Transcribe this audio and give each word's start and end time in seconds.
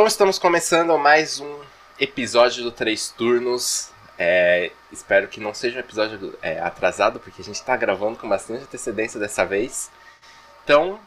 Então 0.00 0.08
estamos 0.08 0.38
começando 0.38 0.96
mais 0.98 1.40
um 1.40 1.60
episódio 2.00 2.64
do 2.64 2.72
Três 2.72 3.10
Turnos. 3.10 3.90
É, 4.18 4.70
espero 4.90 5.28
que 5.28 5.38
não 5.38 5.52
seja 5.52 5.76
um 5.76 5.80
episódio 5.80 6.38
é, 6.40 6.58
atrasado, 6.58 7.20
porque 7.20 7.42
a 7.42 7.44
gente 7.44 7.56
está 7.56 7.76
gravando 7.76 8.18
com 8.18 8.26
bastante 8.26 8.64
antecedência 8.64 9.20
dessa 9.20 9.44
vez. 9.44 9.90
Então. 10.64 10.98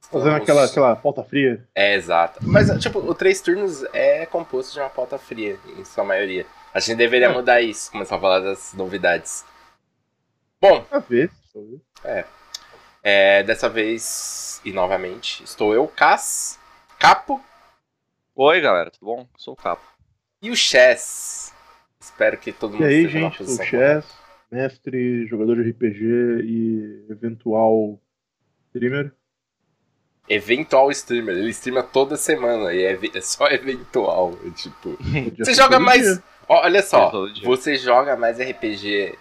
Fazendo 0.00 0.30
vamos... 0.30 0.42
aquela, 0.44 0.64
aquela 0.64 0.96
pauta 0.96 1.22
fria. 1.24 1.62
É, 1.74 1.94
exato. 1.94 2.38
Mas, 2.40 2.70
tipo, 2.80 3.00
o 3.00 3.14
Três 3.14 3.42
Turnos 3.42 3.84
é 3.92 4.24
composto 4.24 4.72
de 4.72 4.80
uma 4.80 4.88
pauta 4.88 5.18
fria, 5.18 5.58
em 5.76 5.84
sua 5.84 6.02
maioria. 6.02 6.46
A 6.72 6.80
gente 6.80 6.96
deveria 6.96 7.26
é. 7.26 7.34
mudar 7.34 7.60
isso, 7.60 7.92
começar 7.92 8.16
a 8.16 8.20
falar 8.20 8.40
das 8.40 8.72
novidades. 8.72 9.44
Bom. 10.58 10.86
A 10.90 11.00
ver. 11.00 11.30
É. 12.02 12.24
é. 13.02 13.42
Dessa 13.42 13.68
vez, 13.68 14.58
e 14.64 14.72
novamente, 14.72 15.44
estou 15.44 15.74
eu, 15.74 15.86
Cass, 15.86 16.58
Capo 16.98 17.44
Oi, 18.38 18.60
galera, 18.60 18.90
tudo 18.90 19.06
bom? 19.06 19.26
Sou 19.38 19.54
o 19.54 19.56
Capo. 19.56 19.82
E 20.42 20.50
o 20.50 20.54
Chess? 20.54 21.54
Espero 21.98 22.36
que 22.36 22.52
todo 22.52 22.72
mundo 22.72 22.82
e 22.82 22.84
aí, 22.84 23.08
gente, 23.08 23.42
o 23.42 23.46
Chess, 23.46 24.04
mestre, 24.52 25.26
jogador 25.26 25.56
de 25.56 25.70
RPG 25.70 26.04
e 26.44 27.06
eventual 27.08 27.98
streamer. 28.66 29.10
Eventual 30.28 30.90
streamer, 30.90 31.34
ele 31.34 31.48
streama 31.48 31.82
toda 31.82 32.18
semana 32.18 32.74
e 32.74 32.84
é, 32.84 32.98
é 33.14 33.20
só 33.22 33.46
eventual. 33.48 34.34
É 34.44 34.50
tipo, 34.50 34.98
você 35.38 35.54
joga 35.54 35.80
mais. 35.80 36.20
Olha 36.46 36.82
só, 36.82 37.10
você 37.42 37.76
joga 37.76 38.18
mais 38.18 38.38
RPG 38.38 39.18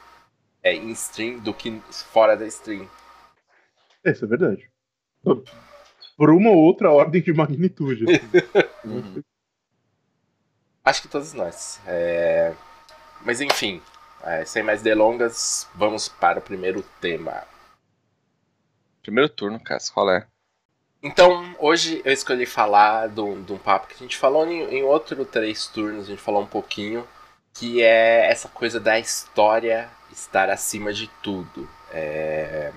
é, 0.61 0.73
em 0.73 0.91
stream 0.91 1.39
do 1.39 1.53
que 1.53 1.81
fora 2.11 2.35
da 2.35 2.45
stream. 2.47 2.85
Isso 4.03 4.25
é 4.25 4.27
verdade 4.27 4.69
por 6.17 6.29
uma 6.29 6.49
ou 6.49 6.57
outra 6.57 6.91
ordem 6.91 7.21
de 7.21 7.33
magnitude. 7.33 8.05
Assim. 8.05 8.25
uhum. 8.85 9.23
Acho 10.83 11.01
que 11.01 11.07
todos 11.07 11.33
nós. 11.33 11.79
É... 11.87 12.53
Mas 13.25 13.41
enfim, 13.41 13.81
é, 14.23 14.45
sem 14.45 14.63
mais 14.63 14.81
delongas, 14.81 15.67
vamos 15.75 16.07
para 16.07 16.39
o 16.39 16.41
primeiro 16.41 16.83
tema. 17.01 17.43
Primeiro 19.01 19.29
turno, 19.29 19.59
Cássio, 19.59 19.93
qual 19.93 20.09
é? 20.09 20.27
Então, 21.01 21.55
hoje 21.59 22.01
eu 22.03 22.11
escolhi 22.11 22.45
falar 22.47 23.07
de 23.09 23.21
um, 23.21 23.43
de 23.43 23.53
um 23.53 23.57
papo 23.57 23.87
que 23.87 23.93
a 23.93 23.97
gente 23.97 24.17
falou 24.17 24.47
em, 24.47 24.63
em 24.63 24.83
outro 24.83 25.23
três 25.23 25.67
turnos, 25.67 26.05
a 26.05 26.07
gente 26.07 26.21
falou 26.21 26.41
um 26.41 26.47
pouquinho, 26.47 27.07
que 27.53 27.83
é 27.83 28.31
essa 28.31 28.49
coisa 28.49 28.79
da 28.79 28.97
história 28.97 29.89
estar 30.11 30.49
acima 30.49 30.91
de 30.91 31.07
tudo. 31.21 31.69
É... 31.91 32.71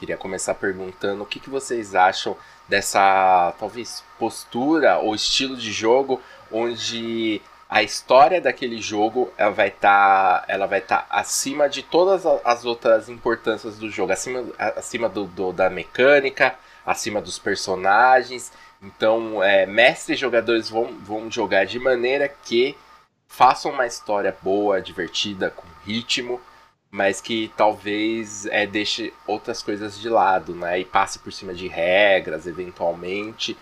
Queria 0.00 0.16
começar 0.16 0.54
perguntando 0.54 1.22
o 1.22 1.26
que, 1.26 1.38
que 1.38 1.50
vocês 1.50 1.94
acham 1.94 2.34
dessa, 2.66 3.54
talvez, 3.60 4.02
postura 4.18 4.96
ou 4.96 5.14
estilo 5.14 5.58
de 5.58 5.70
jogo 5.70 6.22
onde 6.50 7.42
a 7.68 7.82
história 7.82 8.40
daquele 8.40 8.80
jogo 8.80 9.30
ela 9.36 9.50
vai 9.50 9.68
estar 9.68 10.40
tá, 10.40 10.44
ela 10.48 10.66
vai 10.66 10.78
estar 10.78 11.02
tá 11.02 11.06
acima 11.10 11.68
de 11.68 11.82
todas 11.82 12.24
as 12.24 12.64
outras 12.64 13.10
importâncias 13.10 13.78
do 13.78 13.90
jogo, 13.90 14.10
acima, 14.10 14.42
acima 14.58 15.06
do, 15.06 15.26
do 15.26 15.52
da 15.52 15.68
mecânica, 15.68 16.54
acima 16.86 17.20
dos 17.20 17.38
personagens. 17.38 18.50
Então, 18.82 19.42
é, 19.42 19.66
mestres 19.66 20.16
e 20.16 20.20
jogadores 20.20 20.70
vão, 20.70 20.96
vão 21.02 21.30
jogar 21.30 21.66
de 21.66 21.78
maneira 21.78 22.26
que 22.26 22.74
façam 23.28 23.70
uma 23.70 23.86
história 23.86 24.34
boa, 24.40 24.80
divertida, 24.80 25.50
com 25.50 25.66
ritmo, 25.84 26.40
mas 26.90 27.20
que 27.20 27.52
talvez 27.56 28.46
é, 28.46 28.66
deixe 28.66 29.12
outras 29.26 29.62
coisas 29.62 29.98
de 29.98 30.08
lado, 30.08 30.54
né? 30.54 30.80
E 30.80 30.84
passe 30.84 31.18
por 31.18 31.32
cima 31.32 31.54
de 31.54 31.68
regras, 31.68 32.46
eventualmente. 32.46 33.56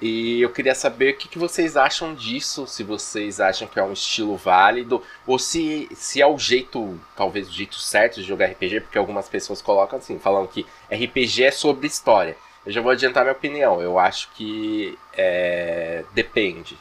E 0.00 0.40
eu 0.42 0.50
queria 0.50 0.74
saber 0.74 1.14
o 1.14 1.16
que, 1.16 1.28
que 1.28 1.38
vocês 1.38 1.76
acham 1.76 2.14
disso, 2.14 2.66
se 2.66 2.82
vocês 2.82 3.40
acham 3.40 3.68
que 3.68 3.78
é 3.78 3.82
um 3.82 3.92
estilo 3.92 4.36
válido, 4.36 5.02
ou 5.26 5.38
se, 5.38 5.88
se 5.94 6.20
é 6.20 6.26
o 6.26 6.38
jeito, 6.38 7.00
talvez 7.16 7.48
o 7.48 7.52
jeito 7.52 7.76
certo 7.76 8.16
de 8.16 8.22
jogar 8.22 8.46
RPG, 8.46 8.80
porque 8.80 8.98
algumas 8.98 9.28
pessoas 9.28 9.62
colocam 9.62 9.98
assim, 9.98 10.18
falando 10.18 10.48
que 10.48 10.66
RPG 10.90 11.44
é 11.44 11.50
sobre 11.50 11.86
história. 11.86 12.36
Eu 12.66 12.72
já 12.72 12.80
vou 12.80 12.90
adiantar 12.90 13.24
minha 13.24 13.36
opinião, 13.36 13.80
eu 13.80 13.98
acho 13.98 14.30
que 14.32 14.98
é, 15.12 16.04
depende. 16.12 16.76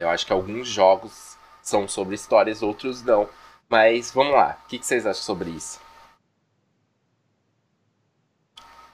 Eu 0.00 0.08
acho 0.08 0.26
que 0.26 0.32
alguns 0.32 0.66
jogos 0.66 1.36
são 1.62 1.86
sobre 1.88 2.14
histórias, 2.14 2.62
outros 2.62 3.02
não. 3.02 3.28
Mas 3.68 4.10
vamos 4.12 4.32
lá, 4.32 4.60
o 4.64 4.68
que, 4.68 4.78
que 4.78 4.86
vocês 4.86 5.04
acham 5.06 5.22
sobre 5.22 5.50
isso? 5.50 5.80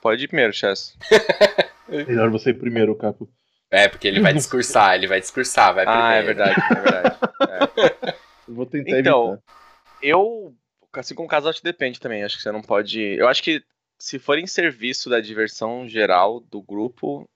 Pode 0.00 0.24
ir 0.24 0.28
primeiro, 0.28 0.52
Chess. 0.52 0.96
Melhor 1.88 2.30
você 2.30 2.50
ir 2.50 2.54
primeiro, 2.58 2.94
Capo. 2.96 3.28
É, 3.70 3.88
porque 3.88 4.06
ele 4.08 4.20
vai 4.20 4.32
discursar, 4.34 4.94
ele 4.96 5.06
vai 5.06 5.20
discursar, 5.20 5.74
vai 5.74 5.84
primeiro. 5.84 6.06
Ah, 6.06 6.14
é 6.14 6.22
verdade, 6.22 6.54
é 6.70 6.74
verdade. 6.80 7.18
É. 8.08 8.22
Eu 8.48 8.54
vou 8.54 8.66
tentar 8.66 8.98
Então, 8.98 9.32
evitar. 9.34 9.42
eu, 10.02 10.54
assim 10.94 11.14
como 11.14 11.26
o 11.26 11.30
caso, 11.30 11.48
acho 11.48 11.58
que 11.60 11.64
depende 11.64 12.00
também. 12.00 12.24
Acho 12.24 12.36
que 12.36 12.42
você 12.42 12.50
não 12.50 12.60
pode. 12.60 13.00
Eu 13.00 13.28
acho 13.28 13.40
que 13.42 13.62
se 13.96 14.18
for 14.18 14.36
em 14.36 14.46
serviço 14.48 15.08
da 15.08 15.20
diversão 15.20 15.88
geral 15.88 16.40
do 16.40 16.60
grupo, 16.60 17.26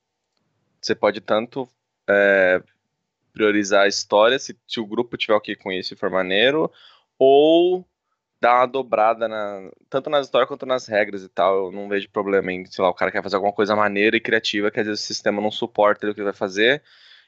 você 0.82 0.94
pode 0.96 1.20
tanto 1.20 1.66
é, 2.10 2.60
priorizar 3.32 3.84
a 3.84 3.88
história, 3.88 4.36
se, 4.38 4.58
se 4.66 4.80
o 4.80 4.84
grupo 4.84 5.16
tiver 5.16 5.34
o 5.34 5.40
que 5.40 5.54
com 5.54 5.70
isso 5.70 5.94
e 5.94 5.96
for 5.96 6.10
maneiro, 6.10 6.70
ou 7.18 7.86
dar 8.40 8.60
uma 8.60 8.66
dobrada 8.66 9.26
na, 9.26 9.70
tanto 9.88 10.10
nas 10.10 10.26
histórias 10.26 10.48
quanto 10.48 10.66
nas 10.66 10.86
regras 10.86 11.22
e 11.22 11.28
tal. 11.28 11.66
Eu 11.66 11.72
não 11.72 11.88
vejo 11.88 12.10
problema 12.10 12.52
em, 12.52 12.64
sei 12.66 12.82
lá, 12.82 12.90
o 12.90 12.94
cara 12.94 13.10
quer 13.10 13.22
fazer 13.22 13.36
alguma 13.36 13.52
coisa 13.52 13.74
maneira 13.74 14.16
e 14.16 14.20
criativa 14.20 14.70
que 14.70 14.80
às 14.80 14.86
vezes 14.86 15.04
o 15.04 15.06
sistema 15.06 15.40
não 15.40 15.50
suporta 15.50 16.08
o 16.08 16.14
que 16.14 16.20
ele 16.20 16.24
vai 16.24 16.34
fazer. 16.34 16.82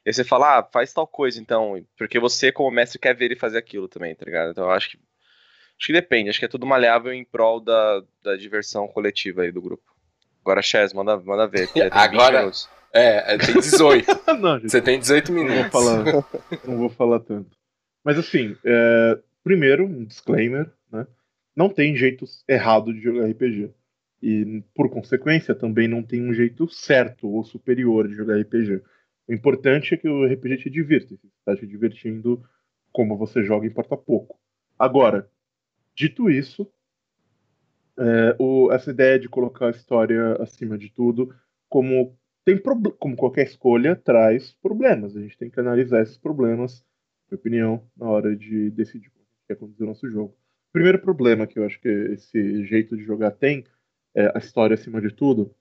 E 0.04 0.10
aí 0.10 0.14
você 0.14 0.24
fala, 0.24 0.58
ah, 0.58 0.62
faz 0.62 0.92
tal 0.92 1.06
coisa 1.06 1.40
então, 1.40 1.84
porque 1.96 2.18
você 2.18 2.52
como 2.52 2.70
mestre 2.70 2.98
quer 2.98 3.14
ver 3.14 3.26
ele 3.26 3.36
fazer 3.36 3.58
aquilo 3.58 3.88
também, 3.88 4.14
tá 4.14 4.24
ligado? 4.24 4.50
Então 4.50 4.64
eu 4.64 4.70
acho 4.70 4.90
que 4.90 4.98
acho 5.78 5.86
que 5.86 5.92
depende, 5.92 6.28
acho 6.28 6.38
que 6.38 6.44
é 6.44 6.48
tudo 6.48 6.66
maleável 6.66 7.12
em 7.12 7.24
prol 7.24 7.60
da, 7.60 8.02
da 8.22 8.36
diversão 8.36 8.88
coletiva 8.88 9.42
aí 9.42 9.52
do 9.52 9.62
grupo. 9.62 9.84
Agora, 10.42 10.62
Chess, 10.62 10.92
manda, 10.94 11.16
manda 11.18 11.46
ver. 11.46 11.68
Agora, 11.92 12.50
é, 12.92 13.36
tem 13.38 13.54
18. 13.54 14.06
não, 14.40 14.58
gente, 14.58 14.70
você 14.70 14.80
tem 14.80 14.98
18 14.98 15.32
minutos. 15.32 15.56
Não 15.56 15.62
vou 15.62 15.70
falar, 15.70 16.24
não 16.64 16.78
vou 16.78 16.88
falar 16.88 17.20
tanto. 17.20 17.50
Mas 18.02 18.18
assim, 18.18 18.56
é, 18.64 19.18
primeiro, 19.42 19.84
um 19.84 20.04
disclaimer, 20.04 20.70
né? 20.90 21.06
Não 21.54 21.68
tem 21.68 21.96
jeito 21.96 22.24
errado 22.46 22.92
de 22.92 23.00
jogar 23.00 23.26
RPG. 23.26 23.72
E, 24.22 24.62
por 24.74 24.90
consequência, 24.90 25.54
também 25.54 25.88
não 25.88 26.02
tem 26.02 26.22
um 26.22 26.32
jeito 26.32 26.68
certo 26.68 27.28
ou 27.28 27.44
superior 27.44 28.08
de 28.08 28.14
jogar 28.14 28.40
RPG. 28.40 28.82
O 29.28 29.32
importante 29.32 29.94
é 29.94 29.96
que 29.96 30.08
o 30.08 30.24
RPG 30.24 30.58
te 30.58 30.70
divirta. 30.70 31.16
Se 31.16 31.26
está 31.26 31.56
te 31.56 31.66
divertindo, 31.66 32.42
como 32.92 33.16
você 33.16 33.42
joga, 33.42 33.66
importa 33.66 33.96
pouco. 33.96 34.38
Agora, 34.78 35.30
dito 35.94 36.30
isso, 36.30 36.70
é, 37.98 38.36
o, 38.38 38.70
essa 38.72 38.90
ideia 38.90 39.18
de 39.18 39.28
colocar 39.28 39.66
a 39.66 39.70
história 39.70 40.34
acima 40.40 40.78
de 40.78 40.90
tudo, 40.90 41.34
como, 41.68 42.16
tem 42.44 42.56
como 42.98 43.16
qualquer 43.16 43.46
escolha, 43.46 43.96
traz 43.96 44.52
problemas. 44.62 45.16
A 45.16 45.20
gente 45.20 45.36
tem 45.36 45.50
que 45.50 45.60
analisar 45.60 46.02
esses 46.02 46.16
problemas, 46.16 46.84
na 47.30 47.36
minha 47.36 47.40
opinião, 47.40 47.90
na 47.96 48.08
hora 48.08 48.36
de 48.36 48.70
decidir 48.70 49.10
que 49.48 49.54
é 49.54 49.56
conduzir 49.56 49.82
o 49.82 49.88
nosso 49.88 50.08
jogo. 50.08 50.36
O 50.68 50.72
primeiro 50.72 51.00
problema 51.00 51.46
que 51.46 51.58
eu 51.58 51.64
acho 51.64 51.80
que 51.80 51.88
esse 51.88 52.64
jeito 52.66 52.96
de 52.96 53.02
jogar 53.02 53.30
tem, 53.30 53.64
é 54.14 54.30
a 54.34 54.38
história 54.38 54.74
acima 54.74 55.00
de 55.00 55.10
tudo, 55.10 55.54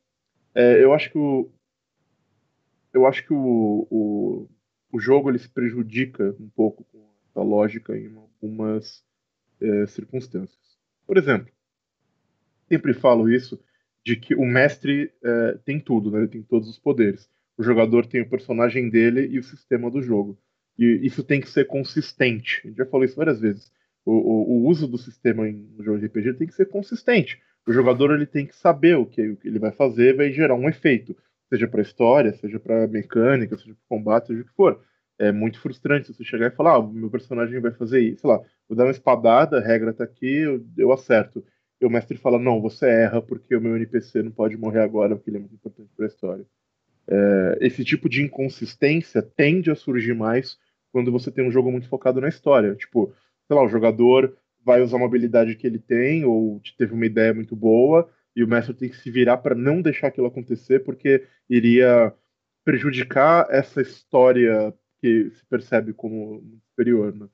é, 0.53 0.83
eu 0.83 0.93
acho 0.93 1.09
que 1.09 1.17
o, 1.17 1.49
eu 2.93 3.05
acho 3.07 3.25
que 3.25 3.33
o, 3.33 3.87
o, 3.89 4.49
o, 4.91 4.99
jogo 4.99 5.29
ele 5.29 5.39
se 5.39 5.49
prejudica 5.49 6.35
um 6.39 6.49
pouco 6.49 6.83
com 6.85 7.39
a 7.39 7.43
lógica 7.43 7.97
em 7.97 8.13
algumas 8.15 9.03
é, 9.61 9.85
circunstâncias. 9.87 10.77
Por 11.05 11.17
exemplo, 11.17 11.53
sempre 12.67 12.93
falo 12.93 13.29
isso 13.29 13.59
de 14.03 14.15
que 14.17 14.35
o 14.35 14.45
mestre 14.45 15.13
é, 15.23 15.59
tem 15.63 15.79
tudo, 15.79 16.11
né? 16.11 16.19
ele 16.19 16.27
tem 16.27 16.43
todos 16.43 16.67
os 16.67 16.79
poderes. 16.79 17.29
O 17.57 17.63
jogador 17.63 18.05
tem 18.05 18.21
o 18.21 18.29
personagem 18.29 18.89
dele 18.89 19.27
e 19.27 19.39
o 19.39 19.43
sistema 19.43 19.89
do 19.89 20.01
jogo. 20.01 20.37
E 20.77 20.99
isso 21.03 21.23
tem 21.23 21.41
que 21.41 21.49
ser 21.49 21.65
consistente. 21.65 22.61
A 22.63 22.67
gente 22.67 22.77
já 22.77 22.85
falou 22.85 23.05
isso 23.05 23.15
várias 23.15 23.39
vezes 23.39 23.71
o, 24.07 24.13
o, 24.13 24.51
o, 24.51 24.67
uso 24.67 24.87
do 24.87 24.97
sistema 24.97 25.49
em 25.49 25.69
um 25.77 25.83
jogo 25.83 25.99
de 25.99 26.05
RPG 26.05 26.35
tem 26.35 26.47
que 26.47 26.53
ser 26.53 26.67
consistente. 26.67 27.41
O 27.67 27.73
jogador 27.73 28.13
ele 28.13 28.25
tem 28.25 28.45
que 28.45 28.55
saber 28.55 28.95
o 28.95 29.05
que, 29.05 29.31
o 29.31 29.35
que 29.35 29.49
ele 29.49 29.59
vai 29.59 29.71
fazer, 29.71 30.15
vai 30.15 30.31
gerar 30.31 30.55
um 30.55 30.69
efeito, 30.69 31.13
seja 31.49 31.67
para 31.67 31.81
história, 31.81 32.33
seja 32.33 32.57
para 32.57 32.87
mecânica, 32.87 33.57
seja 33.57 33.73
para 33.73 33.97
combate, 33.97 34.27
seja 34.27 34.41
o 34.41 34.45
que 34.45 34.53
for. 34.53 34.81
É 35.19 35.29
muito 35.33 35.59
frustrante 35.59 36.13
você 36.13 36.23
chegar 36.23 36.47
e 36.47 36.55
falar: 36.55 36.75
ah, 36.75 36.79
o 36.79 36.93
meu 36.93 37.09
personagem 37.09 37.59
vai 37.59 37.71
fazer 37.71 37.99
isso, 37.99 38.21
sei 38.21 38.29
lá, 38.29 38.37
vou 38.69 38.77
dar 38.77 38.85
uma 38.85 38.91
espadada, 38.91 39.57
a 39.57 39.61
regra 39.61 39.91
tá 39.91 40.05
aqui, 40.05 40.37
eu, 40.37 40.65
eu 40.77 40.93
acerto. 40.93 41.43
E 41.81 41.85
o 41.85 41.89
mestre 41.89 42.17
fala: 42.17 42.39
não, 42.39 42.61
você 42.61 42.85
erra 42.87 43.21
porque 43.21 43.57
o 43.57 43.61
meu 43.61 43.75
NPC 43.75 44.23
não 44.23 44.31
pode 44.31 44.55
morrer 44.55 44.79
agora 44.79 45.17
porque 45.17 45.29
ele 45.29 45.37
é 45.37 45.41
muito 45.41 45.55
importante 45.55 45.89
para 45.97 46.05
a 46.05 46.07
história. 46.07 46.45
É, 47.09 47.57
esse 47.59 47.83
tipo 47.83 48.07
de 48.07 48.23
inconsistência 48.23 49.21
tende 49.21 49.69
a 49.69 49.75
surgir 49.75 50.13
mais 50.13 50.57
quando 50.93 51.11
você 51.11 51.29
tem 51.29 51.45
um 51.45 51.51
jogo 51.51 51.71
muito 51.71 51.89
focado 51.89 52.21
na 52.21 52.29
história. 52.29 52.73
Tipo, 52.75 53.13
sei 53.47 53.55
lá, 53.55 53.63
o 53.63 53.69
jogador 53.69 54.37
vai 54.63 54.81
usar 54.81 54.97
uma 54.97 55.05
habilidade 55.05 55.55
que 55.55 55.65
ele 55.65 55.79
tem 55.79 56.25
ou 56.25 56.61
teve 56.77 56.93
uma 56.93 57.05
ideia 57.05 57.33
muito 57.33 57.55
boa 57.55 58.09
e 58.35 58.43
o 58.43 58.47
mestre 58.47 58.73
tem 58.73 58.89
que 58.89 58.97
se 58.97 59.09
virar 59.09 59.37
para 59.37 59.55
não 59.55 59.81
deixar 59.81 60.07
aquilo 60.07 60.27
acontecer 60.27 60.83
porque 60.83 61.25
iria 61.49 62.13
prejudicar 62.63 63.47
essa 63.49 63.81
história 63.81 64.73
que 64.99 65.31
se 65.31 65.45
percebe 65.45 65.93
como 65.93 66.43
superior, 66.69 67.15
né? 67.15 67.27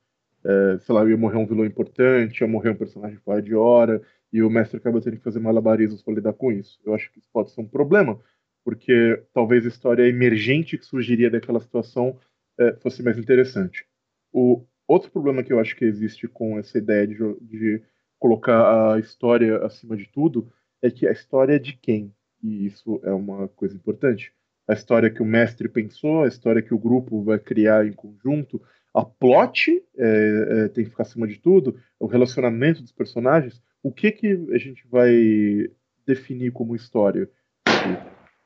É, 0.45 0.80
sei 0.80 0.94
lá, 0.94 1.07
ia 1.10 1.18
morrer 1.18 1.38
um 1.38 1.48
vilão 1.48 1.65
importante, 1.65 2.42
ia 2.42 2.48
morrer 2.48 2.69
um 2.69 2.75
personagem 2.75 3.18
fora 3.18 3.42
de 3.42 3.56
hora, 3.56 4.01
e 4.31 4.44
o 4.44 4.50
mestre 4.50 4.77
acaba 4.77 5.00
tendo 5.00 5.18
que 5.18 5.24
fazer 5.24 5.39
malabarismos 5.39 6.04
para 6.04 6.15
lidar 6.15 6.33
com 6.33 6.51
isso. 6.51 6.80
Eu 6.86 6.94
acho 6.94 7.12
que 7.12 7.19
isso 7.19 7.30
pode 7.31 7.51
ser 7.51 7.62
um 7.62 7.68
problema, 7.68 8.19
porque 8.63 9.24
talvez 9.33 9.65
a 9.65 9.69
história 9.69 10.07
emergente 10.07 10.77
que 10.77 10.86
surgiria 10.86 11.30
daquela 11.30 11.60
situação 11.60 12.19
é, 12.60 12.74
fosse 12.81 13.01
mais 13.01 13.18
interessante. 13.18 13.86
O 14.31 14.65
outro 14.88 15.12
problema 15.12 15.44
que 15.44 15.52
eu 15.52 15.60
acho 15.60 15.76
que 15.76 15.86
existe 15.86 16.28
com 16.28 16.58
essa 16.58 16.78
ideia 16.78 17.08
de, 17.08 17.16
de 17.42 17.82
colocar 18.20 18.94
a 18.94 19.00
história 19.00 19.58
acima 19.66 19.98
de 19.98 20.08
tudo 20.08 20.52
é 20.82 20.90
que 20.92 21.08
a 21.08 21.12
história 21.12 21.56
é 21.56 21.60
de 21.60 21.74
quem? 21.74 22.14
E 22.42 22.66
isso 22.66 23.00
é 23.04 23.12
uma 23.12 23.48
coisa 23.48 23.76
importante. 23.76 24.34
A 24.68 24.74
história 24.74 25.10
que 25.10 25.22
o 25.22 25.26
mestre 25.26 25.68
pensou, 25.68 26.24
a 26.24 26.28
história 26.28 26.62
que 26.62 26.74
o 26.74 26.80
grupo 26.80 27.24
vai 27.24 27.40
criar 27.40 27.86
em 27.86 27.94
conjunto, 27.94 28.62
a 28.94 29.04
plot 29.04 29.84
é, 29.98 30.66
é, 30.66 30.68
tem 30.70 30.84
que 30.84 30.92
ficar 30.92 31.04
acima 31.04 31.28
de 31.28 31.40
tudo, 31.40 31.80
o 32.00 32.06
relacionamento 32.06 32.82
dos 32.82 32.92
personagens, 32.92 33.62
o 33.82 33.92
que 33.92 34.12
que 34.12 34.48
a 34.52 34.58
gente 34.58 34.88
vai 34.88 35.70
definir 36.06 36.52
como 36.52 36.76
história 36.76 37.30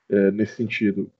é, 0.10 0.31
nesse 0.31 0.56
sentido? 0.56 1.12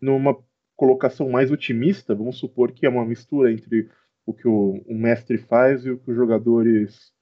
Numa 0.00 0.38
colocação 0.76 1.28
mais 1.28 1.50
otimista, 1.50 2.14
vamos 2.14 2.38
supor 2.38 2.72
que 2.72 2.86
é 2.86 2.88
uma 2.88 3.04
mistura 3.04 3.52
entre 3.52 3.90
o 4.28 4.34
que 4.34 4.46
o, 4.46 4.82
o 4.86 4.94
mestre 4.94 5.38
faz 5.38 5.86
e 5.86 5.90
o 5.90 5.96
que 5.96 6.10
os 6.10 6.16
jogadores 6.16 7.14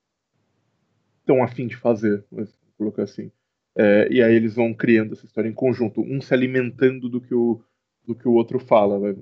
estão 1.20 1.41
afim 1.41 1.69
de 1.69 1.76
fazer, 1.76 2.25
vamos 2.32 2.53
colocar 2.76 3.05
assim. 3.05 3.31
É, 3.76 4.08
e 4.11 4.20
aí 4.20 4.35
eles 4.35 4.56
vão 4.56 4.75
criando 4.75 5.12
essa 5.12 5.25
história 5.25 5.49
em 5.49 5.53
conjunto, 5.53 6.00
um 6.00 6.20
se 6.20 6.35
alimentando 6.35 7.08
do 7.08 7.20
que 7.20 7.32
o, 7.32 7.62
do 8.05 8.12
que 8.12 8.26
o 8.26 8.32
outro 8.32 8.58
fala. 8.58 9.14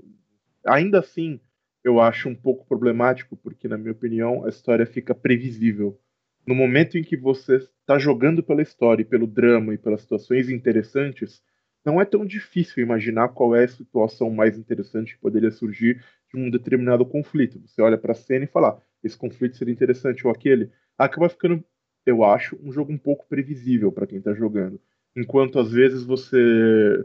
Ainda 0.66 1.00
assim, 1.00 1.38
eu 1.84 2.00
acho 2.00 2.26
um 2.26 2.34
pouco 2.34 2.64
problemático, 2.66 3.36
porque, 3.36 3.68
na 3.68 3.76
minha 3.76 3.92
opinião, 3.92 4.46
a 4.46 4.48
história 4.48 4.86
fica 4.86 5.14
previsível 5.14 6.00
no 6.46 6.54
momento 6.54 6.96
em 6.96 7.02
que 7.02 7.18
você 7.18 7.56
está 7.56 7.98
jogando 7.98 8.42
pela 8.42 8.62
história 8.62 9.04
pelo 9.04 9.26
drama 9.26 9.74
e 9.74 9.78
pelas 9.78 10.00
situações 10.00 10.48
interessantes, 10.48 11.42
não 11.84 12.00
é 12.00 12.04
tão 12.04 12.24
difícil 12.24 12.82
imaginar 12.82 13.28
qual 13.28 13.54
é 13.54 13.64
a 13.64 13.68
situação 13.68 14.30
mais 14.30 14.56
interessante 14.56 15.14
que 15.14 15.20
poderia 15.20 15.50
surgir 15.50 16.02
de 16.32 16.40
um 16.40 16.50
determinado 16.50 17.04
conflito. 17.04 17.60
Você 17.66 17.82
olha 17.82 17.98
para 17.98 18.12
a 18.12 18.14
cena 18.14 18.44
e 18.44 18.48
fala, 18.48 18.70
ah, 18.70 18.82
esse 19.02 19.16
conflito 19.16 19.56
seria 19.56 19.72
interessante 19.72 20.26
ou 20.26 20.32
aquele. 20.32 20.70
Acaba 20.96 21.28
ficando, 21.28 21.62
eu 22.06 22.24
acho, 22.24 22.58
um 22.62 22.72
jogo 22.72 22.92
um 22.92 22.98
pouco 22.98 23.26
previsível 23.28 23.92
para 23.92 24.06
quem 24.06 24.18
está 24.18 24.32
jogando. 24.32 24.80
Enquanto 25.14 25.58
às 25.58 25.70
vezes 25.70 26.02
você 26.04 27.04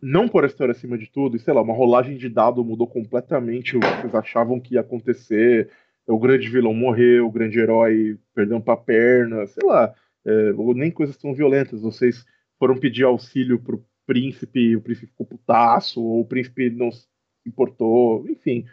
não 0.00 0.28
por 0.28 0.44
a 0.44 0.46
história 0.46 0.72
acima 0.72 0.98
de 0.98 1.10
tudo, 1.10 1.36
e 1.36 1.40
sei 1.40 1.54
lá, 1.54 1.62
uma 1.62 1.74
rolagem 1.74 2.16
de 2.16 2.28
dado 2.28 2.64
mudou 2.64 2.86
completamente 2.86 3.76
o 3.76 3.80
que 3.80 3.86
vocês 3.86 4.14
achavam 4.14 4.60
que 4.60 4.74
ia 4.74 4.80
acontecer, 4.80 5.70
o 6.06 6.18
grande 6.18 6.48
vilão 6.48 6.74
morreu, 6.74 7.26
o 7.26 7.32
grande 7.32 7.58
herói 7.58 8.18
perdeu 8.34 8.58
uma 8.58 8.76
perna, 8.76 9.46
sei 9.46 9.66
lá, 9.66 9.94
é, 10.24 10.52
nem 10.74 10.90
coisas 10.90 11.16
tão 11.16 11.34
violentas. 11.34 11.80
Vocês 11.80 12.24
foram 12.58 12.76
pedir 12.78 13.04
auxílio 13.04 13.58
pro 13.58 13.82
príncipe, 14.06 14.76
o 14.76 14.80
príncipe 14.80 15.08
ficou 15.08 15.26
putaço, 15.26 16.02
ou 16.02 16.20
o 16.20 16.26
príncipe 16.26 16.70
não 16.70 16.90
se 16.90 17.06
importou, 17.46 18.28
enfim. 18.28 18.64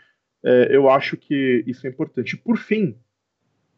É, 0.43 0.75
eu 0.75 0.89
acho 0.89 1.17
que 1.17 1.63
isso 1.67 1.85
é 1.85 1.89
importante. 1.89 2.37
Por 2.37 2.57
fim, 2.57 2.97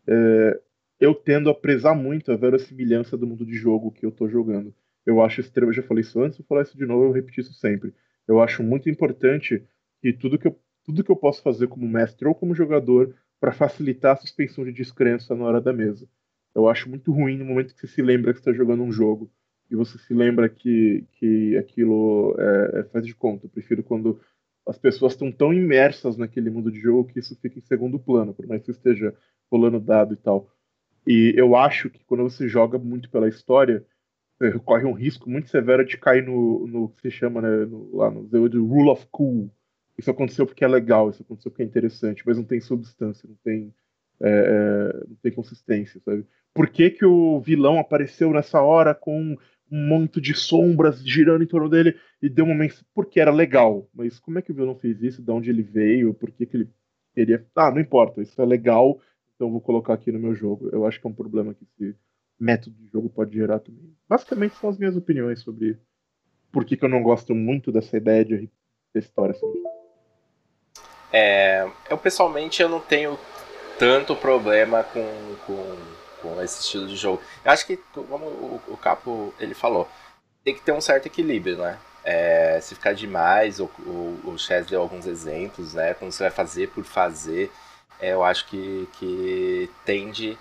é, 0.07 0.59
eu 0.99 1.13
tendo 1.13 1.49
a 1.49 1.55
prezar 1.55 1.95
muito 1.95 2.31
a 2.31 2.35
verossimilhança 2.35 3.17
do 3.17 3.27
mundo 3.27 3.45
de 3.45 3.55
jogo 3.55 3.91
que 3.91 4.05
eu 4.05 4.11
tô 4.11 4.27
jogando. 4.27 4.73
Eu 5.05 5.21
acho 5.21 5.41
extremo, 5.41 5.69
eu 5.69 5.75
já 5.75 5.83
falei 5.83 6.01
isso 6.01 6.21
antes, 6.21 6.37
vou 6.37 6.47
falar 6.47 6.61
isso 6.61 6.77
de 6.77 6.85
novo, 6.85 7.05
eu 7.05 7.11
repeti 7.11 7.41
isso 7.41 7.53
sempre. 7.53 7.93
Eu 8.27 8.41
acho 8.41 8.63
muito 8.63 8.89
importante 8.89 9.63
que 10.01 10.13
tudo 10.13 10.37
que 10.37 10.47
eu, 10.47 10.57
tudo 10.85 11.03
que 11.03 11.11
eu 11.11 11.15
posso 11.15 11.41
fazer 11.41 11.67
como 11.67 11.87
mestre 11.87 12.27
ou 12.27 12.33
como 12.33 12.55
jogador 12.55 13.13
para 13.39 13.51
facilitar 13.51 14.13
a 14.13 14.15
suspensão 14.15 14.63
de 14.63 14.71
descrença 14.71 15.35
na 15.35 15.43
hora 15.43 15.59
da 15.59 15.73
mesa. 15.73 16.07
Eu 16.55 16.69
acho 16.69 16.89
muito 16.89 17.11
ruim 17.11 17.37
no 17.37 17.45
momento 17.45 17.73
que 17.73 17.81
você 17.81 17.87
se 17.87 18.01
lembra 18.01 18.31
que 18.31 18.39
está 18.39 18.53
jogando 18.53 18.83
um 18.83 18.91
jogo 18.91 19.29
e 19.73 19.75
você 19.75 19.97
se 19.97 20.13
lembra 20.13 20.47
que, 20.47 21.03
que 21.13 21.57
aquilo 21.57 22.35
é, 22.37 22.81
é 22.81 22.83
faz 22.83 23.03
de 23.03 23.15
conta. 23.15 23.47
Eu 23.47 23.49
prefiro 23.49 23.81
quando 23.81 24.21
as 24.67 24.77
pessoas 24.77 25.13
estão 25.13 25.31
tão 25.31 25.51
imersas 25.51 26.15
naquele 26.15 26.51
mundo 26.51 26.71
de 26.71 26.79
jogo 26.79 27.11
que 27.11 27.17
isso 27.17 27.35
fica 27.41 27.57
em 27.57 27.63
segundo 27.63 27.97
plano, 27.97 28.35
por 28.35 28.45
mais 28.45 28.61
que 28.61 28.69
esteja 28.69 29.15
rolando 29.51 29.79
dado 29.79 30.13
e 30.13 30.17
tal. 30.17 30.47
E 31.07 31.33
eu 31.35 31.55
acho 31.55 31.89
que 31.89 32.05
quando 32.05 32.21
você 32.21 32.47
joga 32.47 32.77
muito 32.77 33.09
pela 33.09 33.27
história, 33.27 33.83
você 34.37 34.59
corre 34.59 34.85
um 34.85 34.93
risco 34.93 35.27
muito 35.27 35.49
severo 35.49 35.83
de 35.83 35.97
cair 35.97 36.23
no, 36.23 36.67
no 36.67 36.89
que 36.89 37.01
se 37.01 37.11
chama, 37.11 37.41
né, 37.41 37.65
no, 37.65 37.97
lá 37.97 38.11
no 38.11 38.29
Rule 38.29 38.89
of 38.89 39.07
Cool, 39.09 39.49
isso 39.97 40.11
aconteceu 40.11 40.45
porque 40.45 40.63
é 40.63 40.67
legal, 40.67 41.09
isso 41.09 41.23
aconteceu 41.23 41.49
porque 41.49 41.63
é 41.63 41.65
interessante, 41.65 42.21
mas 42.23 42.37
não 42.37 42.43
tem 42.43 42.61
substância, 42.61 43.27
não 43.27 43.37
tem, 43.43 43.73
é, 44.21 44.29
é, 44.29 45.07
não 45.07 45.15
tem 45.15 45.31
consistência, 45.31 45.99
sabe? 46.05 46.27
Por 46.53 46.69
que, 46.69 46.91
que 46.91 47.05
o 47.05 47.39
vilão 47.39 47.79
apareceu 47.79 48.31
nessa 48.31 48.61
hora 48.61 48.93
com 48.93 49.35
um 49.71 49.87
monte 49.87 50.21
de 50.21 50.33
sombras 50.33 51.03
girando 51.03 51.43
em 51.43 51.47
torno 51.47 51.69
dele 51.69 51.95
e 52.21 52.29
deu 52.29 52.45
uma 52.45 52.55
mensagem? 52.55 52.85
Porque 52.93 53.19
era 53.19 53.31
legal, 53.31 53.89
mas 53.93 54.19
como 54.19 54.39
é 54.39 54.41
que 54.41 54.51
o 54.51 54.55
vilão 54.55 54.75
fez 54.75 55.01
isso? 55.01 55.21
De 55.21 55.31
onde 55.31 55.49
ele 55.49 55.63
veio? 55.63 56.13
Por 56.13 56.31
que, 56.31 56.45
que 56.45 56.57
ele 56.57 56.69
queria. 57.13 57.45
Ah, 57.55 57.71
não 57.71 57.79
importa, 57.79 58.21
isso 58.21 58.41
é 58.41 58.45
legal, 58.45 58.99
então 59.35 59.51
vou 59.51 59.61
colocar 59.61 59.93
aqui 59.93 60.11
no 60.11 60.19
meu 60.19 60.33
jogo. 60.33 60.69
Eu 60.71 60.85
acho 60.85 60.99
que 60.99 61.07
é 61.07 61.09
um 61.09 61.13
problema 61.13 61.53
que 61.53 61.63
esse 61.63 61.95
método 62.39 62.75
de 62.75 62.87
jogo 62.87 63.09
pode 63.09 63.35
gerar 63.35 63.59
também. 63.59 63.95
Basicamente 64.09 64.55
são 64.55 64.69
as 64.69 64.77
minhas 64.77 64.97
opiniões 64.97 65.41
sobre 65.41 65.77
por 66.51 66.65
que, 66.65 66.75
que 66.75 66.83
eu 66.83 66.89
não 66.89 67.03
gosto 67.03 67.33
muito 67.33 67.71
dessa 67.71 67.95
ideia 67.95 68.25
de 68.25 68.49
história. 68.95 69.31
Assim. 69.31 69.45
É, 71.11 71.69
eu 71.89 71.97
pessoalmente 71.97 72.61
eu 72.61 72.69
não 72.69 72.79
tenho 72.79 73.17
tanto 73.77 74.15
problema 74.15 74.83
com, 74.83 75.35
com, 75.45 75.77
com 76.23 76.41
esse 76.41 76.61
estilo 76.61 76.87
de 76.87 76.95
jogo. 76.95 77.21
Eu 77.43 77.51
acho 77.51 77.67
que, 77.67 77.77
como 77.93 78.25
o, 78.25 78.77
Capo 78.81 79.33
ele 79.37 79.53
falou, 79.53 79.87
tem 80.43 80.55
que 80.55 80.61
ter 80.61 80.71
um 80.71 80.81
certo 80.81 81.05
equilíbrio, 81.05 81.57
né? 81.57 81.77
É, 82.03 82.59
se 82.61 82.75
ficar 82.75 82.93
demais, 82.93 83.59
o, 83.59 83.65
o, 83.85 84.19
o 84.25 84.37
Chess 84.37 84.65
deu 84.67 84.81
alguns 84.81 85.05
exemplos, 85.05 85.73
né? 85.73 85.93
Quando 85.93 86.11
você 86.11 86.23
vai 86.23 86.31
fazer 86.31 86.69
por 86.69 86.83
fazer, 86.83 87.51
é, 87.99 88.13
eu 88.13 88.23
acho 88.23 88.45
que, 88.47 88.87
que 88.93 89.69
tende, 89.85 90.37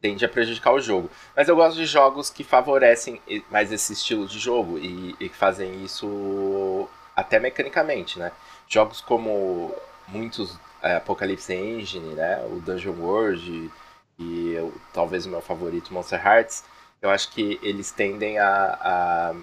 tende 0.00 0.24
a 0.24 0.28
prejudicar 0.28 0.72
o 0.72 0.80
jogo. 0.80 1.10
Mas 1.34 1.48
eu 1.48 1.56
gosto 1.56 1.76
de 1.76 1.86
jogos 1.86 2.30
que 2.30 2.44
favorecem 2.44 3.20
mais 3.50 3.72
esse 3.72 3.92
estilo 3.92 4.26
de 4.26 4.38
jogo 4.38 4.78
e, 4.78 5.14
e 5.20 5.28
que 5.28 5.36
fazem 5.36 5.84
isso 5.84 6.88
até 7.14 7.38
mecanicamente, 7.38 8.18
né? 8.18 8.32
Jogos 8.68 9.00
como 9.00 9.74
muitos 10.08 10.58
é, 10.82 10.96
Apocalypse 10.96 11.52
Engine, 11.54 12.14
né? 12.14 12.44
O 12.50 12.60
Dungeon 12.60 12.94
World 13.00 13.70
e 14.18 14.52
eu, 14.52 14.74
talvez 14.92 15.26
o 15.26 15.30
meu 15.30 15.40
favorito 15.40 15.92
Monster 15.92 16.24
Hearts, 16.24 16.64
eu 17.00 17.10
acho 17.10 17.30
que 17.30 17.58
eles 17.62 17.90
tendem 17.90 18.38
a, 18.38 18.78
a, 18.80 19.34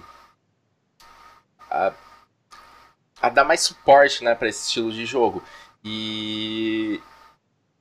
a, 1.70 1.92
a 3.22 3.28
dar 3.28 3.44
mais 3.44 3.60
suporte 3.60 4.24
né, 4.24 4.34
para 4.34 4.48
esse 4.48 4.66
estilo 4.66 4.92
de 4.92 5.06
jogo. 5.06 5.42
E 5.84 7.00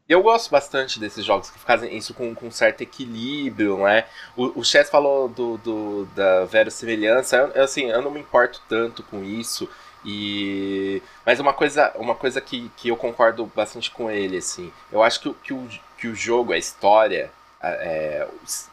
eu 0.07 0.21
gosto 0.21 0.51
bastante 0.51 0.99
desses 0.99 1.25
jogos 1.25 1.49
que 1.49 1.59
fazem 1.59 1.95
isso 1.97 2.13
com, 2.13 2.35
com 2.35 2.51
certo 2.51 2.81
equilíbrio, 2.81 3.77
né? 3.83 4.05
O, 4.35 4.59
o 4.59 4.63
Chess 4.63 4.89
falou 4.89 5.29
do, 5.29 5.57
do, 5.57 6.05
da 6.15 6.45
verossimilhança, 6.45 7.51
eu, 7.55 7.63
assim, 7.63 7.89
eu 7.89 8.01
não 8.01 8.11
me 8.11 8.19
importo 8.19 8.61
tanto 8.67 9.01
com 9.03 9.23
isso. 9.23 9.69
E 10.05 11.01
mas 11.25 11.39
uma 11.39 11.53
coisa, 11.53 11.93
uma 11.95 12.13
coisa 12.13 12.41
que, 12.41 12.69
que 12.75 12.89
eu 12.89 12.97
concordo 12.97 13.45
bastante 13.55 13.89
com 13.89 14.11
ele, 14.11 14.37
assim, 14.37 14.71
eu 14.91 15.01
acho 15.01 15.21
que, 15.21 15.33
que, 15.35 15.53
o, 15.53 15.67
que 16.03 16.07
o 16.09 16.15
jogo, 16.15 16.51
a 16.51 16.57
história, 16.57 17.31
é, 17.61 18.27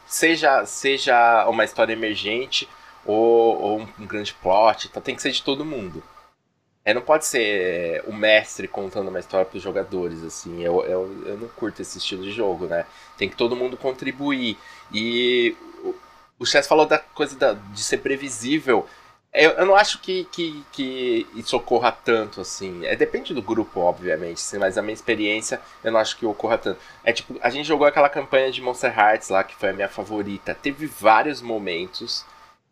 seja, 0.05 0.65
seja 0.65 1.47
uma 1.47 1.63
história 1.63 1.93
emergente 1.93 2.67
ou, 3.05 3.57
ou 3.57 3.79
um 3.97 4.05
grande 4.05 4.33
plot, 4.33 4.89
então 4.89 5.01
tem 5.01 5.15
que 5.15 5.21
ser 5.21 5.31
de 5.31 5.41
todo 5.41 5.63
mundo. 5.63 6.03
É, 6.83 6.93
não 6.93 7.01
pode 7.01 7.25
ser 7.25 8.03
o 8.05 8.11
mestre 8.11 8.67
contando 8.67 9.07
uma 9.07 9.19
história 9.19 9.45
para 9.45 9.55
os 9.55 9.63
jogadores, 9.63 10.21
assim. 10.23 10.61
Eu, 10.61 10.83
eu, 10.83 11.23
eu 11.25 11.37
não 11.37 11.47
curto 11.47 11.81
esse 11.81 11.99
estilo 11.99 12.23
de 12.23 12.33
jogo, 12.33 12.65
né? 12.65 12.85
Tem 13.17 13.29
que 13.29 13.35
todo 13.37 13.55
mundo 13.55 13.77
contribuir. 13.77 14.57
E 14.91 15.55
o, 15.85 15.95
o 16.39 16.45
Chess 16.45 16.67
falou 16.67 16.85
da 16.85 16.99
coisa 16.99 17.37
da, 17.37 17.53
de 17.53 17.81
ser 17.81 17.99
previsível. 17.99 18.85
Eu, 19.33 19.51
eu 19.51 19.65
não 19.65 19.75
acho 19.75 19.99
que, 19.99 20.25
que, 20.25 20.65
que 20.73 21.27
isso 21.35 21.55
ocorra 21.55 21.91
tanto, 21.91 22.41
assim. 22.41 22.85
É, 22.85 22.95
depende 22.97 23.33
do 23.33 23.41
grupo, 23.41 23.79
obviamente, 23.79 24.41
mas 24.57 24.77
a 24.77 24.81
minha 24.81 24.93
experiência 24.93 25.61
eu 25.83 25.91
não 25.91 25.99
acho 25.99 26.17
que 26.17 26.25
ocorra 26.25 26.57
tanto. 26.57 26.79
É 27.03 27.13
tipo, 27.13 27.37
a 27.41 27.49
gente 27.49 27.65
jogou 27.65 27.87
aquela 27.87 28.09
campanha 28.09 28.51
de 28.51 28.61
Monster 28.61 28.97
Hearts 28.97 29.29
lá, 29.29 29.43
que 29.43 29.55
foi 29.55 29.69
a 29.69 29.73
minha 29.73 29.87
favorita. 29.87 30.53
Teve 30.53 30.85
vários 30.85 31.41
momentos 31.41 32.25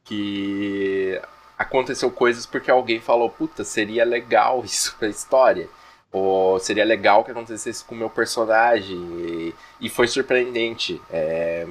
que 0.04 1.22
aconteceu 1.58 2.12
coisas 2.12 2.46
porque 2.46 2.72
alguém 2.72 3.00
falou, 3.00 3.30
puta, 3.30 3.64
seria 3.64 4.04
legal 4.04 4.64
isso 4.66 4.96
pra 4.98 5.08
história. 5.08 5.70
Ou 6.12 6.60
seria 6.60 6.84
legal 6.84 7.24
que 7.24 7.32
acontecesse 7.32 7.86
com 7.86 7.96
o 7.96 7.98
meu 7.98 8.10
personagem. 8.10 8.98
E, 8.98 9.56
e 9.82 9.90
foi 9.90 10.08
surpreendente. 10.08 11.02
É, 11.10 11.66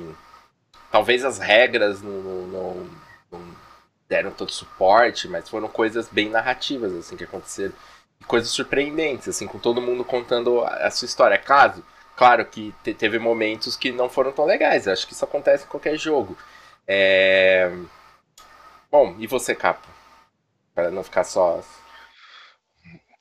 talvez 0.91 1.25
as 1.25 1.39
regras 1.39 2.01
não, 2.03 2.23
não, 2.23 2.47
não 2.47 2.98
deram 4.09 4.31
todo 4.31 4.51
suporte, 4.51 5.29
mas 5.29 5.49
foram 5.49 5.69
coisas 5.69 6.09
bem 6.09 6.31
narrativas, 6.31 6.93
assim, 6.95 7.17
que 7.17 7.25
aconteceram. 7.25 7.75
Coisas 8.27 8.51
surpreendentes, 8.51 9.29
assim, 9.29 9.47
com 9.47 9.59
todo 9.59 9.81
mundo 9.81 10.05
contando 10.05 10.63
a 10.65 10.91
sua 10.91 11.07
história. 11.07 11.35
É 11.35 11.39
claro, 11.39 11.85
claro 12.17 12.45
que 12.47 12.75
te, 12.83 12.95
teve 12.95 13.19
momentos 13.19 13.77
que 13.77 13.93
não 13.93 14.09
foram 14.09 14.33
tão 14.33 14.45
legais, 14.45 14.89
acho 14.89 15.07
que 15.07 15.13
isso 15.13 15.25
acontece 15.25 15.65
em 15.65 15.69
qualquer 15.69 15.97
jogo. 15.97 16.37
É... 16.87 17.71
Bom, 18.91 19.15
e 19.19 19.27
você, 19.27 19.55
Capo? 19.55 19.87
Para 20.75 20.91
não 20.91 21.05
ficar 21.05 21.25
só. 21.25 21.63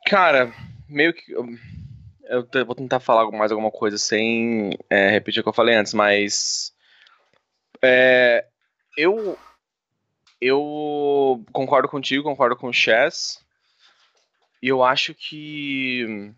Cara, 0.08 0.54
meio 0.88 1.14
que. 1.14 1.34
Eu 1.34 2.66
vou 2.66 2.76
tentar 2.76 3.00
falar 3.00 3.30
mais 3.32 3.52
alguma 3.52 3.72
coisa 3.72 3.98
sem 3.98 4.72
é, 4.90 5.10
repetir 5.10 5.40
o 5.40 5.44
que 5.44 5.50
eu 5.50 5.54
falei 5.54 5.76
antes, 5.76 5.94
mas. 5.94 6.74
É, 7.82 8.46
eu. 8.98 9.38
Eu 10.40 11.44
concordo 11.52 11.88
contigo, 11.88 12.24
concordo 12.24 12.56
com 12.56 12.68
o 12.70 12.74
Chess. 12.74 13.40
E 14.62 14.68
eu 14.68 14.84
acho 14.84 15.14
que. 15.14 16.34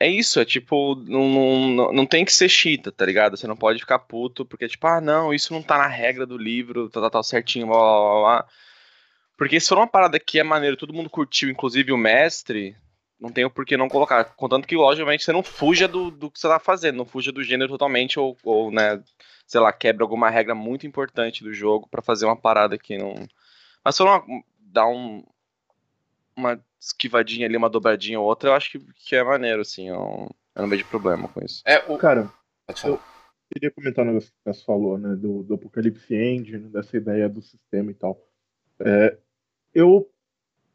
É 0.00 0.08
isso, 0.08 0.38
é 0.38 0.44
tipo, 0.44 0.94
não, 0.94 1.28
não, 1.28 1.92
não 1.92 2.06
tem 2.06 2.24
que 2.24 2.32
ser 2.32 2.48
chita, 2.48 2.92
tá 2.92 3.04
ligado? 3.04 3.36
Você 3.36 3.48
não 3.48 3.56
pode 3.56 3.80
ficar 3.80 3.98
puto, 3.98 4.44
porque, 4.46 4.68
tipo, 4.68 4.86
ah, 4.86 5.00
não, 5.00 5.34
isso 5.34 5.52
não 5.52 5.60
tá 5.60 5.76
na 5.76 5.88
regra 5.88 6.24
do 6.24 6.38
livro, 6.38 6.88
tá, 6.88 7.00
tá, 7.00 7.10
tá 7.10 7.22
certinho, 7.22 7.66
blá 7.66 7.76
blá 7.76 8.00
blá 8.00 8.20
blá. 8.20 8.48
Porque 9.36 9.58
se 9.58 9.68
for 9.68 9.78
uma 9.78 9.88
parada 9.88 10.20
que 10.20 10.38
é 10.38 10.44
maneiro, 10.44 10.76
todo 10.76 10.92
mundo 10.94 11.10
curtiu, 11.10 11.50
inclusive 11.50 11.92
o 11.92 11.96
mestre, 11.96 12.76
não 13.20 13.30
tem 13.30 13.44
o 13.44 13.50
porquê 13.50 13.76
não 13.76 13.88
colocar. 13.88 14.24
Contanto 14.36 14.68
que, 14.68 14.76
logicamente, 14.76 15.24
você 15.24 15.32
não 15.32 15.42
fuja 15.42 15.88
do, 15.88 16.10
do 16.10 16.30
que 16.30 16.38
você 16.38 16.48
tá 16.48 16.60
fazendo, 16.60 16.96
não 16.96 17.04
fuja 17.06 17.32
do 17.32 17.42
gênero 17.42 17.70
totalmente, 17.70 18.20
ou, 18.20 18.36
ou 18.44 18.70
né, 18.70 19.02
sei 19.48 19.62
lá, 19.62 19.72
quebra 19.72 20.04
alguma 20.04 20.28
regra 20.28 20.54
muito 20.54 20.86
importante 20.86 21.42
do 21.42 21.54
jogo 21.54 21.88
para 21.88 22.02
fazer 22.02 22.26
uma 22.26 22.36
parada 22.36 22.76
que 22.76 22.98
não. 22.98 23.26
Mas 23.82 23.96
se 23.96 24.02
for 24.02 24.06
uma, 24.06 24.42
dar 24.60 24.86
um, 24.86 25.24
uma 26.36 26.62
esquivadinha 26.78 27.46
ali, 27.46 27.56
uma 27.56 27.70
dobradinha 27.70 28.20
ou 28.20 28.26
outra, 28.26 28.50
eu 28.50 28.54
acho 28.54 28.70
que, 28.70 28.78
que 28.94 29.16
é 29.16 29.24
maneiro, 29.24 29.62
assim. 29.62 29.88
Eu, 29.88 30.30
eu 30.54 30.62
não 30.62 30.68
vejo 30.68 30.84
problema 30.84 31.28
com 31.28 31.42
isso. 31.42 31.62
É, 31.64 31.78
o... 31.90 31.96
Cara, 31.96 32.30
eu 32.84 33.00
queria 33.50 33.70
comentar 33.70 34.04
um 34.04 34.08
negócio 34.08 34.30
que 34.30 34.52
você 34.52 34.64
falou, 34.66 34.98
né? 34.98 35.16
Do, 35.16 35.42
do 35.42 35.54
Apocalipse 35.54 36.14
Engine, 36.14 36.68
dessa 36.68 36.98
ideia 36.98 37.26
do 37.26 37.40
sistema 37.40 37.90
e 37.90 37.94
tal. 37.94 38.22
É, 38.80 39.16
eu 39.74 40.10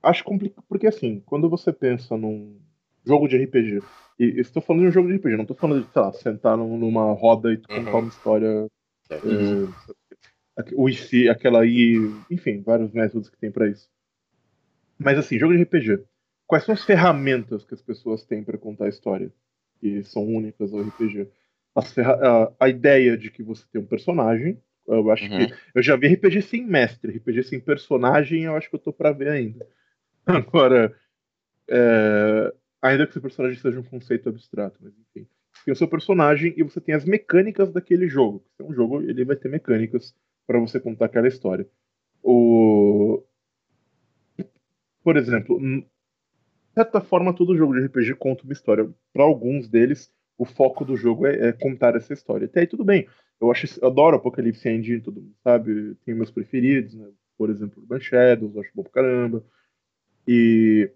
acho 0.02 0.24
complicado, 0.24 0.66
porque 0.68 0.88
assim, 0.88 1.20
quando 1.28 1.48
você 1.48 1.72
pensa 1.72 2.18
num 2.18 2.60
jogo 3.06 3.28
de 3.28 3.38
RPG, 3.38 3.82
e 4.20 4.40
estou 4.40 4.62
falando 4.62 4.84
de 4.84 4.88
um 4.90 4.92
jogo 4.92 5.08
de 5.08 5.16
RPG, 5.16 5.36
não 5.36 5.44
estou 5.44 5.58
falando 5.58 5.86
de, 5.86 5.92
sei 5.92 6.02
lá, 6.02 6.14
sentar 6.14 6.58
numa 6.58 7.12
roda 7.14 7.52
e 7.52 7.58
contar 7.58 7.92
uhum. 7.92 8.00
uma 8.00 8.08
história. 8.10 8.68
É, 9.10 9.18
o 10.76 10.88
IC, 10.88 11.30
aquela 11.30 11.62
aí, 11.62 11.96
enfim, 12.30 12.62
vários 12.62 12.92
métodos 12.92 13.30
que 13.30 13.38
tem 13.38 13.52
para 13.52 13.68
isso. 13.68 13.90
Mas 15.00 15.18
assim, 15.18 15.40
jogo 15.40 15.56
de 15.56 15.64
RPG. 15.64 16.04
Quais 16.46 16.64
são 16.64 16.74
as 16.74 16.84
ferramentas 16.84 17.66
que 17.66 17.74
as 17.74 17.82
pessoas 17.82 18.24
têm 18.24 18.44
para 18.44 18.58
contar 18.58 18.86
a 18.86 18.90
história? 18.90 19.32
Que 19.80 20.04
são 20.04 20.24
únicas 20.24 20.72
ao 20.74 20.82
RPG. 20.82 21.28
A, 21.76 22.54
a, 22.60 22.70
ideia 22.70 23.18
de 23.18 23.32
que 23.32 23.42
você 23.42 23.66
tem 23.72 23.82
um 23.82 23.86
personagem, 23.86 24.62
eu 24.88 25.10
acho 25.10 25.26
uhum. 25.26 25.48
que. 25.48 25.54
Eu 25.74 25.82
já 25.82 25.96
vi 25.96 26.14
RPG 26.14 26.44
sem 26.44 26.64
mestre, 26.64 27.18
RPG 27.18 27.44
sem 27.44 27.60
personagem, 27.60 28.44
eu 28.44 28.56
acho 28.56 28.70
que 28.70 28.76
eu 28.76 28.80
tô 28.80 28.94
pra 28.94 29.12
ver 29.12 29.30
ainda. 29.30 29.68
Agora, 30.26 30.96
é, 31.68 32.54
ainda 32.84 33.06
que 33.06 33.14
esse 33.14 33.22
personagem 33.22 33.58
seja 33.60 33.80
um 33.80 33.84
conceito 33.84 34.30
abstrato, 34.30 34.78
mas 34.82 34.94
enfim. 34.94 35.28
Tem 35.64 35.72
o 35.72 35.78
seu 35.78 35.88
personagem 35.88 36.54
e 36.58 36.64
você 36.64 36.82
tem 36.82 36.94
as 36.94 37.06
mecânicas 37.06 37.72
daquele 37.72 38.08
jogo. 38.08 38.44
Se 38.56 38.62
é 38.62 38.66
um 38.66 38.74
jogo, 38.74 39.02
ele 39.02 39.24
vai 39.24 39.38
ter 39.38 39.50
mecânicas 39.50 40.14
para 40.46 40.60
você 40.60 40.80
contar 40.80 41.06
aquela 41.06 41.28
história. 41.28 41.66
O... 42.22 43.24
Por 45.02 45.16
exemplo, 45.16 45.58
de 45.60 45.86
certa 46.74 47.00
forma, 47.00 47.34
todo 47.34 47.56
jogo 47.56 47.74
de 47.74 47.86
RPG 47.86 48.16
conta 48.16 48.44
uma 48.44 48.54
história. 48.54 48.90
Para 49.14 49.24
alguns 49.24 49.70
deles, 49.70 50.12
o 50.38 50.44
foco 50.44 50.84
do 50.84 50.98
jogo 50.98 51.26
é, 51.26 51.50
é, 51.50 51.52
contar 51.54 51.96
essa 51.96 52.12
história. 52.12 52.46
Até 52.46 52.62
aí 52.62 52.68
tudo 52.68 52.84
bem. 52.84 53.08
Eu 53.40 53.50
acho, 53.50 53.80
eu 53.82 53.88
adoro 53.88 54.18
Apocalipse 54.18 54.68
Engine, 54.68 55.02
todo 55.02 55.22
mundo 55.22 55.36
sabe. 55.42 55.96
Tem 56.06 56.14
meus 56.14 56.32
preferidos, 56.32 56.96
né? 56.96 57.10
Por 57.38 57.50
exemplo, 57.50 57.82
Urban 57.82 58.00
Shadows, 58.00 58.56
eu 58.56 58.62
acho 58.62 58.72
bom 58.74 58.84
pra 58.84 58.92
caramba. 58.92 59.44
E 60.28 60.90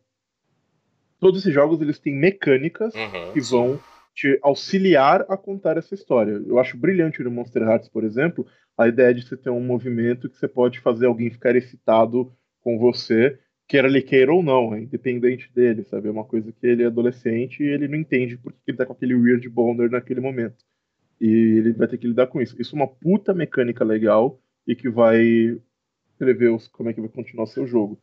todos 1.20 1.42
esses 1.42 1.54
jogos 1.54 1.82
eles 1.82 2.00
têm 2.00 2.16
mecânicas 2.16 2.94
uhum. 2.94 3.34
que 3.34 3.42
vão 3.42 3.80
te 4.14 4.40
auxiliar 4.42 5.26
a 5.30 5.38
contar 5.38 5.78
essa 5.78 5.94
história. 5.94 6.42
Eu 6.46 6.58
acho 6.58 6.76
brilhante 6.76 7.22
no 7.22 7.30
Monster 7.30 7.62
Hearts, 7.62 7.88
por 7.88 8.04
exemplo, 8.04 8.48
a 8.78 8.88
ideia 8.88 9.14
de 9.14 9.22
você 9.22 9.38
ter 9.38 9.50
um 9.50 9.60
movimento 9.60 10.30
que 10.30 10.38
você 10.38 10.48
pode 10.48 10.80
fazer 10.80 11.06
alguém 11.06 11.30
ficar 11.30 11.56
excitado 11.56 12.34
com 12.62 12.80
você, 12.80 13.40
quer 13.68 13.86
ele 13.86 14.02
queira 14.02 14.34
ou 14.34 14.42
não, 14.42 14.74
é 14.74 14.82
independente 14.82 15.52
dele, 15.54 15.84
sabe? 15.84 16.08
É 16.08 16.12
uma 16.12 16.26
coisa 16.26 16.52
que 16.52 16.66
ele 16.66 16.84
é 16.84 16.88
adolescente 16.88 17.62
e 17.62 17.68
ele 17.68 17.88
não 17.88 17.96
entende 17.96 18.38
porque 18.38 18.58
ele 18.68 18.78
tá 18.78 18.86
com 18.86 18.94
aquele 18.94 19.14
weird 19.14 19.48
boner 19.50 19.90
naquele 19.90 20.20
momento. 20.20 20.66
E 21.20 21.28
ele 21.28 21.74
vai 21.74 21.88
ter 21.88 21.98
que 21.98 22.08
lidar 22.08 22.28
com 22.28 22.42
isso. 22.42 22.60
Isso 22.60 22.76
é 22.76 22.80
uma 22.80 22.88
puta 22.88 23.34
mecânica 23.34 23.84
legal 23.84 24.40
e 24.66 24.76
que 24.76 24.90
vai 24.90 25.60
escrever 26.12 26.50
os, 26.50 26.68
como 26.68 26.90
é 26.90 26.94
que 26.94 27.02
vai 27.02 27.10
continuar 27.10 27.44
o 27.44 27.48
seu 27.48 27.68
jogo. 27.68 28.00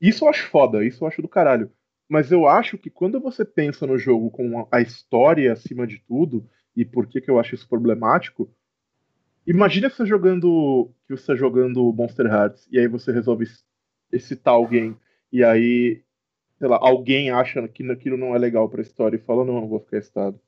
Isso 0.00 0.24
eu 0.24 0.28
acho 0.28 0.48
foda, 0.48 0.84
isso 0.84 1.02
eu 1.02 1.08
acho 1.08 1.22
do 1.22 1.28
caralho. 1.28 1.70
Mas 2.08 2.30
eu 2.30 2.46
acho 2.46 2.78
que 2.78 2.88
quando 2.88 3.20
você 3.20 3.44
pensa 3.44 3.86
no 3.86 3.98
jogo 3.98 4.30
com 4.30 4.66
a 4.70 4.80
história 4.80 5.52
acima 5.52 5.86
de 5.86 6.00
tudo, 6.06 6.48
e 6.76 6.84
por 6.84 7.06
que, 7.06 7.20
que 7.20 7.30
eu 7.30 7.38
acho 7.38 7.54
isso 7.54 7.68
problemático, 7.68 8.48
imagina 9.46 9.90
você 9.90 10.06
jogando. 10.06 10.90
que 11.06 11.16
você 11.16 11.26
tá 11.26 11.34
jogando 11.34 11.92
Monster 11.92 12.26
Hearts 12.26 12.68
e 12.70 12.78
aí 12.78 12.86
você 12.86 13.10
resolve 13.12 13.46
excitar 14.12 14.54
alguém, 14.54 14.96
e 15.32 15.42
aí, 15.42 16.02
sei 16.58 16.68
lá, 16.68 16.78
alguém 16.80 17.30
acha 17.30 17.66
que 17.68 17.90
aquilo 17.90 18.16
não 18.16 18.34
é 18.34 18.38
legal 18.38 18.68
pra 18.68 18.82
história 18.82 19.16
e 19.16 19.20
fala, 19.20 19.44
não, 19.44 19.62
eu 19.62 19.68
vou 19.68 19.80
ficar 19.80 19.98
excitado. 19.98 20.40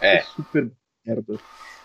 É. 0.00 0.16
é 0.16 0.22
super 0.22 0.72
merda. 1.04 1.34
Hum. 1.34 1.38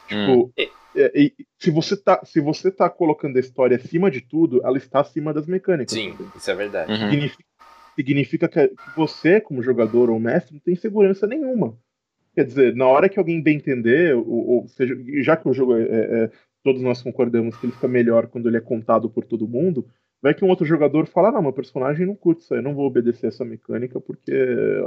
Tipo, 0.08 0.54
é, 0.96 1.32
se, 1.60 1.70
você 1.70 1.96
tá, 1.96 2.22
se 2.26 2.40
você 2.40 2.72
tá 2.72 2.90
colocando 2.90 3.38
a 3.38 3.40
história 3.40 3.78
acima 3.78 4.10
de 4.10 4.22
tudo, 4.22 4.66
ela 4.66 4.78
está 4.78 5.02
acima 5.02 5.34
das 5.34 5.46
mecânicas. 5.46 5.94
Sim, 5.94 6.14
também. 6.14 6.32
isso 6.36 6.50
é 6.50 6.56
verdade. 6.56 6.92
Uhum. 6.92 7.10
Significa, 7.10 7.44
significa 7.98 8.48
que 8.48 8.72
você, 8.96 9.42
como 9.42 9.64
jogador 9.64 10.10
ou 10.10 10.20
mestre, 10.20 10.54
não 10.54 10.62
tem 10.62 10.76
segurança 10.76 11.26
nenhuma. 11.26 11.76
Quer 12.36 12.46
dizer, 12.46 12.76
na 12.76 12.86
hora 12.86 13.10
que 13.10 13.18
alguém 13.18 13.42
bem 13.42 13.58
entender, 13.58 14.16
ou, 14.16 14.50
ou 14.50 14.68
seja, 14.68 14.96
já 15.24 15.36
que 15.36 15.50
o 15.50 15.54
jogo 15.54 15.76
é, 15.76 15.82
é, 15.82 16.24
é, 16.24 16.32
todos 16.64 16.84
nós 16.84 17.02
concordamos 17.02 17.58
que 17.58 17.66
ele 17.66 17.74
fica 17.74 17.88
melhor 17.88 18.28
quando 18.28 18.48
ele 18.48 18.58
é 18.58 18.62
contado 18.62 19.10
por 19.10 19.26
todo 19.26 19.48
mundo, 19.48 19.88
vai 20.22 20.36
que 20.36 20.46
um 20.46 20.50
outro 20.50 20.64
jogador 20.64 21.08
fala, 21.08 21.32
não, 21.32 21.42
meu 21.42 21.52
personagem 21.54 22.06
não 22.06 22.16
curte 22.16 22.44
isso 22.44 22.54
aí, 22.54 22.62
não 22.62 22.76
vou 22.76 22.86
obedecer 22.86 23.28
essa 23.28 23.44
mecânica 23.44 24.00
porque 24.00 24.32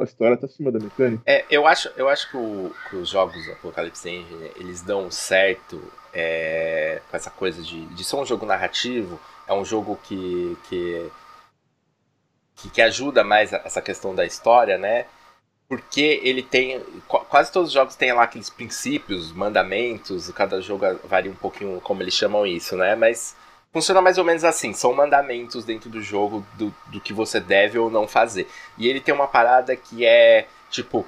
a 0.01 0.05
história 0.05 0.37
tá 0.37 0.47
acima 0.47 0.71
da 0.71 0.79
mecânica. 0.79 1.25
É, 1.27 1.45
eu 1.51 1.67
acho, 1.67 1.91
eu 1.97 2.09
acho 2.09 2.31
que, 2.31 2.37
o, 2.37 2.71
que 2.89 2.97
os 2.97 3.09
jogos 3.09 3.49
Apocalypse 3.49 4.09
Engine, 4.09 4.51
eles 4.55 4.83
dão 4.83 5.11
certo 5.11 5.83
é, 6.15 7.01
com 7.11 7.17
essa 7.17 7.31
coisa 7.31 7.61
de, 7.61 7.85
de 7.87 8.05
ser 8.05 8.15
um 8.15 8.25
jogo 8.25 8.47
narrativo, 8.47 9.19
é 9.49 9.53
um 9.53 9.65
jogo 9.65 9.99
que, 10.05 10.57
que 10.69 11.11
que, 12.61 12.71
que 12.71 12.83
ajuda 12.83 13.25
mais 13.25 13.53
essa 13.53 13.81
questão 13.81 14.15
da 14.15 14.25
história, 14.25 14.77
né? 14.77 15.07
Porque 15.69 16.21
ele 16.23 16.43
tem. 16.43 16.81
Quase 17.07 17.53
todos 17.53 17.69
os 17.69 17.75
jogos 17.75 17.95
têm 17.95 18.13
lá 18.13 18.25
aqueles 18.25 18.51
princípios, 18.51 19.33
mandamentos, 19.33 20.29
cada 20.33 20.61
jogo 20.61 20.85
varia 21.05 21.31
um 21.31 21.37
pouquinho 21.37 21.81
como 21.81 22.03
eles 22.03 22.15
chamam 22.15 22.47
isso, 22.47 22.77
né? 22.77 22.97
Mas 22.97 23.37
funciona 23.73 24.03
mais 24.03 24.19
ou 24.19 24.25
menos 24.25 24.45
assim: 24.45 24.73
são 24.73 24.93
mandamentos 24.93 25.65
dentro 25.65 25.89
do 25.89 26.03
jogo 26.03 26.45
do, 26.55 26.75
do 26.89 27.01
que 27.01 27.13
você 27.13 27.39
deve 27.39 27.79
ou 27.79 27.89
não 27.89 28.09
fazer. 28.09 28.49
E 28.77 28.89
ele 28.89 29.01
tem 29.01 29.15
uma 29.15 29.29
parada 29.29 29.77
que 29.77 30.05
é 30.05 30.47
tipo: 30.71 31.07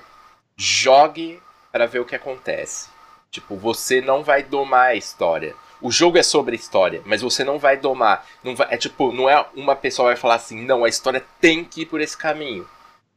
jogue 0.56 1.42
para 1.72 1.86
ver 1.86 1.98
o 1.98 2.04
que 2.04 2.14
acontece. 2.14 2.88
Tipo, 3.30 3.56
você 3.56 4.00
não 4.00 4.22
vai 4.22 4.42
domar 4.42 4.90
a 4.90 4.94
história. 4.94 5.56
O 5.82 5.90
jogo 5.90 6.16
é 6.16 6.22
sobre 6.22 6.54
a 6.54 6.58
história, 6.58 7.02
mas 7.04 7.22
você 7.22 7.42
não 7.42 7.58
vai 7.58 7.76
domar. 7.76 8.24
Não 8.42 8.54
vai, 8.54 8.68
é 8.70 8.76
tipo, 8.76 9.12
não 9.12 9.28
é 9.28 9.44
uma 9.54 9.74
pessoa 9.74 10.08
vai 10.08 10.16
falar 10.16 10.36
assim, 10.36 10.64
não, 10.64 10.84
a 10.84 10.88
história 10.88 11.22
tem 11.40 11.64
que 11.64 11.82
ir 11.82 11.86
por 11.86 12.00
esse 12.00 12.16
caminho. 12.16 12.66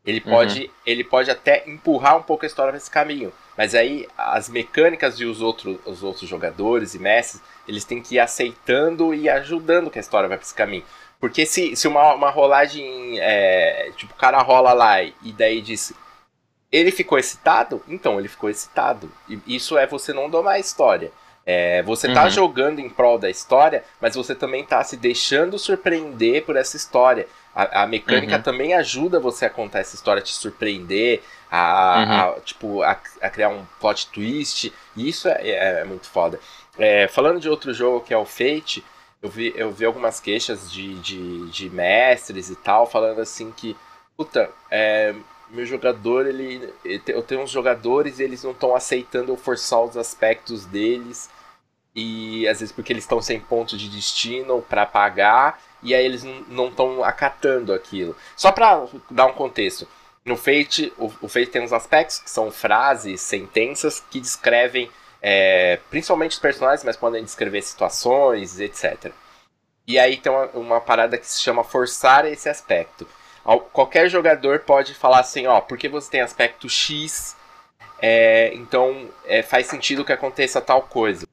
Ele 0.05 0.22
uhum. 0.25 0.31
pode, 0.31 0.63
uhum. 0.63 0.69
ele 0.86 1.03
pode 1.03 1.31
até 1.31 1.63
empurrar 1.67 2.17
um 2.17 2.24
pouco 2.24 2.43
a 2.43 2.48
história 2.48 2.72
para 2.72 2.77
esse 2.77 2.89
caminho. 2.89 3.31
Mas 3.57 3.74
aí 3.74 4.07
as 4.17 4.50
mecânicas 4.50 5.19
e 5.19 5.25
os 5.25 5.41
outros, 5.41 5.77
os 5.86 6.03
outros 6.03 6.27
jogadores 6.27 6.93
e 6.93 7.00
mestres, 7.00 7.41
eles 7.67 7.86
têm 7.86 8.01
que 8.01 8.15
ir 8.15 8.19
aceitando 8.19 9.13
e 9.13 9.29
ajudando 9.29 9.89
que 9.89 9.98
a 9.98 10.01
história 10.01 10.27
vai 10.27 10.38
para 10.38 10.45
esse 10.45 10.53
caminho. 10.53 10.84
Porque 11.19 11.45
se, 11.45 11.75
se 11.75 11.88
uma, 11.88 12.13
uma 12.13 12.29
rolagem, 12.29 13.19
é, 13.19 13.91
tipo, 13.95 14.13
o 14.13 14.17
cara 14.17 14.41
rola 14.41 14.74
lá 14.74 15.01
e 15.01 15.31
daí 15.38 15.62
diz, 15.62 15.93
ele 16.72 16.91
ficou 16.91 17.17
excitado? 17.17 17.81
Então, 17.88 18.19
ele 18.19 18.27
ficou 18.27 18.50
excitado. 18.50 19.10
E 19.29 19.39
isso 19.55 19.77
é 19.77 19.88
você 19.88 20.12
não 20.12 20.29
domar 20.29 20.55
a 20.55 20.60
história. 20.60 21.12
É, 21.45 21.83
você 21.83 22.07
está 22.07 22.23
uhum. 22.23 22.29
jogando 22.31 22.79
em 22.79 22.89
prol 22.89 23.19
da 23.19 23.29
história, 23.29 23.83
mas 24.01 24.15
você 24.15 24.33
também 24.33 24.63
está 24.63 24.83
se 24.83 24.97
deixando 24.97 25.59
surpreender 25.59 26.43
por 26.43 26.55
essa 26.55 26.75
história. 26.75 27.27
A, 27.53 27.83
a 27.83 27.87
mecânica 27.87 28.37
uhum. 28.37 28.41
também 28.41 28.73
ajuda 28.73 29.19
você 29.19 29.45
a 29.45 29.49
contar 29.49 29.79
essa 29.79 29.95
história, 29.95 30.21
a 30.21 30.23
te 30.23 30.33
surpreender, 30.33 31.21
a, 31.51 31.97
uhum. 31.97 32.37
a 32.37 32.39
tipo, 32.41 32.81
a, 32.81 32.99
a, 33.21 33.29
criar 33.29 33.49
um 33.49 33.63
plot 33.79 34.07
twist. 34.07 34.73
E 34.95 35.07
isso 35.07 35.27
é, 35.27 35.37
é, 35.41 35.81
é 35.81 35.83
muito 35.83 36.07
foda. 36.09 36.39
É, 36.79 37.07
falando 37.07 37.39
de 37.39 37.47
outro 37.47 37.73
jogo 37.73 38.01
que 38.01 38.13
é 38.13 38.17
o 38.17 38.25
Fate, 38.25 38.83
eu 39.21 39.29
vi, 39.29 39.53
eu 39.55 39.71
vi 39.71 39.85
algumas 39.85 40.19
queixas 40.19 40.71
de, 40.71 40.95
de, 40.95 41.49
de 41.49 41.69
mestres 41.69 42.49
e 42.49 42.55
tal, 42.55 42.87
falando 42.87 43.21
assim 43.21 43.51
que, 43.55 43.75
puta, 44.17 44.49
é, 44.69 45.13
meu 45.49 45.65
jogador, 45.65 46.25
ele, 46.25 46.73
eu 46.83 47.21
tenho 47.21 47.41
uns 47.41 47.51
jogadores 47.51 48.19
e 48.19 48.23
eles 48.23 48.43
não 48.43 48.51
estão 48.51 48.75
aceitando 48.75 49.31
eu 49.31 49.37
forçar 49.37 49.81
os 49.83 49.97
aspectos 49.97 50.65
deles 50.65 51.29
e 51.95 52.47
às 52.47 52.59
vezes 52.59 52.73
porque 52.73 52.91
eles 52.91 53.03
estão 53.03 53.21
sem 53.21 53.39
ponto 53.39 53.77
de 53.77 53.89
destino 53.89 54.61
para 54.61 54.85
pagar 54.85 55.61
e 55.81 55.93
aí 55.93 56.03
eles 56.03 56.23
não 56.47 56.67
estão 56.67 57.03
acatando 57.03 57.73
aquilo. 57.73 58.15
Só 58.35 58.51
para 58.51 58.85
dar 59.09 59.27
um 59.27 59.33
contexto, 59.33 59.87
no 60.25 60.35
Fate, 60.35 60.91
o, 60.97 61.11
o 61.21 61.27
Fate 61.27 61.51
tem 61.51 61.61
uns 61.61 61.71
aspectos 61.71 62.19
que 62.19 62.29
são 62.29 62.51
frases, 62.51 63.21
sentenças 63.21 64.03
que 64.09 64.19
descrevem 64.19 64.89
é, 65.21 65.79
principalmente 65.89 66.33
os 66.33 66.39
personagens, 66.39 66.83
mas 66.83 66.97
podem 66.97 67.23
descrever 67.23 67.61
situações, 67.61 68.59
etc. 68.59 69.11
E 69.87 69.97
aí 69.97 70.17
tem 70.17 70.31
uma, 70.31 70.45
uma 70.47 70.81
parada 70.81 71.17
que 71.17 71.27
se 71.27 71.41
chama 71.41 71.63
forçar 71.63 72.25
esse 72.25 72.49
aspecto. 72.49 73.07
Qualquer 73.71 74.09
jogador 74.09 74.59
pode 74.61 74.95
falar 74.95 75.19
assim, 75.19 75.45
ó, 75.45 75.61
porque 75.61 75.87
você 75.87 76.09
tem 76.09 76.21
aspecto 76.21 76.67
X, 76.67 77.37
é, 78.01 78.51
então 78.55 79.07
é, 79.25 79.43
faz 79.43 79.67
sentido 79.67 80.03
que 80.03 80.11
aconteça 80.11 80.59
tal 80.59 80.81
coisa. 80.83 81.27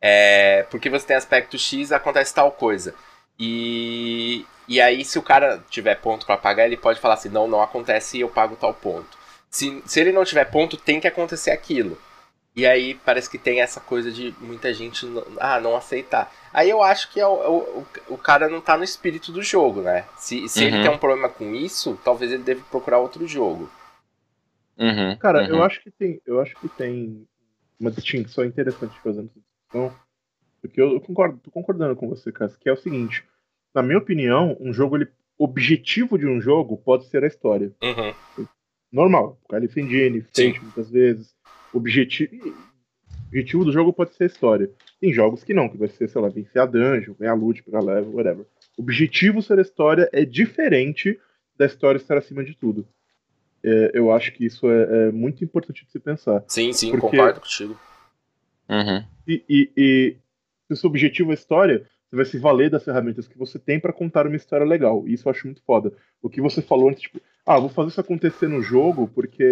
É, 0.00 0.62
porque 0.70 0.88
você 0.88 1.06
tem 1.06 1.16
aspecto 1.16 1.58
X, 1.58 1.90
acontece 1.90 2.32
tal 2.32 2.52
coisa. 2.52 2.94
E, 3.38 4.46
e 4.68 4.80
aí, 4.80 5.04
se 5.04 5.18
o 5.18 5.22
cara 5.22 5.62
tiver 5.68 5.96
ponto 5.96 6.24
para 6.24 6.36
pagar, 6.36 6.66
ele 6.66 6.76
pode 6.76 7.00
falar 7.00 7.14
assim: 7.14 7.28
não, 7.28 7.48
não 7.48 7.62
acontece 7.62 8.18
e 8.18 8.20
eu 8.20 8.28
pago 8.28 8.56
tal 8.56 8.72
ponto. 8.72 9.18
Se, 9.50 9.82
se 9.86 10.00
ele 10.00 10.12
não 10.12 10.24
tiver 10.24 10.44
ponto, 10.44 10.76
tem 10.76 11.00
que 11.00 11.08
acontecer 11.08 11.50
aquilo. 11.50 11.98
E 12.58 12.66
aí 12.66 12.96
parece 13.04 13.30
que 13.30 13.38
tem 13.38 13.60
essa 13.60 13.78
coisa 13.78 14.10
de 14.10 14.34
muita 14.40 14.74
gente 14.74 15.06
não, 15.06 15.24
ah, 15.38 15.60
não 15.60 15.76
aceitar. 15.76 16.28
Aí 16.52 16.68
eu 16.68 16.82
acho 16.82 17.08
que 17.12 17.20
é 17.20 17.24
o, 17.24 17.40
é 17.40 17.48
o, 17.48 17.86
o 18.08 18.18
cara 18.18 18.48
não 18.48 18.60
tá 18.60 18.76
no 18.76 18.82
espírito 18.82 19.30
do 19.30 19.40
jogo, 19.44 19.80
né? 19.80 20.04
Se, 20.16 20.48
se 20.48 20.62
uhum. 20.62 20.66
ele 20.66 20.82
tem 20.82 20.90
um 20.90 20.98
problema 20.98 21.28
com 21.28 21.54
isso, 21.54 21.96
talvez 22.04 22.32
ele 22.32 22.42
deve 22.42 22.60
procurar 22.62 22.98
outro 22.98 23.28
jogo. 23.28 23.70
Uhum, 24.76 25.16
cara, 25.18 25.42
uhum. 25.42 25.50
eu 25.50 25.62
acho 25.62 25.80
que 25.80 25.88
tem. 25.92 26.20
Eu 26.26 26.40
acho 26.40 26.56
que 26.56 26.68
tem 26.68 27.24
uma 27.78 27.92
distinção 27.92 28.44
interessante 28.44 28.98
fazendo 29.04 29.30
essa 29.30 29.38
discussão. 29.38 29.96
Porque 30.60 30.80
eu, 30.80 30.94
eu 30.94 31.00
concordo, 31.00 31.38
tô 31.38 31.52
concordando 31.52 31.94
com 31.94 32.08
você, 32.08 32.32
cara, 32.32 32.52
que 32.58 32.68
é 32.68 32.72
o 32.72 32.76
seguinte. 32.76 33.24
Na 33.72 33.84
minha 33.84 33.98
opinião, 33.98 34.56
um 34.58 34.72
jogo, 34.72 34.96
ele, 34.96 35.06
objetivo 35.38 36.18
de 36.18 36.26
um 36.26 36.40
jogo 36.40 36.76
pode 36.76 37.06
ser 37.06 37.22
a 37.22 37.28
história. 37.28 37.70
Uhum 37.80 38.12
normal. 38.92 39.38
Califa 39.48 39.80
Engine, 39.80 40.22
Fate, 40.22 40.60
muitas 40.60 40.90
vezes. 40.90 41.34
Objetivo, 41.72 42.54
objetivo 43.28 43.64
do 43.64 43.72
jogo 43.72 43.92
pode 43.92 44.14
ser 44.14 44.24
a 44.24 44.26
história. 44.26 44.70
Tem 45.00 45.12
jogos 45.12 45.44
que 45.44 45.54
não, 45.54 45.68
que 45.68 45.76
vai 45.76 45.88
ser, 45.88 46.08
sei 46.08 46.20
lá, 46.20 46.28
vencer 46.28 46.60
a 46.60 46.66
dungeon, 46.66 47.14
ganhar 47.18 47.34
loot, 47.34 47.62
pegar 47.62 47.80
level, 47.80 48.14
whatever. 48.14 48.46
Objetivo 48.76 49.42
ser 49.42 49.58
a 49.58 49.62
história 49.62 50.08
é 50.12 50.24
diferente 50.24 51.18
da 51.56 51.66
história 51.66 51.98
estar 51.98 52.16
acima 52.16 52.44
de 52.44 52.54
tudo. 52.54 52.86
É, 53.62 53.90
eu 53.94 54.12
acho 54.12 54.32
que 54.32 54.46
isso 54.46 54.70
é, 54.70 55.08
é, 55.08 55.12
muito 55.12 55.44
importante 55.44 55.84
de 55.84 55.90
se 55.90 55.98
pensar. 55.98 56.44
Sim, 56.46 56.72
sim, 56.72 56.90
porque... 56.90 57.16
concordo 57.16 57.40
contigo. 57.40 57.78
Uhum. 58.68 59.04
E, 59.26 59.44
e, 59.48 59.70
e 59.76 60.16
se 60.66 60.72
o 60.72 60.76
seu 60.76 60.90
objetivo 60.90 61.32
é 61.32 61.34
história, 61.34 61.84
você 62.08 62.16
vai 62.16 62.24
se 62.24 62.38
valer 62.38 62.70
das 62.70 62.84
ferramentas 62.84 63.26
que 63.26 63.36
você 63.36 63.58
tem 63.58 63.80
para 63.80 63.92
contar 63.92 64.26
uma 64.26 64.36
história 64.36 64.64
legal. 64.64 65.06
E 65.06 65.14
isso 65.14 65.28
eu 65.28 65.30
acho 65.30 65.46
muito 65.46 65.62
foda. 65.62 65.92
O 66.22 66.30
que 66.30 66.40
você 66.40 66.62
falou 66.62 66.88
antes, 66.88 67.02
tipo, 67.02 67.20
ah, 67.44 67.58
vou 67.58 67.68
fazer 67.68 67.90
isso 67.90 68.00
acontecer 68.00 68.48
no 68.48 68.62
jogo 68.62 69.08
porque, 69.14 69.42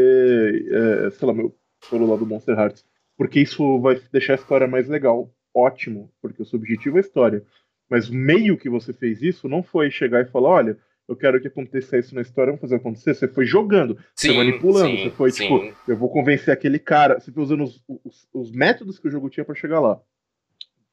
é, 0.71 1.11
sei 1.11 1.27
lá, 1.27 1.35
meu, 1.35 1.55
falou 1.87 2.11
lá 2.11 2.17
do 2.17 2.27
Monster 2.27 2.59
Hearts, 2.59 2.85
porque 3.17 3.41
isso 3.41 3.81
vai 3.81 4.01
deixar 4.13 4.35
a 4.35 4.37
história 4.37 4.67
mais 4.67 4.89
legal. 4.89 5.31
Ótimo, 5.55 6.13
porque 6.21 6.43
o 6.43 6.45
seu 6.45 6.59
objetivo 6.59 6.97
é 6.97 7.01
a 7.01 7.01
história. 7.01 7.43
Mas 7.89 8.09
o 8.09 8.15
meio 8.15 8.59
que 8.59 8.69
você 8.69 8.93
fez 8.93 9.23
isso 9.23 9.49
não 9.49 9.63
foi 9.63 9.91
chegar 9.91 10.21
e 10.23 10.31
falar, 10.31 10.51
olha, 10.51 10.79
eu 11.09 11.15
quero 11.15 11.41
que 11.41 11.47
aconteça 11.47 11.97
isso 11.97 12.15
na 12.15 12.21
história, 12.21 12.51
vamos 12.51 12.61
fazer 12.61 12.77
acontecer. 12.77 13.15
Você 13.15 13.29
foi 13.29 13.47
jogando, 13.47 13.97
sim, 14.15 14.29
você 14.29 14.37
manipulando, 14.37 14.97
sim, 14.97 15.05
você 15.05 15.11
foi 15.11 15.31
sim. 15.31 15.43
tipo, 15.45 15.75
eu 15.89 15.97
vou 15.97 16.11
convencer 16.11 16.53
aquele 16.53 16.79
cara. 16.79 17.21
Você 17.21 17.31
foi 17.31 17.43
usando 17.43 17.65
os, 17.65 17.83
os, 18.05 18.29
os 18.35 18.51
métodos 18.51 18.99
que 18.99 19.07
o 19.07 19.11
jogo 19.11 19.31
tinha 19.31 19.45
para 19.45 19.55
chegar 19.55 19.81
lá. 19.81 20.01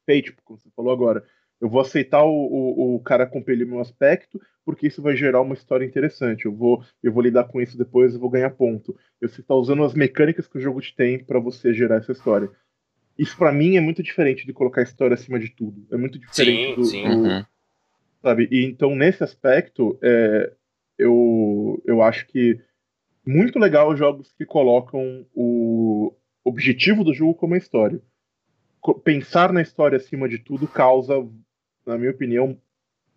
Fate, 0.06 0.24
tipo, 0.24 0.42
como 0.44 0.60
você 0.60 0.70
falou 0.76 0.94
agora. 0.94 1.26
Eu 1.64 1.70
vou 1.70 1.80
aceitar 1.80 2.22
o, 2.26 2.30
o, 2.30 2.96
o 2.96 3.00
cara 3.00 3.26
compelir 3.26 3.66
meu 3.66 3.80
aspecto, 3.80 4.38
porque 4.66 4.88
isso 4.88 5.02
vai 5.02 5.16
gerar 5.16 5.40
uma 5.40 5.54
história 5.54 5.86
interessante. 5.86 6.44
Eu 6.44 6.54
vou, 6.54 6.84
eu 7.02 7.10
vou 7.10 7.24
lidar 7.24 7.46
com 7.46 7.62
isso 7.62 7.78
depois 7.78 8.14
e 8.14 8.18
vou 8.18 8.30
ganhar 8.30 8.50
ponto. 8.50 8.94
Você 9.22 9.40
está 9.40 9.56
usando 9.56 9.82
as 9.86 9.94
mecânicas 9.94 10.46
que 10.46 10.58
o 10.58 10.62
jogo 10.62 10.82
te 10.82 10.94
tem 10.94 11.24
para 11.24 11.40
você 11.40 11.74
gerar 11.74 12.00
essa 12.00 12.12
história. 12.12 12.52
Isso 13.18 13.38
para 13.38 13.54
mim 13.54 13.78
é 13.78 13.80
muito 13.80 14.04
diferente 14.04 14.46
de 14.46 14.52
colocar 14.52 14.82
a 14.82 14.84
história 14.84 15.14
acima 15.14 15.40
de 15.40 15.52
tudo. 15.52 15.88
É 15.90 15.96
muito 15.96 16.20
diferente 16.20 16.72
sim, 16.72 16.76
do, 16.76 16.84
sim. 16.84 17.04
do 17.04 17.30
uhum. 17.30 17.46
sabe? 18.22 18.50
E 18.52 18.66
então 18.66 18.94
nesse 18.94 19.24
aspecto, 19.24 19.98
é, 20.04 20.52
eu 20.98 21.82
eu 21.86 22.02
acho 22.02 22.28
que 22.28 22.60
muito 23.26 23.58
legal 23.58 23.90
os 23.90 23.98
jogos 23.98 24.34
que 24.34 24.46
colocam 24.46 25.26
o 25.34 26.14
objetivo 26.44 27.06
do 27.06 27.14
jogo 27.14 27.36
como 27.36 27.54
a 27.54 27.58
história. 27.58 28.02
Pensar 29.06 29.54
na 29.54 29.62
história 29.62 29.96
acima 29.96 30.28
de 30.28 30.40
tudo 30.40 30.68
causa, 30.68 31.26
na 31.86 31.98
minha 31.98 32.12
opinião, 32.12 32.58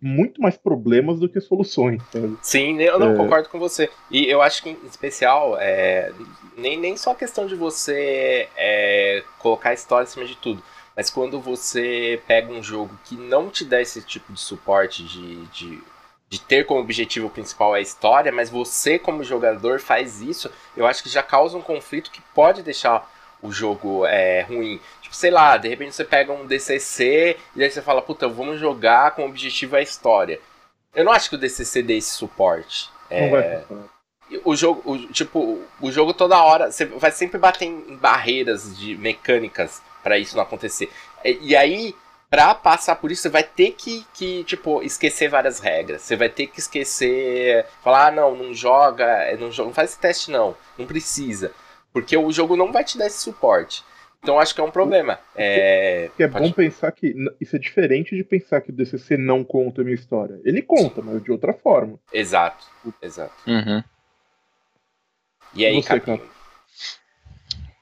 muito 0.01 0.41
mais 0.41 0.57
problemas 0.57 1.19
do 1.19 1.29
que 1.29 1.41
soluções. 1.41 2.03
Sabe? 2.13 2.37
Sim, 2.43 2.81
eu 2.81 2.99
não 2.99 3.13
é... 3.13 3.17
concordo 3.17 3.49
com 3.49 3.59
você. 3.59 3.91
E 4.11 4.27
eu 4.27 4.43
acho 4.43 4.63
que, 4.63 4.71
em 4.71 4.87
especial, 4.87 5.57
é, 5.59 6.13
nem, 6.57 6.79
nem 6.79 6.97
só 6.97 7.13
a 7.13 7.17
questão 7.17 7.47
de 7.47 7.55
você 7.55 8.49
é, 8.57 9.23
colocar 9.39 9.71
a 9.71 9.75
história 9.75 10.05
acima 10.05 10.25
de 10.25 10.37
tudo, 10.37 10.63
mas 10.95 11.11
quando 11.11 11.41
você 11.41 12.21
pega 12.27 12.53
um 12.53 12.63
jogo 12.63 12.99
que 13.05 13.17
não 13.17 13.51
te 13.51 13.65
dá 13.65 13.81
esse 13.81 14.01
tipo 14.03 14.33
de 14.33 14.41
suporte 14.41 15.05
de, 15.05 15.45
de, 15.47 15.83
de 16.29 16.41
ter 16.41 16.65
como 16.65 16.81
objetivo 16.81 17.29
principal 17.29 17.75
a 17.75 17.81
história, 17.81 18.33
mas 18.33 18.49
você, 18.49 18.99
como 18.99 19.23
jogador, 19.23 19.79
faz 19.79 20.23
isso, 20.23 20.51
eu 20.77 20.87
acho 20.87 21.03
que 21.03 21.09
já 21.09 21.23
causa 21.23 21.57
um 21.57 21.63
conflito 21.63 22.11
que 22.11 22.23
pode 22.35 22.63
deixar 22.63 23.11
o 23.43 23.53
jogo 23.53 24.07
é 24.07 24.43
ruim. 24.43 24.81
Sei 25.17 25.31
lá, 25.31 25.57
de 25.57 25.67
repente 25.67 25.95
você 25.95 26.05
pega 26.05 26.31
um 26.31 26.45
DCC 26.45 27.39
e 27.55 27.65
aí 27.65 27.71
você 27.71 27.81
fala, 27.81 28.03
puta, 28.03 28.29
vamos 28.29 28.61
jogar 28.61 29.13
com 29.13 29.23
o 29.23 29.27
objetivo 29.27 29.75
a 29.75 29.81
história. 29.81 30.39
Eu 30.95 31.07
não 31.07 31.13
acho 31.13 31.31
que 31.31 31.37
o 31.37 31.39
DCC 31.39 31.83
dê 31.83 31.97
esse 31.97 32.11
suporte. 32.11 32.91
É... 33.09 33.31
vai. 33.31 33.65
O 34.45 34.55
jogo, 34.55 34.83
o, 34.85 34.99
tipo, 35.07 35.63
o 35.81 35.91
jogo 35.91 36.13
toda 36.13 36.43
hora, 36.43 36.71
você 36.71 36.85
vai 36.85 37.11
sempre 37.13 37.39
bater 37.39 37.65
em 37.65 37.97
barreiras 37.97 38.77
de 38.77 38.95
mecânicas 38.99 39.81
para 40.03 40.19
isso 40.19 40.37
não 40.37 40.43
acontecer. 40.43 40.91
E, 41.25 41.39
e 41.41 41.57
aí, 41.57 41.95
pra 42.29 42.55
passar 42.55 42.97
por 42.97 43.11
isso, 43.11 43.23
você 43.23 43.29
vai 43.31 43.43
ter 43.43 43.71
que, 43.71 44.05
que, 44.13 44.45
tipo, 44.45 44.83
esquecer 44.83 45.31
várias 45.31 45.61
regras. 45.61 46.03
Você 46.03 46.15
vai 46.15 46.29
ter 46.29 46.49
que 46.49 46.59
esquecer, 46.59 47.65
falar, 47.83 48.09
ah, 48.09 48.11
não, 48.11 48.37
não 48.37 48.53
joga, 48.53 49.35
não, 49.39 49.51
joga, 49.51 49.69
não 49.69 49.75
faz 49.75 49.93
esse 49.93 49.99
teste 49.99 50.31
não, 50.31 50.55
não 50.77 50.87
precisa. 50.87 51.53
Porque 51.91 52.17
o 52.17 52.31
jogo 52.31 52.55
não 52.55 52.71
vai 52.71 52.85
te 52.85 52.99
dar 52.99 53.07
esse 53.07 53.23
suporte. 53.23 53.83
Então 54.23 54.39
acho 54.39 54.55
que 54.55 54.61
é 54.61 54.65
um 54.65 54.71
problema. 54.71 55.19
É, 55.35 56.11
é 56.19 56.27
bom 56.27 56.51
pensar 56.51 56.91
que 56.93 57.15
isso 57.41 57.55
é 57.57 57.59
diferente 57.59 58.17
de 58.17 58.25
pensar 58.25 58.61
que 58.61 58.71
o 58.71 58.73
DCC 58.73 59.17
não 59.17 59.45
conta 59.45 59.83
a 59.83 59.85
minha 59.85 59.95
história. 59.95 60.41
Ele 60.45 60.63
conta, 60.63 61.01
mas 61.03 61.23
de 61.23 61.31
outra 61.31 61.53
forma. 61.53 61.99
Exato, 62.13 62.67
exato. 63.03 63.35
Uhum. 63.47 63.83
E 65.55 65.65
aí, 65.65 65.83
Você, 65.83 66.21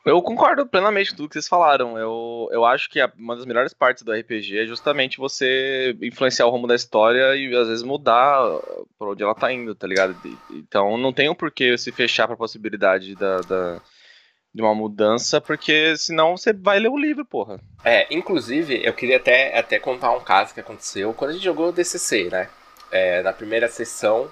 Eu 0.04 0.20
concordo 0.22 0.66
plenamente 0.66 1.10
com 1.10 1.16
tudo 1.16 1.28
que 1.28 1.34
vocês 1.34 1.48
falaram. 1.48 1.98
Eu, 1.98 2.48
eu 2.52 2.64
acho 2.64 2.90
que 2.90 3.02
uma 3.18 3.34
das 3.34 3.46
melhores 3.46 3.72
partes 3.72 4.02
do 4.02 4.12
RPG 4.12 4.58
é 4.58 4.66
justamente 4.66 5.18
você 5.18 5.96
influenciar 6.02 6.46
o 6.46 6.50
rumo 6.50 6.66
da 6.66 6.74
história 6.74 7.34
e 7.34 7.54
às 7.56 7.68
vezes 7.68 7.82
mudar 7.82 8.38
pra 8.98 9.08
onde 9.08 9.22
ela 9.22 9.34
tá 9.34 9.50
indo, 9.52 9.74
tá 9.74 9.86
ligado? 9.86 10.14
Então 10.50 10.98
não 10.98 11.12
tem 11.12 11.28
o 11.28 11.32
um 11.32 11.34
porquê 11.34 11.76
se 11.78 11.90
fechar 11.90 12.26
pra 12.26 12.36
possibilidade 12.36 13.14
da, 13.16 13.40
da 13.40 13.80
de 14.54 14.62
uma 14.62 14.74
mudança, 14.74 15.40
porque 15.40 15.96
senão 15.96 16.36
você 16.36 16.52
vai 16.52 16.78
ler 16.78 16.88
o 16.88 16.96
livro, 16.96 17.24
porra. 17.24 17.58
É, 17.84 18.06
inclusive, 18.14 18.80
eu 18.84 18.92
queria 18.94 19.16
até, 19.16 19.58
até 19.58 19.80
contar 19.80 20.12
um 20.12 20.20
caso 20.20 20.54
que 20.54 20.60
aconteceu 20.60 21.12
quando 21.12 21.30
a 21.30 21.32
gente 21.34 21.44
jogou 21.44 21.70
o 21.70 21.72
DCC, 21.72 22.28
né? 22.30 22.48
É, 22.90 23.20
na 23.22 23.32
primeira 23.32 23.66
sessão, 23.66 24.30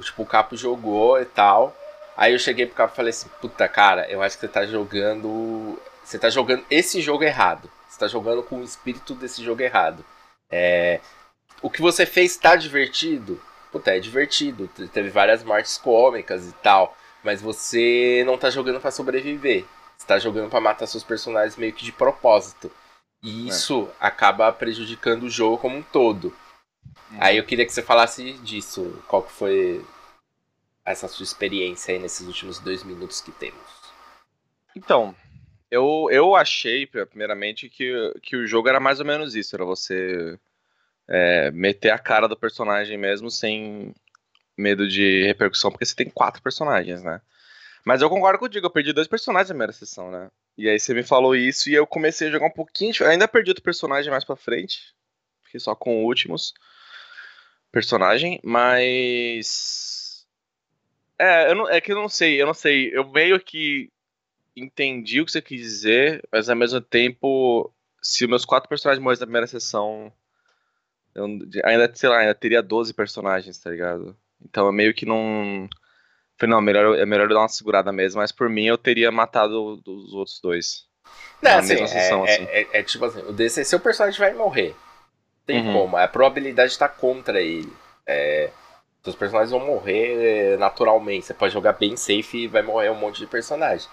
tipo, 0.00 0.22
o 0.22 0.26
Capo 0.26 0.56
jogou 0.56 1.20
e 1.20 1.26
tal. 1.26 1.76
Aí 2.16 2.32
eu 2.32 2.38
cheguei 2.38 2.64
pro 2.64 2.76
Capo 2.76 2.94
e 2.94 2.96
falei 2.96 3.10
assim, 3.10 3.28
puta, 3.42 3.68
cara, 3.68 4.10
eu 4.10 4.22
acho 4.22 4.36
que 4.36 4.40
você 4.40 4.48
tá 4.48 4.64
jogando. 4.64 5.78
Você 6.02 6.18
tá 6.18 6.30
jogando 6.30 6.64
esse 6.70 7.02
jogo 7.02 7.22
errado. 7.22 7.70
Você 7.86 7.98
tá 7.98 8.08
jogando 8.08 8.42
com 8.42 8.60
o 8.60 8.64
espírito 8.64 9.14
desse 9.14 9.44
jogo 9.44 9.60
errado. 9.60 10.02
É, 10.50 11.00
o 11.60 11.68
que 11.68 11.82
você 11.82 12.06
fez 12.06 12.38
tá 12.38 12.56
divertido? 12.56 13.38
Puta, 13.70 13.94
é 13.94 14.00
divertido. 14.00 14.66
Teve 14.90 15.10
várias 15.10 15.44
mortes 15.44 15.76
cômicas 15.76 16.48
e 16.48 16.52
tal 16.62 16.96
mas 17.22 17.42
você 17.42 18.22
não 18.26 18.38
tá 18.38 18.50
jogando 18.50 18.80
para 18.80 18.90
sobreviver. 18.90 19.64
Você 19.96 20.06
tá 20.06 20.18
jogando 20.18 20.48
para 20.48 20.60
matar 20.60 20.86
seus 20.86 21.02
personagens 21.02 21.56
meio 21.56 21.72
que 21.72 21.84
de 21.84 21.92
propósito. 21.92 22.70
E 23.22 23.46
é. 23.46 23.48
isso 23.50 23.88
é. 24.00 24.06
acaba 24.06 24.52
prejudicando 24.52 25.24
o 25.24 25.30
jogo 25.30 25.58
como 25.58 25.76
um 25.76 25.82
todo. 25.82 26.34
Hum. 27.10 27.16
Aí 27.18 27.36
eu 27.36 27.44
queria 27.44 27.66
que 27.66 27.72
você 27.72 27.82
falasse 27.82 28.34
disso. 28.34 29.02
Qual 29.08 29.22
que 29.22 29.32
foi 29.32 29.84
essa 30.84 31.08
sua 31.08 31.24
experiência 31.24 31.92
aí 31.92 31.98
nesses 31.98 32.26
últimos 32.26 32.58
dois 32.58 32.82
minutos 32.82 33.20
que 33.20 33.32
temos? 33.32 33.78
Então, 34.74 35.14
eu, 35.70 36.08
eu 36.10 36.34
achei, 36.34 36.86
primeiramente, 36.86 37.68
que, 37.68 37.92
que 38.22 38.36
o 38.36 38.46
jogo 38.46 38.68
era 38.68 38.80
mais 38.80 39.00
ou 39.00 39.06
menos 39.06 39.34
isso, 39.34 39.54
era 39.54 39.64
você 39.64 40.38
é, 41.06 41.50
meter 41.50 41.90
a 41.90 41.98
cara 41.98 42.28
do 42.28 42.36
personagem 42.36 42.96
mesmo 42.96 43.30
sem 43.30 43.94
medo 44.58 44.88
de 44.88 45.24
repercussão, 45.24 45.70
porque 45.70 45.86
você 45.86 45.94
tem 45.94 46.10
quatro 46.10 46.42
personagens, 46.42 47.02
né? 47.02 47.20
Mas 47.84 48.02
eu 48.02 48.10
concordo 48.10 48.38
contigo, 48.38 48.66
eu 48.66 48.70
perdi 48.70 48.92
dois 48.92 49.06
personagens 49.06 49.48
na 49.48 49.54
primeira 49.54 49.72
sessão, 49.72 50.10
né? 50.10 50.28
E 50.58 50.68
aí 50.68 50.78
você 50.78 50.92
me 50.92 51.02
falou 51.02 51.36
isso 51.36 51.70
e 51.70 51.74
eu 51.74 51.86
comecei 51.86 52.28
a 52.28 52.30
jogar 52.30 52.46
um 52.46 52.52
pouquinho. 52.52 52.92
Ainda 53.06 53.28
perdi 53.28 53.50
outro 53.50 53.62
personagem 53.62 54.10
mais 54.10 54.24
pra 54.24 54.36
frente. 54.36 54.94
Fiquei 55.44 55.60
só 55.60 55.74
com 55.74 56.04
últimos 56.04 56.52
personagem, 57.72 58.40
mas. 58.42 60.26
É, 61.18 61.50
eu 61.50 61.54
não, 61.54 61.68
é 61.68 61.80
que 61.80 61.92
eu 61.92 61.96
não 61.96 62.08
sei, 62.08 62.40
eu 62.40 62.46
não 62.46 62.54
sei. 62.54 62.90
Eu 62.92 63.08
meio 63.10 63.40
que 63.40 63.90
entendi 64.56 65.20
o 65.20 65.24
que 65.24 65.32
você 65.32 65.40
quis 65.40 65.60
dizer, 65.60 66.22
mas 66.32 66.48
ao 66.48 66.56
mesmo 66.56 66.80
tempo, 66.80 67.72
se 68.02 68.26
meus 68.26 68.44
quatro 68.44 68.68
personagens 68.68 69.02
morrem 69.02 69.18
na 69.18 69.26
primeira 69.26 69.46
sessão, 69.46 70.12
eu 71.14 71.24
ainda, 71.64 71.90
sei 71.94 72.08
lá, 72.08 72.18
ainda 72.18 72.34
teria 72.34 72.62
12 72.62 72.92
personagens, 72.94 73.58
tá 73.58 73.70
ligado? 73.70 74.16
Então 74.44 74.66
eu 74.66 74.72
meio 74.72 74.94
que 74.94 75.06
não. 75.06 75.68
Falei, 76.36 76.54
não, 76.54 76.60
melhor, 76.60 76.96
é 76.96 77.04
melhor 77.04 77.28
eu 77.28 77.34
dar 77.34 77.40
uma 77.40 77.48
segurada 77.48 77.92
mesmo, 77.92 78.20
mas 78.20 78.30
por 78.30 78.48
mim 78.48 78.66
eu 78.66 78.78
teria 78.78 79.10
matado 79.10 79.80
os 79.84 80.12
outros 80.12 80.40
dois. 80.40 80.86
Não, 81.42 81.58
assim, 81.58 81.74
é, 81.74 81.86
sessão, 81.86 82.26
é, 82.26 82.34
assim. 82.34 82.44
É, 82.44 82.60
é, 82.60 82.68
é, 82.72 82.82
tipo 82.82 83.04
assim, 83.04 83.20
o 83.22 83.32
DC, 83.32 83.64
seu 83.64 83.80
personagem 83.80 84.18
vai 84.18 84.32
morrer. 84.34 84.74
Tem 85.44 85.66
uhum. 85.66 85.72
como, 85.72 85.96
a 85.96 86.06
probabilidade 86.06 86.72
está 86.72 86.88
contra 86.88 87.40
ele. 87.40 87.72
É, 88.06 88.50
seus 89.02 89.16
personagens 89.16 89.50
vão 89.50 89.64
morrer 89.64 90.58
naturalmente. 90.58 91.26
Você 91.26 91.34
pode 91.34 91.52
jogar 91.52 91.72
bem 91.72 91.96
safe 91.96 92.44
e 92.44 92.46
vai 92.46 92.62
morrer 92.62 92.90
um 92.90 92.94
monte 92.94 93.18
de 93.18 93.26
personagem. 93.26 93.88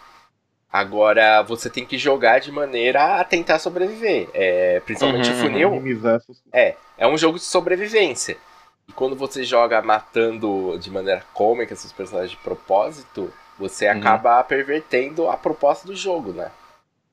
Agora, 0.71 1.41
você 1.41 1.69
tem 1.69 1.85
que 1.85 1.97
jogar 1.97 2.39
de 2.39 2.51
maneira 2.51 3.19
a 3.19 3.23
tentar 3.23 3.59
sobreviver. 3.59 4.27
É, 4.33 4.81
principalmente 4.81 5.29
uhum, 5.29 5.35
o 5.35 5.39
funil. 5.39 5.69
É, 6.51 6.75
é 6.97 7.07
um 7.07 7.17
jogo 7.17 7.37
de 7.37 7.45
sobrevivência. 7.45 8.37
E 8.87 8.93
quando 8.93 9.15
você 9.15 9.43
joga 9.43 9.81
matando 9.81 10.77
de 10.79 10.91
maneira 10.91 11.23
cômica 11.33 11.73
esses 11.73 11.91
personagens 11.91 12.31
de 12.31 12.37
propósito, 12.37 13.33
você 13.57 13.89
uhum. 13.89 13.97
acaba 13.97 14.43
pervertendo 14.43 15.27
a 15.27 15.37
proposta 15.37 15.87
do 15.87 15.95
jogo, 15.95 16.33
né? 16.33 16.51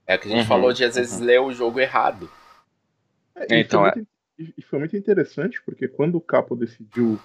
É 0.07 0.17
o 0.17 0.19
que 0.19 0.29
a 0.29 0.31
gente 0.31 0.41
uhum, 0.41 0.47
falou 0.47 0.73
de 0.73 0.85
às 0.85 0.97
vezes 0.97 1.19
uhum. 1.19 1.27
ler 1.27 1.41
o 1.41 1.53
jogo 1.53 1.81
errado. 1.81 2.31
É, 3.35 3.59
então, 3.59 3.87
é. 3.87 3.95
e 4.39 4.63
foi 4.63 4.79
muito 4.79 4.97
interessante, 4.97 5.63
porque 5.65 5.89
quando 5.89 6.17
o 6.17 6.21
Capo 6.21 6.55
decidiu 6.55 7.19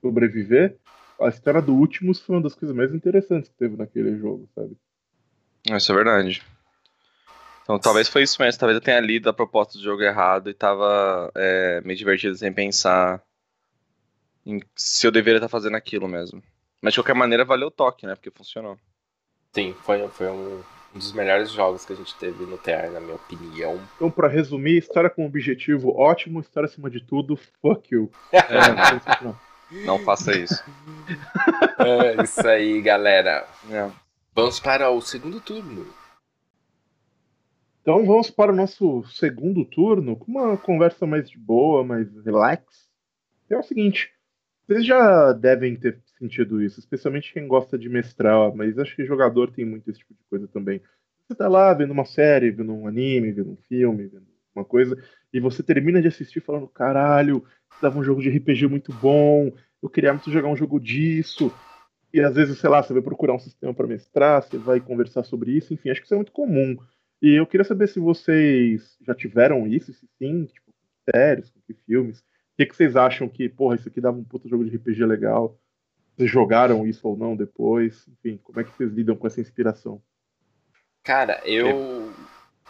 sobreviver, 0.00 0.76
a 1.20 1.28
história 1.28 1.60
do 1.60 1.74
Últimos 1.74 2.20
foi 2.20 2.36
uma 2.36 2.42
das 2.42 2.54
coisas 2.54 2.74
mais 2.74 2.94
interessantes 2.94 3.50
que 3.50 3.56
teve 3.56 3.76
naquele 3.76 4.16
jogo, 4.18 4.48
sabe? 4.54 4.76
Isso 5.68 5.92
é 5.92 5.94
verdade. 5.94 6.42
Então 7.62 7.78
talvez 7.78 8.08
foi 8.08 8.22
isso 8.22 8.40
mesmo, 8.40 8.58
talvez 8.58 8.76
eu 8.76 8.80
tenha 8.80 9.00
lido 9.00 9.28
a 9.28 9.32
proposta 9.32 9.78
do 9.78 9.84
jogo 9.84 10.02
errado 10.02 10.50
e 10.50 10.54
tava 10.54 11.30
é, 11.36 11.80
me 11.82 11.94
divertido 11.94 12.34
sem 12.34 12.52
pensar 12.52 13.22
se 14.74 15.06
eu 15.06 15.10
deveria 15.10 15.38
estar 15.38 15.48
fazendo 15.48 15.76
aquilo 15.76 16.08
mesmo. 16.08 16.42
Mas 16.80 16.94
de 16.94 17.00
qualquer 17.00 17.14
maneira 17.14 17.44
valeu 17.44 17.68
o 17.68 17.70
toque, 17.70 18.06
né? 18.06 18.14
Porque 18.14 18.30
funcionou. 18.30 18.78
Sim, 19.52 19.74
foi, 19.82 20.08
foi 20.08 20.28
um, 20.28 20.62
um 20.94 20.98
dos 20.98 21.12
melhores 21.12 21.50
jogos 21.50 21.84
que 21.84 21.92
a 21.92 21.96
gente 21.96 22.14
teve 22.16 22.44
no 22.44 22.56
TR, 22.56 22.90
na 22.92 23.00
minha 23.00 23.16
opinião. 23.16 23.80
Então, 23.96 24.10
pra 24.10 24.28
resumir, 24.28 24.78
história 24.78 25.10
com 25.10 25.26
objetivo 25.26 25.94
ótimo, 25.96 26.40
história 26.40 26.68
acima 26.68 26.88
de 26.88 27.00
tudo, 27.00 27.36
fuck 27.60 27.94
you. 27.94 28.10
É, 28.32 29.22
não, 29.22 29.38
não 29.84 29.98
faça 30.04 30.32
isso. 30.36 30.62
É 31.78 32.22
isso 32.22 32.46
aí, 32.46 32.80
galera. 32.82 33.46
É. 33.70 33.90
Vamos 34.34 34.60
para 34.60 34.90
o 34.90 35.00
segundo 35.00 35.40
turno. 35.40 35.86
Então 37.82 38.04
vamos 38.04 38.30
para 38.30 38.52
o 38.52 38.54
nosso 38.54 39.02
segundo 39.04 39.64
turno 39.64 40.14
com 40.14 40.30
uma 40.30 40.56
conversa 40.56 41.06
mais 41.06 41.28
de 41.28 41.38
boa, 41.38 41.82
mais 41.82 42.06
relax. 42.24 42.88
É 43.48 43.56
o 43.56 43.62
seguinte, 43.62 44.12
vocês 44.70 44.86
já 44.86 45.32
devem 45.32 45.74
ter 45.74 45.98
sentido 46.16 46.62
isso, 46.62 46.78
especialmente 46.78 47.32
quem 47.32 47.48
gosta 47.48 47.76
de 47.76 47.88
mestrar, 47.88 48.54
mas 48.54 48.78
acho 48.78 48.94
que 48.94 49.04
jogador 49.04 49.50
tem 49.50 49.64
muito 49.64 49.90
esse 49.90 49.98
tipo 49.98 50.14
de 50.14 50.20
coisa 50.30 50.46
também. 50.46 50.80
Você 51.26 51.34
tá 51.34 51.48
lá 51.48 51.74
vendo 51.74 51.90
uma 51.90 52.04
série, 52.04 52.52
vendo 52.52 52.72
um 52.72 52.86
anime, 52.86 53.32
vendo 53.32 53.50
um 53.50 53.56
filme, 53.68 54.06
vendo 54.06 54.28
uma 54.54 54.64
coisa, 54.64 54.96
e 55.32 55.40
você 55.40 55.60
termina 55.60 56.00
de 56.00 56.06
assistir 56.06 56.38
falando, 56.40 56.68
caralho, 56.68 57.44
dava 57.82 57.98
um 57.98 58.04
jogo 58.04 58.22
de 58.22 58.28
RPG 58.28 58.68
muito 58.68 58.92
bom, 58.92 59.50
eu 59.82 59.90
queria 59.90 60.12
muito 60.12 60.30
jogar 60.30 60.48
um 60.48 60.56
jogo 60.56 60.78
disso. 60.78 61.52
E 62.14 62.20
às 62.20 62.36
vezes, 62.36 62.58
sei 62.58 62.70
lá, 62.70 62.80
você 62.80 62.92
vai 62.92 63.02
procurar 63.02 63.34
um 63.34 63.40
sistema 63.40 63.74
para 63.74 63.88
mestrar, 63.88 64.40
você 64.40 64.56
vai 64.56 64.78
conversar 64.78 65.24
sobre 65.24 65.50
isso, 65.50 65.74
enfim, 65.74 65.90
acho 65.90 66.00
que 66.00 66.06
isso 66.06 66.14
é 66.14 66.16
muito 66.16 66.30
comum. 66.30 66.76
E 67.20 67.34
eu 67.34 67.46
queria 67.46 67.64
saber 67.64 67.88
se 67.88 67.98
vocês 67.98 68.96
já 69.04 69.16
tiveram 69.16 69.66
isso, 69.66 69.92
se 69.92 70.06
sim, 70.16 70.44
tipo, 70.44 70.72
séries, 71.12 71.52
que 71.66 71.74
filmes, 71.86 72.22
que, 72.60 72.66
que 72.66 72.76
vocês 72.76 72.96
acham 72.96 73.28
que, 73.28 73.48
porra, 73.48 73.76
isso 73.76 73.88
aqui 73.88 74.00
dava 74.00 74.18
um 74.18 74.24
puta 74.24 74.48
jogo 74.48 74.64
de 74.64 74.76
RPG 74.76 75.04
legal? 75.06 75.58
Vocês 76.14 76.30
jogaram 76.30 76.86
isso 76.86 77.08
ou 77.08 77.16
não 77.16 77.34
depois? 77.34 78.06
Enfim, 78.08 78.38
como 78.42 78.60
é 78.60 78.64
que 78.64 78.70
vocês 78.70 78.92
lidam 78.92 79.16
com 79.16 79.26
essa 79.26 79.40
inspiração? 79.40 80.02
Cara, 81.02 81.40
eu. 81.44 82.12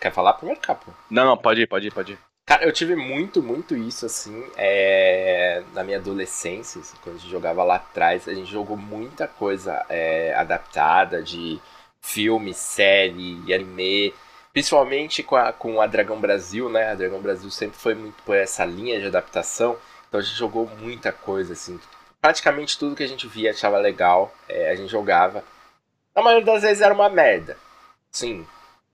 Quer 0.01 0.13
falar 0.13 0.35
primeiro, 0.35 0.61
Capo? 0.61 0.95
Não, 1.11 1.25
não, 1.25 1.37
pode 1.37 1.63
ir, 1.63 1.67
pode 1.67 1.89
ir, 1.89 1.93
pode 1.93 2.13
ir. 2.13 2.19
Cara, 2.47 2.65
eu 2.65 2.73
tive 2.73 2.97
muito, 2.97 3.43
muito 3.43 3.77
isso, 3.77 4.07
assim, 4.07 4.45
é... 4.57 5.63
na 5.73 5.85
minha 5.85 5.99
adolescência, 5.99 6.81
assim, 6.81 6.97
quando 7.03 7.17
a 7.17 7.19
gente 7.19 7.31
jogava 7.31 7.63
lá 7.63 7.77
atrás, 7.77 8.29
a 8.29 8.35
gente 8.35 8.51
jogou 8.51 8.77
muita 8.77 9.29
coisa 9.29 9.85
é, 9.89 10.35
adaptada 10.35 11.23
de 11.23 11.61
filme, 12.01 12.55
série, 12.55 13.53
anime, 13.53 14.15
Principalmente 14.53 15.23
com 15.23 15.37
a, 15.37 15.53
com 15.53 15.81
a 15.81 15.87
Dragão 15.87 16.21
Brasil, 16.21 16.69
né? 16.69 16.91
A 16.91 16.95
Dragão 16.95 17.21
Brasil 17.21 17.51
sempre 17.51 17.79
foi 17.79 17.95
muito 17.95 18.21
por 18.25 18.37
essa 18.37 18.65
linha 18.65 19.01
de 19.01 19.07
adaptação. 19.07 19.77
Então 20.09 20.19
a 20.19 20.23
gente 20.23 20.37
jogou 20.37 20.67
muita 20.81 21.13
coisa, 21.13 21.53
assim. 21.53 21.79
Praticamente 22.21 22.79
tudo 22.79 22.97
que 22.97 23.03
a 23.03 23.09
gente 23.09 23.29
via 23.29 23.51
achava 23.51 23.79
legal, 23.79 24.35
é, 24.49 24.71
a 24.71 24.75
gente 24.75 24.91
jogava. 24.91 25.45
Na 26.15 26.23
maioria 26.23 26.45
das 26.45 26.63
vezes 26.63 26.83
era 26.83 26.93
uma 26.93 27.09
merda. 27.09 27.57
Sim. 28.11 28.45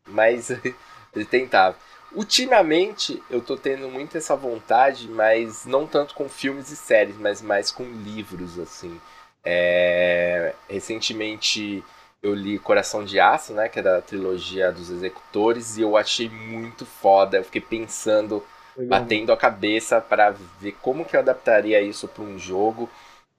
Mas 0.07 0.51
ele 1.15 1.25
tentava. 1.25 1.77
Ultimamente 2.13 3.23
eu 3.31 3.41
tô 3.41 3.57
tendo 3.57 3.89
muito 3.89 4.17
essa 4.17 4.37
vontade, 4.37 5.09
mas 5.09 5.65
não 5.65 5.87
tanto 5.87 6.15
com 6.15 6.29
filmes 6.29 6.71
e 6.71 6.77
séries, 6.77 7.17
mas 7.17 7.41
mais 7.41 7.73
com 7.73 7.85
livros, 7.85 8.59
assim. 8.59 9.01
É... 9.43 10.55
Recentemente 10.69 11.83
eu 12.27 12.35
li 12.35 12.59
Coração 12.59 13.05
de 13.05 13.21
Aço, 13.21 13.53
né, 13.53 13.69
que 13.69 13.79
é 13.79 13.83
da 13.83 14.01
trilogia 14.01 14.73
dos 14.73 14.91
Executores, 14.91 15.77
e 15.77 15.83
eu 15.83 15.97
achei 15.97 16.29
muito 16.29 16.85
foda. 16.85 17.39
Eu 17.39 17.45
fiquei 17.45 17.61
pensando, 17.61 18.45
Legal. 18.77 19.01
batendo 19.01 19.33
a 19.33 19.37
cabeça 19.37 20.01
para 20.01 20.35
ver 20.61 20.73
como 20.83 21.05
que 21.05 21.17
eu 21.17 21.21
adaptaria 21.21 21.81
isso 21.81 22.09
para 22.09 22.25
um 22.25 22.39
jogo. 22.39 22.91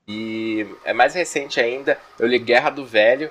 E 0.08 0.66
é 0.86 0.94
mais 0.94 1.14
recente 1.14 1.60
ainda, 1.60 2.00
eu 2.18 2.28
li 2.28 2.40
Guerra 2.40 2.70
do 2.70 2.86
Velho, 2.86 3.30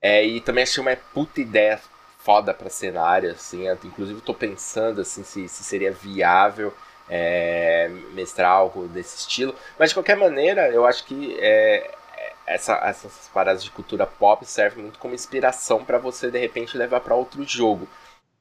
é, 0.00 0.24
e 0.24 0.40
também 0.40 0.62
achei 0.62 0.80
uma 0.80 0.96
puta 1.12 1.40
ideia 1.40 1.80
foda 2.18 2.54
para 2.54 2.70
cenário, 2.70 3.30
assim. 3.32 3.64
Inclusive 3.84 4.18
estou 4.18 4.34
pensando 4.34 5.00
assim 5.00 5.24
se, 5.24 5.48
se 5.48 5.64
seria 5.64 5.92
viável 5.92 6.72
é, 7.08 7.88
mestrar 8.14 8.50
algo 8.50 8.86
desse 8.88 9.16
estilo. 9.18 9.54
Mas 9.78 9.90
de 9.90 9.94
qualquer 9.94 10.16
maneira, 10.16 10.68
eu 10.70 10.86
acho 10.86 11.04
que 11.04 11.36
é, 11.40 11.90
essa, 12.52 12.74
essas 12.84 13.28
paradas 13.32 13.64
de 13.64 13.70
cultura 13.70 14.06
pop 14.06 14.44
servem 14.44 14.84
muito 14.84 14.98
como 14.98 15.14
inspiração 15.14 15.84
para 15.84 15.98
você 15.98 16.30
de 16.30 16.38
repente 16.38 16.76
levar 16.76 17.00
para 17.00 17.14
outro 17.14 17.42
jogo. 17.44 17.88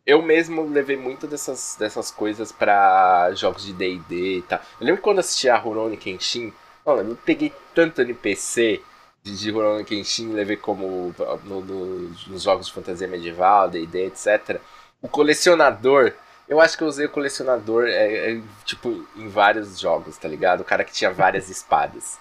Eu 0.05 0.21
mesmo 0.21 0.67
levei 0.67 0.97
muito 0.97 1.27
dessas, 1.27 1.75
dessas 1.79 2.09
coisas 2.09 2.51
para 2.51 3.31
jogos 3.35 3.63
de 3.63 3.73
D&D 3.73 4.37
e 4.37 4.41
tal. 4.41 4.59
Eu 4.79 4.87
lembro 4.87 5.01
quando 5.01 5.19
assisti 5.19 5.47
a 5.47 5.57
Rurouni 5.57 5.95
Kenshin, 5.95 6.51
mano, 6.85 7.11
eu 7.11 7.15
peguei 7.15 7.53
tanto 7.75 8.01
NPC 8.01 8.81
de, 9.21 9.37
de 9.37 9.51
Rurouni 9.51 9.85
Kenshin, 9.85 10.33
levei 10.33 10.57
como 10.57 11.13
no, 11.43 11.61
no, 11.61 11.95
nos 12.27 12.41
jogos 12.41 12.67
de 12.67 12.73
fantasia 12.73 13.07
medieval, 13.07 13.69
D&D, 13.69 14.07
etc. 14.07 14.59
O 15.01 15.07
colecionador, 15.07 16.13
eu 16.49 16.59
acho 16.59 16.77
que 16.77 16.83
eu 16.83 16.87
usei 16.87 17.05
o 17.05 17.09
colecionador 17.09 17.85
é, 17.87 18.33
é, 18.33 18.41
tipo 18.65 19.07
em 19.15 19.27
vários 19.27 19.79
jogos, 19.79 20.17
tá 20.17 20.27
ligado? 20.27 20.61
O 20.61 20.65
cara 20.65 20.83
que 20.83 20.91
tinha 20.91 21.11
várias 21.11 21.49
espadas. 21.49 22.19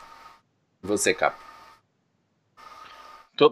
Você, 0.83 1.15
Capo? 1.15 1.50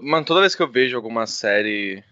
Mano, 0.03 0.27
toda 0.27 0.41
vez 0.41 0.55
que 0.55 0.63
eu 0.63 0.71
vejo 0.71 0.97
alguma 0.97 1.27
série 1.27 2.05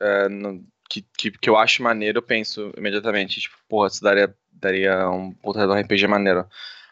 é, 0.00 0.28
no, 0.28 0.64
que, 0.88 1.04
que, 1.16 1.30
que, 1.30 1.50
eu 1.50 1.56
acho 1.56 1.82
maneiro, 1.82 2.18
eu 2.18 2.22
penso 2.22 2.72
imediatamente, 2.76 3.40
tipo, 3.40 3.56
porra, 3.68 3.88
isso 3.88 4.02
daria, 4.02 4.34
daria 4.52 5.08
um 5.10 5.32
puta 5.32 5.66
de 5.66 5.72
um 5.72 5.78
RPG 5.78 6.06
maneiro. 6.06 6.46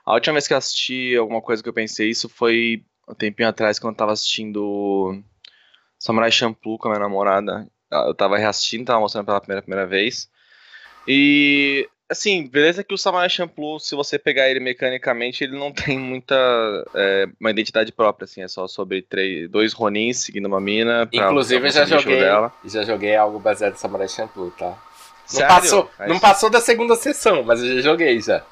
A 0.04 0.14
última 0.14 0.34
vez 0.34 0.46
que 0.46 0.54
eu 0.54 0.58
assisti 0.58 1.16
alguma 1.16 1.42
coisa 1.42 1.62
que 1.62 1.68
eu 1.68 1.72
pensei 1.72 2.10
isso 2.10 2.28
foi 2.28 2.84
um 3.08 3.14
tempinho 3.14 3.48
atrás, 3.48 3.78
quando 3.78 3.94
eu 3.94 3.98
tava 3.98 4.12
assistindo 4.12 5.22
Samurai 5.98 6.30
Champloo 6.30 6.78
com 6.78 6.88
a 6.88 6.92
minha 6.92 7.00
namorada. 7.00 7.66
Eu 7.90 8.14
tava 8.14 8.38
reassistindo, 8.38 8.84
tava 8.84 9.00
mostrando 9.00 9.26
pela 9.26 9.40
primeira, 9.40 9.62
primeira 9.62 9.86
vez. 9.86 10.30
E 11.06 11.88
assim, 12.08 12.46
beleza 12.46 12.82
que 12.82 12.94
o 12.94 12.98
Samurai 12.98 13.28
Champloo, 13.28 13.78
se 13.78 13.94
você 13.94 14.18
pegar 14.18 14.48
ele 14.48 14.60
mecanicamente, 14.60 15.44
ele 15.44 15.56
não 15.56 15.72
tem 15.72 15.98
muita 15.98 16.34
é, 16.94 17.26
uma 17.38 17.50
identidade 17.50 17.92
própria, 17.92 18.24
assim, 18.24 18.42
é 18.42 18.48
só 18.48 18.66
sobre 18.66 19.02
três, 19.02 19.48
dois 19.50 19.72
Ronins 19.72 20.18
seguindo 20.18 20.46
uma 20.46 20.60
mina. 20.60 21.06
Pra, 21.06 21.26
Inclusive, 21.26 21.60
pra 21.60 21.68
eu 21.68 21.72
já 21.72 21.84
joguei, 21.84 22.20
dela. 22.20 22.52
já 22.64 22.82
joguei 22.84 23.16
algo 23.16 23.38
baseado 23.38 23.74
em 23.74 23.78
Samurai 23.78 24.08
Champloo, 24.08 24.50
tá? 24.52 24.76
Não 25.32 25.46
passou, 25.46 25.90
não 26.06 26.18
passou 26.18 26.48
da 26.48 26.60
segunda 26.60 26.96
sessão, 26.96 27.42
mas 27.42 27.62
eu 27.62 27.76
já 27.76 27.80
joguei 27.82 28.18
já. 28.20 28.42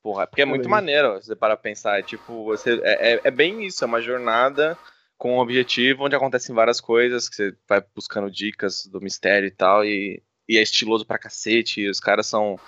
Porra, 0.00 0.24
é 0.24 0.26
porque 0.26 0.42
é 0.42 0.44
muito 0.44 0.68
maneiro, 0.68 1.14
você 1.14 1.34
para 1.34 1.56
pensar, 1.56 1.98
é 1.98 2.02
tipo, 2.02 2.44
você, 2.44 2.80
é, 2.84 3.14
é, 3.14 3.20
é 3.24 3.30
bem 3.30 3.64
isso, 3.66 3.82
é 3.82 3.86
uma 3.86 4.00
jornada 4.00 4.78
com 5.16 5.36
um 5.36 5.38
objetivo 5.38 6.04
onde 6.04 6.14
acontecem 6.14 6.54
várias 6.54 6.80
coisas, 6.80 7.28
que 7.28 7.36
você 7.36 7.54
vai 7.66 7.82
buscando 7.94 8.30
dicas 8.30 8.86
do 8.86 9.00
mistério 9.00 9.46
e 9.46 9.50
tal, 9.50 9.84
e, 9.84 10.22
e 10.48 10.58
é 10.58 10.62
estiloso 10.62 11.06
pra 11.06 11.18
cacete, 11.18 11.88
os 11.88 12.00
caras 12.00 12.26
são. 12.26 12.58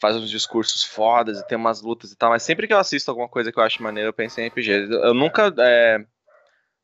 fazem 0.00 0.22
uns 0.22 0.30
discursos 0.30 0.84
fodas 0.84 1.38
e 1.38 1.46
tem 1.46 1.56
umas 1.58 1.82
lutas 1.82 2.12
e 2.12 2.16
tal, 2.16 2.30
mas 2.30 2.42
sempre 2.42 2.66
que 2.66 2.72
eu 2.72 2.78
assisto 2.78 3.10
alguma 3.10 3.28
coisa 3.28 3.52
que 3.52 3.58
eu 3.58 3.62
acho 3.62 3.82
maneiro, 3.82 4.08
eu 4.10 4.12
penso 4.12 4.40
em 4.40 4.48
RPG. 4.48 4.70
Eu 4.90 5.14
nunca. 5.14 5.52
É, 5.58 6.04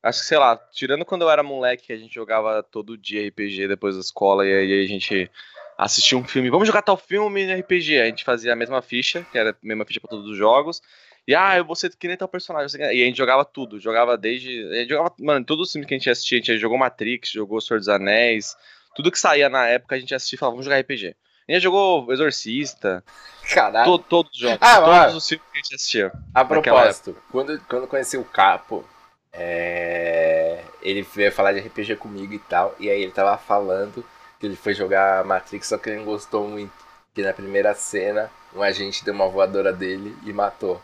acho 0.02 0.20
que, 0.20 0.26
sei 0.26 0.38
lá, 0.38 0.56
tirando 0.72 1.04
quando 1.04 1.22
eu 1.22 1.30
era 1.30 1.42
moleque, 1.42 1.86
que 1.86 1.92
a 1.92 1.98
gente 1.98 2.14
jogava 2.14 2.62
todo 2.62 2.96
dia 2.96 3.26
RPG 3.28 3.68
depois 3.68 3.94
da 3.94 4.00
escola, 4.00 4.46
e 4.46 4.52
aí 4.52 4.84
a 4.84 4.88
gente 4.88 5.30
assistia 5.76 6.16
um 6.16 6.24
filme, 6.24 6.48
vamos 6.48 6.66
jogar 6.66 6.82
tal 6.82 6.96
filme 6.96 7.52
RPG. 7.52 8.00
A 8.00 8.06
gente 8.06 8.24
fazia 8.24 8.52
a 8.52 8.56
mesma 8.56 8.80
ficha, 8.80 9.26
que 9.30 9.38
era 9.38 9.50
a 9.50 9.56
mesma 9.62 9.84
ficha 9.84 10.00
pra 10.00 10.10
todos 10.10 10.30
os 10.30 10.36
jogos. 10.36 10.80
E 11.26 11.34
ah, 11.34 11.56
eu 11.56 11.64
vou 11.64 11.74
ser 11.74 11.94
que 11.96 12.06
nem 12.06 12.16
tal 12.16 12.28
personagem. 12.28 12.80
E 12.80 13.02
a 13.02 13.06
gente 13.06 13.16
jogava 13.18 13.44
tudo, 13.44 13.80
jogava 13.80 14.16
desde. 14.16 14.86
Jogava, 14.88 15.14
mano, 15.18 15.44
todos 15.44 15.66
os 15.66 15.72
filmes 15.72 15.88
que 15.88 15.94
a 15.94 15.98
gente 15.98 16.08
assistia, 16.08 16.38
a 16.38 16.40
gente 16.40 16.58
jogou 16.58 16.78
Matrix, 16.78 17.30
jogou 17.30 17.60
Senhor 17.60 17.78
dos 17.78 17.88
Anéis, 17.88 18.56
tudo 18.96 19.12
que 19.12 19.18
saía 19.18 19.48
na 19.48 19.66
época 19.66 19.94
a 19.94 19.98
gente 19.98 20.14
assistia 20.14 20.36
e 20.36 20.38
falava, 20.38 20.54
vamos 20.54 20.64
jogar 20.64 20.80
RPG. 20.80 21.14
A 21.48 21.52
gente 21.52 21.62
jogou 21.62 22.10
Exorcista. 22.12 23.04
Caralho. 23.52 23.98
todos 23.98 24.32
os 24.32 24.38
jogos. 24.38 24.58
Ah, 24.60 24.80
todos 24.80 25.14
os 25.14 25.28
filmes 25.28 25.46
que 25.52 25.58
a 25.58 25.62
gente 25.62 25.74
assistia. 25.76 26.12
A 26.34 26.44
propósito, 26.44 27.16
quando, 27.30 27.60
quando 27.68 27.86
conheci 27.86 28.16
o 28.16 28.24
Capo, 28.24 28.84
é... 29.32 30.64
ele 30.82 31.02
veio 31.02 31.30
falar 31.30 31.52
de 31.52 31.60
RPG 31.60 31.96
comigo 31.96 32.32
e 32.32 32.38
tal. 32.38 32.74
E 32.80 32.90
aí 32.90 33.02
ele 33.02 33.12
tava 33.12 33.36
falando 33.38 34.04
que 34.40 34.46
ele 34.46 34.56
foi 34.56 34.74
jogar 34.74 35.24
Matrix, 35.24 35.68
só 35.68 35.78
que 35.78 35.90
ele 35.90 35.98
não 35.98 36.04
gostou 36.04 36.48
muito. 36.48 36.72
Que 37.14 37.22
na 37.22 37.32
primeira 37.32 37.74
cena, 37.74 38.30
um 38.54 38.62
agente 38.62 39.04
deu 39.04 39.14
uma 39.14 39.28
voadora 39.28 39.72
dele 39.72 40.16
e 40.24 40.32
matou. 40.32 40.82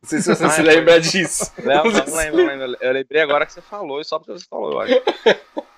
Não 0.00 0.08
sei 0.08 0.20
se 0.20 0.34
você 0.34 0.44
ah, 0.44 0.50
se 0.50 0.62
lembra 0.62 1.00
disso. 1.00 1.52
Não, 1.58 1.84
não, 1.84 1.90
não 1.92 2.16
lembro, 2.16 2.46
lembro. 2.46 2.76
Eu 2.80 2.92
lembrei 2.92 3.20
agora 3.20 3.44
que 3.44 3.52
você 3.52 3.60
falou, 3.60 4.00
e 4.00 4.04
só 4.04 4.18
porque 4.18 4.32
você 4.32 4.46
falou, 4.48 4.72
eu 4.72 4.80
acho. 4.80 4.94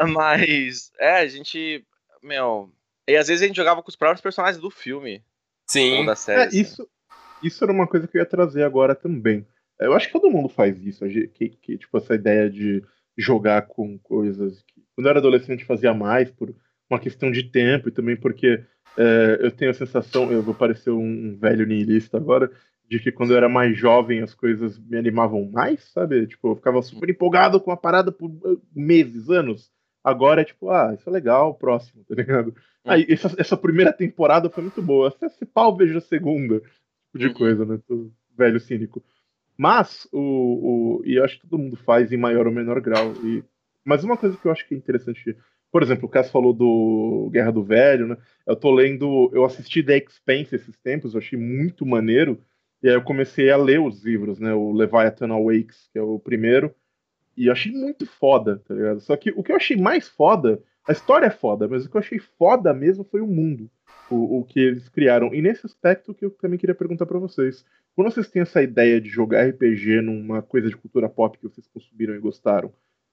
Mas, 0.00 0.90
é, 0.98 1.18
a 1.18 1.26
gente. 1.26 1.84
Meu. 2.22 2.72
E 3.08 3.16
às 3.16 3.28
vezes 3.28 3.42
a 3.42 3.46
gente 3.46 3.56
jogava 3.56 3.82
com 3.82 3.88
os 3.88 3.96
próprios 3.96 4.20
personagens 4.20 4.60
do 4.60 4.70
filme. 4.70 5.24
Sim. 5.66 6.04
Da 6.04 6.14
série, 6.14 6.40
é, 6.40 6.44
assim. 6.46 6.60
isso, 6.60 6.88
isso 7.42 7.64
era 7.64 7.72
uma 7.72 7.86
coisa 7.86 8.06
que 8.06 8.16
eu 8.16 8.20
ia 8.20 8.26
trazer 8.26 8.62
agora 8.62 8.94
também. 8.94 9.46
Eu 9.80 9.94
acho 9.94 10.06
que 10.06 10.12
todo 10.12 10.30
mundo 10.30 10.48
faz 10.48 10.80
isso. 10.84 11.04
Que, 11.34 11.48
que, 11.48 11.78
tipo, 11.78 11.96
essa 11.98 12.14
ideia 12.14 12.48
de 12.48 12.84
jogar 13.16 13.62
com 13.62 13.98
coisas 13.98 14.62
que. 14.62 14.82
Quando 14.94 15.06
eu 15.06 15.10
era 15.10 15.18
adolescente 15.18 15.64
fazia 15.64 15.94
mais, 15.94 16.30
por 16.30 16.54
uma 16.90 17.00
questão 17.00 17.30
de 17.30 17.44
tempo 17.44 17.88
e 17.88 17.92
também 17.92 18.16
porque 18.16 18.62
é, 18.96 19.38
eu 19.40 19.50
tenho 19.50 19.70
a 19.70 19.74
sensação, 19.74 20.30
eu 20.30 20.42
vou 20.42 20.54
parecer 20.54 20.90
um 20.90 21.36
velho 21.38 21.66
niilista 21.66 22.18
agora, 22.18 22.50
de 22.88 22.98
que 22.98 23.10
quando 23.10 23.32
eu 23.32 23.38
era 23.38 23.48
mais 23.48 23.76
jovem 23.76 24.22
as 24.22 24.34
coisas 24.34 24.78
me 24.78 24.98
animavam 24.98 25.50
mais, 25.50 25.90
sabe? 25.92 26.26
Tipo, 26.26 26.50
eu 26.50 26.56
ficava 26.56 26.82
super 26.82 27.08
empolgado 27.08 27.60
com 27.60 27.70
a 27.70 27.76
parada 27.76 28.12
por 28.12 28.30
uh, 28.30 28.60
meses, 28.74 29.30
anos. 29.30 29.70
Agora 30.04 30.42
é 30.42 30.44
tipo, 30.44 30.68
ah, 30.70 30.94
isso 30.98 31.08
é 31.08 31.12
legal, 31.12 31.54
próximo, 31.54 32.04
tá 32.04 32.14
ligado? 32.14 32.48
Uhum. 32.48 32.54
Aí, 32.92 33.06
essa, 33.08 33.32
essa, 33.38 33.56
primeira 33.56 33.92
temporada 33.92 34.50
foi 34.50 34.64
muito 34.64 34.82
boa. 34.82 35.10
Se, 35.10 35.28
se 35.30 35.46
pau, 35.46 35.76
vejo 35.76 35.96
a 35.96 36.00
segunda. 36.00 36.60
Tipo 36.60 37.18
de 37.18 37.26
uhum. 37.28 37.34
coisa, 37.34 37.64
né? 37.64 37.78
Tô 37.86 38.10
velho 38.36 38.58
cínico. 38.58 39.02
Mas, 39.56 40.08
o, 40.12 40.18
o, 40.18 41.02
e 41.04 41.14
eu 41.14 41.24
acho 41.24 41.40
que 41.40 41.46
todo 41.46 41.60
mundo 41.60 41.76
faz 41.76 42.10
em 42.10 42.16
maior 42.16 42.46
ou 42.46 42.52
menor 42.52 42.80
grau. 42.80 43.12
E, 43.24 43.44
mas 43.84 44.02
uma 44.02 44.16
coisa 44.16 44.36
que 44.36 44.46
eu 44.46 44.50
acho 44.50 44.66
que 44.66 44.74
é 44.74 44.78
interessante, 44.78 45.36
por 45.70 45.82
exemplo, 45.82 46.06
o 46.06 46.08
Cass 46.08 46.30
falou 46.30 46.52
do 46.52 47.30
Guerra 47.32 47.52
do 47.52 47.62
Velho, 47.62 48.08
né? 48.08 48.16
Eu 48.46 48.56
tô 48.56 48.70
lendo, 48.72 49.30
eu 49.32 49.44
assisti 49.44 49.82
The 49.82 49.98
Expanse 49.98 50.56
esses 50.56 50.76
tempos, 50.78 51.14
eu 51.14 51.20
achei 51.20 51.38
muito 51.38 51.86
maneiro. 51.86 52.40
E 52.82 52.88
aí 52.88 52.94
eu 52.94 53.02
comecei 53.02 53.50
a 53.50 53.56
ler 53.56 53.80
os 53.80 54.04
livros, 54.04 54.40
né? 54.40 54.52
O 54.52 54.72
Leviathan 54.72 55.32
Awakes, 55.32 55.88
que 55.92 55.98
é 55.98 56.02
o 56.02 56.18
primeiro. 56.18 56.74
E 57.36 57.46
eu 57.46 57.52
achei 57.52 57.72
muito 57.72 58.06
foda, 58.06 58.62
tá 58.66 58.74
ligado? 58.74 59.00
Só 59.00 59.16
que 59.16 59.30
o 59.30 59.42
que 59.42 59.52
eu 59.52 59.56
achei 59.56 59.76
mais 59.76 60.08
foda, 60.08 60.62
a 60.86 60.92
história 60.92 61.26
é 61.26 61.30
foda, 61.30 61.66
mas 61.68 61.84
o 61.84 61.90
que 61.90 61.96
eu 61.96 62.00
achei 62.00 62.18
foda 62.18 62.72
mesmo 62.74 63.04
foi 63.04 63.20
o 63.20 63.26
mundo, 63.26 63.70
o, 64.10 64.40
o 64.40 64.44
que 64.44 64.60
eles 64.60 64.88
criaram. 64.88 65.34
E 65.34 65.40
nesse 65.40 65.66
aspecto 65.66 66.14
que 66.14 66.24
eu 66.24 66.30
também 66.30 66.58
queria 66.58 66.74
perguntar 66.74 67.06
para 67.06 67.18
vocês. 67.18 67.64
Quando 67.94 68.10
vocês 68.10 68.28
têm 68.28 68.42
essa 68.42 68.62
ideia 68.62 69.00
de 69.00 69.08
jogar 69.08 69.46
RPG 69.46 70.00
numa 70.00 70.40
coisa 70.40 70.68
de 70.68 70.76
cultura 70.76 71.08
pop 71.08 71.36
que 71.36 71.44
vocês 71.44 71.66
consumiram 71.68 72.14
e 72.14 72.18
gostaram, 72.18 72.72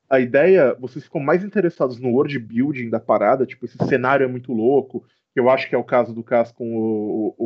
a 0.10 0.20
ideia, 0.20 0.76
vocês 0.80 1.04
ficam 1.04 1.22
mais 1.22 1.44
interessados 1.44 2.00
no 2.00 2.10
world 2.10 2.38
building 2.40 2.90
da 2.90 3.00
parada, 3.00 3.46
tipo, 3.46 3.66
esse 3.66 3.78
cenário 3.88 4.24
é 4.24 4.28
muito 4.28 4.52
louco, 4.52 5.06
que 5.34 5.40
eu 5.40 5.50
acho 5.50 5.70
que 5.70 5.76
é 5.76 5.78
o 5.78 5.84
caso 5.84 6.14
do 6.14 6.24
caso 6.24 6.54
com 6.56 6.76
o, 6.76 7.36
o, 7.38 7.46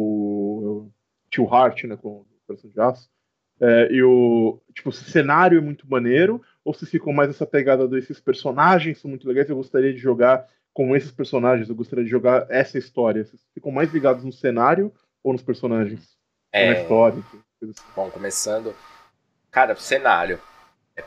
o 0.82 0.92
Tio 1.30 1.54
Hart, 1.54 1.84
né, 1.84 1.98
com 1.98 2.22
o 2.22 2.26
Coração 2.48 2.70
de 2.70 2.80
Aço. 2.80 3.10
É, 3.60 3.92
e 3.92 4.02
o 4.02 4.62
tipo, 4.74 4.90
o 4.90 4.94
cenário 4.94 5.58
é 5.58 5.62
muito 5.62 5.90
maneiro, 5.90 6.42
ou 6.64 6.74
se 6.74 6.86
ficam 6.86 7.12
mais 7.12 7.30
essa 7.30 7.46
pegada 7.46 7.88
desses 7.88 8.20
personagens 8.20 9.00
são 9.00 9.10
muito 9.10 9.28
legais, 9.28 9.50
eu 9.50 9.56
gostaria 9.56 9.94
de 9.94 10.00
jogar 10.00 10.48
com 10.74 10.96
esses 10.96 11.12
personagens, 11.12 11.70
eu 11.70 11.76
gostaria 11.76 12.04
de 12.04 12.10
jogar 12.10 12.48
essa 12.50 12.78
história. 12.78 13.24
Vocês 13.24 13.42
ficam 13.54 13.72
mais 13.72 13.94
ligados 13.94 14.24
no 14.24 14.32
cenário 14.32 14.92
ou 15.24 15.34
nos 15.34 15.44
personagens? 15.44 16.18
É... 16.52 16.68
Ou 16.68 16.74
na 16.74 16.82
história? 16.82 17.20
Assim. 17.20 17.74
Bom, 17.96 18.10
começando. 18.10 18.74
Cara, 19.52 19.76
cenário. 19.76 20.40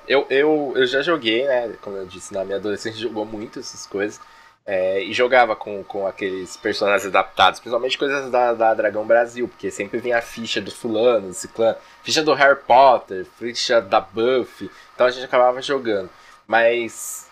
Eu, 0.07 0.27
eu, 0.31 0.73
eu 0.77 0.87
já 0.87 1.03
joguei, 1.03 1.45
né? 1.47 1.75
Como 1.81 1.97
eu 1.97 2.07
disse, 2.07 2.33
na 2.33 2.45
minha 2.45 2.59
adolescência 2.59 3.01
jogou 3.01 3.25
muito 3.25 3.59
essas 3.59 3.87
coisas. 3.87 4.21
É, 4.69 5.01
e 5.01 5.13
jogava 5.13 5.55
com, 5.55 5.85
com 5.85 6.09
aqueles 6.09 6.57
personagens 6.57 7.07
adaptados, 7.07 7.61
principalmente 7.61 7.97
coisas 7.97 8.29
da, 8.33 8.53
da 8.53 8.75
Dragão 8.75 9.07
Brasil, 9.07 9.47
porque 9.47 9.71
sempre 9.71 10.01
vinha 10.01 10.19
a 10.19 10.23
ficha 10.23 10.61
do 10.61 10.73
fulano, 10.73 11.29
do 11.29 11.35
ciclano, 11.35 11.79
ficha 12.03 12.21
do 12.21 12.35
Harry 12.35 12.59
Potter, 12.67 13.25
ficha 13.39 13.81
da 13.81 14.01
Buffy, 14.01 14.69
então 14.97 15.07
a 15.07 15.11
gente 15.11 15.25
acabava 15.25 15.63
jogando. 15.63 16.11
Mas 16.49 17.29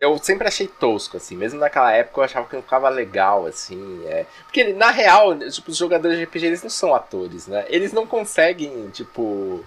eu 0.00 0.16
sempre 0.18 0.48
achei 0.48 0.66
tosco, 0.66 1.18
assim, 1.18 1.36
mesmo 1.36 1.58
naquela 1.58 1.92
época 1.92 2.20
eu 2.20 2.24
achava 2.24 2.48
que 2.48 2.54
não 2.54 2.62
ficava 2.62 2.88
legal, 2.88 3.44
assim, 3.46 4.02
é... 4.06 4.24
Porque, 4.44 4.72
na 4.72 4.90
real, 4.90 5.36
tipo, 5.50 5.70
os 5.70 5.76
jogadores 5.76 6.16
de 6.16 6.24
RPG, 6.24 6.46
eles 6.46 6.62
não 6.62 6.70
são 6.70 6.94
atores, 6.94 7.46
né? 7.48 7.66
Eles 7.68 7.92
não 7.92 8.06
conseguem, 8.06 8.88
tipo 8.90 9.64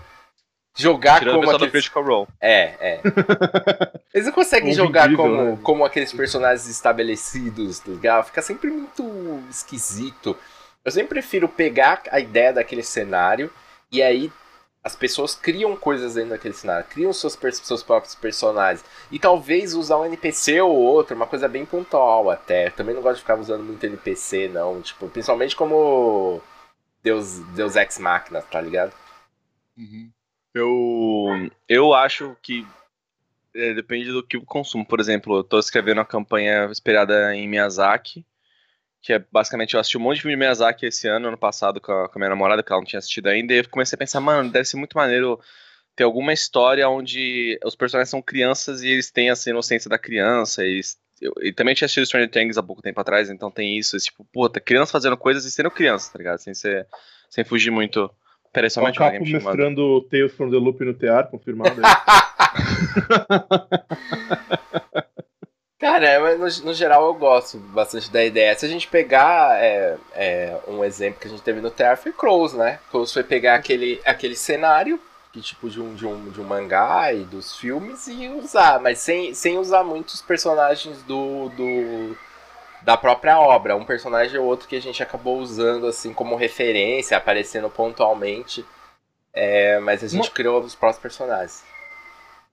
jogar 0.75 1.19
Tirando 1.19 1.35
como. 1.35 1.51
Aqueles... 1.51 1.71
Critical 1.71 2.03
Role. 2.03 2.27
É, 2.39 2.73
é. 2.79 3.01
Eles 4.13 4.27
não 4.27 4.33
conseguem 4.33 4.73
jogar 4.73 5.13
como, 5.15 5.43
né? 5.43 5.59
como 5.63 5.85
aqueles 5.85 6.11
personagens 6.13 6.67
estabelecidos, 6.67 7.79
tá 7.79 7.91
ligado? 7.91 8.25
Fica 8.25 8.41
sempre 8.41 8.69
muito 8.69 9.43
esquisito. 9.49 10.37
Eu 10.83 10.91
sempre 10.91 11.09
prefiro 11.09 11.47
pegar 11.47 12.03
a 12.09 12.19
ideia 12.19 12.53
daquele 12.53 12.83
cenário 12.83 13.51
e 13.91 14.01
aí 14.01 14.31
as 14.83 14.95
pessoas 14.95 15.35
criam 15.35 15.75
coisas 15.75 16.15
dentro 16.15 16.31
daquele 16.31 16.53
cenário, 16.53 16.87
criam 16.89 17.13
seus, 17.13 17.37
seus 17.61 17.83
próprios 17.83 18.15
personagens. 18.15 18.83
E 19.11 19.19
talvez 19.19 19.75
usar 19.75 19.99
um 19.99 20.05
NPC 20.05 20.59
ou 20.61 20.75
outro, 20.75 21.15
uma 21.15 21.27
coisa 21.27 21.47
bem 21.47 21.65
pontual 21.65 22.31
até. 22.31 22.67
Eu 22.67 22.71
também 22.71 22.95
não 22.95 23.01
gosto 23.01 23.17
de 23.17 23.21
ficar 23.21 23.39
usando 23.39 23.63
muito 23.63 23.83
NPC, 23.83 24.47
não. 24.47 24.81
Tipo, 24.81 25.07
principalmente 25.07 25.55
como 25.55 26.41
Deus, 27.03 27.39
Deus 27.55 27.75
Ex 27.75 27.99
Machina, 27.99 28.41
tá 28.41 28.59
ligado? 28.59 28.93
Uhum. 29.77 30.09
Eu, 30.53 31.51
eu 31.69 31.93
acho 31.93 32.35
que 32.41 32.67
é, 33.53 33.73
depende 33.73 34.11
do 34.11 34.23
que 34.23 34.35
eu 34.35 34.43
consumo. 34.43 34.85
Por 34.85 34.99
exemplo, 34.99 35.37
eu 35.37 35.43
tô 35.43 35.59
escrevendo 35.59 35.99
uma 35.99 36.05
campanha 36.05 36.65
inspirada 36.65 37.35
em 37.35 37.47
Miyazaki, 37.47 38.25
que 39.01 39.13
é 39.13 39.23
basicamente 39.31 39.73
eu 39.73 39.79
assisti 39.79 39.97
um 39.97 40.01
monte 40.01 40.17
de 40.17 40.21
filme 40.21 40.35
de 40.35 40.39
Miyazaki 40.39 40.85
esse 40.85 41.07
ano, 41.07 41.27
ano 41.27 41.37
passado, 41.37 41.81
com 41.81 41.91
a, 41.91 42.07
com 42.07 42.17
a 42.17 42.19
minha 42.19 42.29
namorada, 42.29 42.61
que 42.61 42.71
ela 42.71 42.81
não 42.81 42.85
tinha 42.85 42.99
assistido 42.99 43.27
ainda, 43.27 43.53
e 43.53 43.57
eu 43.57 43.69
comecei 43.69 43.95
a 43.95 43.99
pensar, 43.99 44.21
mano, 44.21 44.51
deve 44.51 44.65
ser 44.65 44.77
muito 44.77 44.95
maneiro 44.95 45.39
ter 45.95 46.03
alguma 46.03 46.31
história 46.31 46.87
onde 46.87 47.59
os 47.65 47.75
personagens 47.75 48.09
são 48.09 48.21
crianças 48.21 48.83
e 48.83 48.89
eles 48.89 49.11
têm 49.11 49.29
essa 49.29 49.49
inocência 49.49 49.89
da 49.89 49.97
criança, 49.97 50.63
eles 50.63 50.99
eu, 51.21 51.33
e 51.41 51.53
também 51.53 51.75
tinha 51.75 51.85
assistido 51.85 52.05
Stranger 52.05 52.31
Things 52.31 52.57
há 52.57 52.63
pouco 52.63 52.81
tempo 52.81 52.99
atrás, 52.99 53.29
então 53.29 53.51
tem 53.51 53.77
isso, 53.77 53.95
esse, 53.95 54.07
tipo, 54.07 54.25
puta, 54.33 54.59
criança 54.59 54.91
fazendo 54.91 55.15
coisas 55.15 55.45
e 55.45 55.51
sendo 55.51 55.69
criança, 55.69 56.11
tá 56.11 56.17
ligado? 56.17 56.39
Sem, 56.39 56.53
ser, 56.53 56.87
sem 57.29 57.43
fugir 57.43 57.69
muito 57.69 58.09
Peraí, 58.51 58.69
só 58.69 58.83
o 58.83 58.93
Capo 58.93 59.23
mestrando 59.23 60.01
Tales 60.09 60.33
from 60.33 60.49
the 60.49 60.57
Loop 60.57 60.83
no 60.83 60.93
TR, 60.93 61.29
confirmado. 61.29 61.81
Cara, 65.81 66.37
mas 66.37 66.59
no, 66.59 66.67
no, 66.67 66.73
geral 66.75 67.07
eu 67.07 67.13
gosto 67.15 67.57
bastante 67.57 68.11
da 68.11 68.23
ideia. 68.23 68.55
Se 68.55 68.63
a 68.63 68.69
gente 68.69 68.87
pegar 68.87 69.59
é, 69.59 69.97
é, 70.13 70.59
um 70.67 70.83
exemplo 70.85 71.19
que 71.19 71.27
a 71.27 71.29
gente 71.31 71.41
teve 71.41 71.59
no 71.59 71.71
TR 71.71 71.97
foi 71.97 72.13
Crows, 72.13 72.53
né? 72.53 72.79
Crows 72.91 73.11
foi 73.11 73.23
pegar 73.23 73.55
aquele, 73.55 73.99
aquele 74.05 74.35
cenário 74.35 75.01
que 75.33 75.41
tipo 75.41 75.69
de 75.71 75.81
um, 75.81 75.95
de, 75.95 76.05
um, 76.05 76.29
de 76.29 76.39
um 76.39 76.43
mangá 76.43 77.11
e 77.11 77.23
dos 77.23 77.57
filmes 77.57 78.05
e 78.07 78.27
usar, 78.27 78.79
mas 78.79 78.99
sem, 78.99 79.33
sem 79.33 79.57
usar 79.57 79.83
muitos 79.83 80.21
personagens 80.21 81.01
do, 81.03 81.49
do 81.49 82.17
da 82.83 82.97
própria 82.97 83.39
obra, 83.39 83.75
um 83.75 83.85
personagem 83.85 84.37
ou 84.37 84.45
outro 84.45 84.67
que 84.67 84.75
a 84.75 84.81
gente 84.81 85.01
acabou 85.01 85.39
usando 85.39 85.87
assim 85.87 86.13
como 86.13 86.35
referência, 86.35 87.17
aparecendo 87.17 87.69
pontualmente, 87.69 88.63
é, 89.33 89.79
mas 89.79 90.03
a 90.03 90.07
gente 90.07 90.27
uma... 90.27 90.33
criou 90.33 90.61
os 90.61 90.75
próprios 90.75 91.01
personagens. 91.01 91.63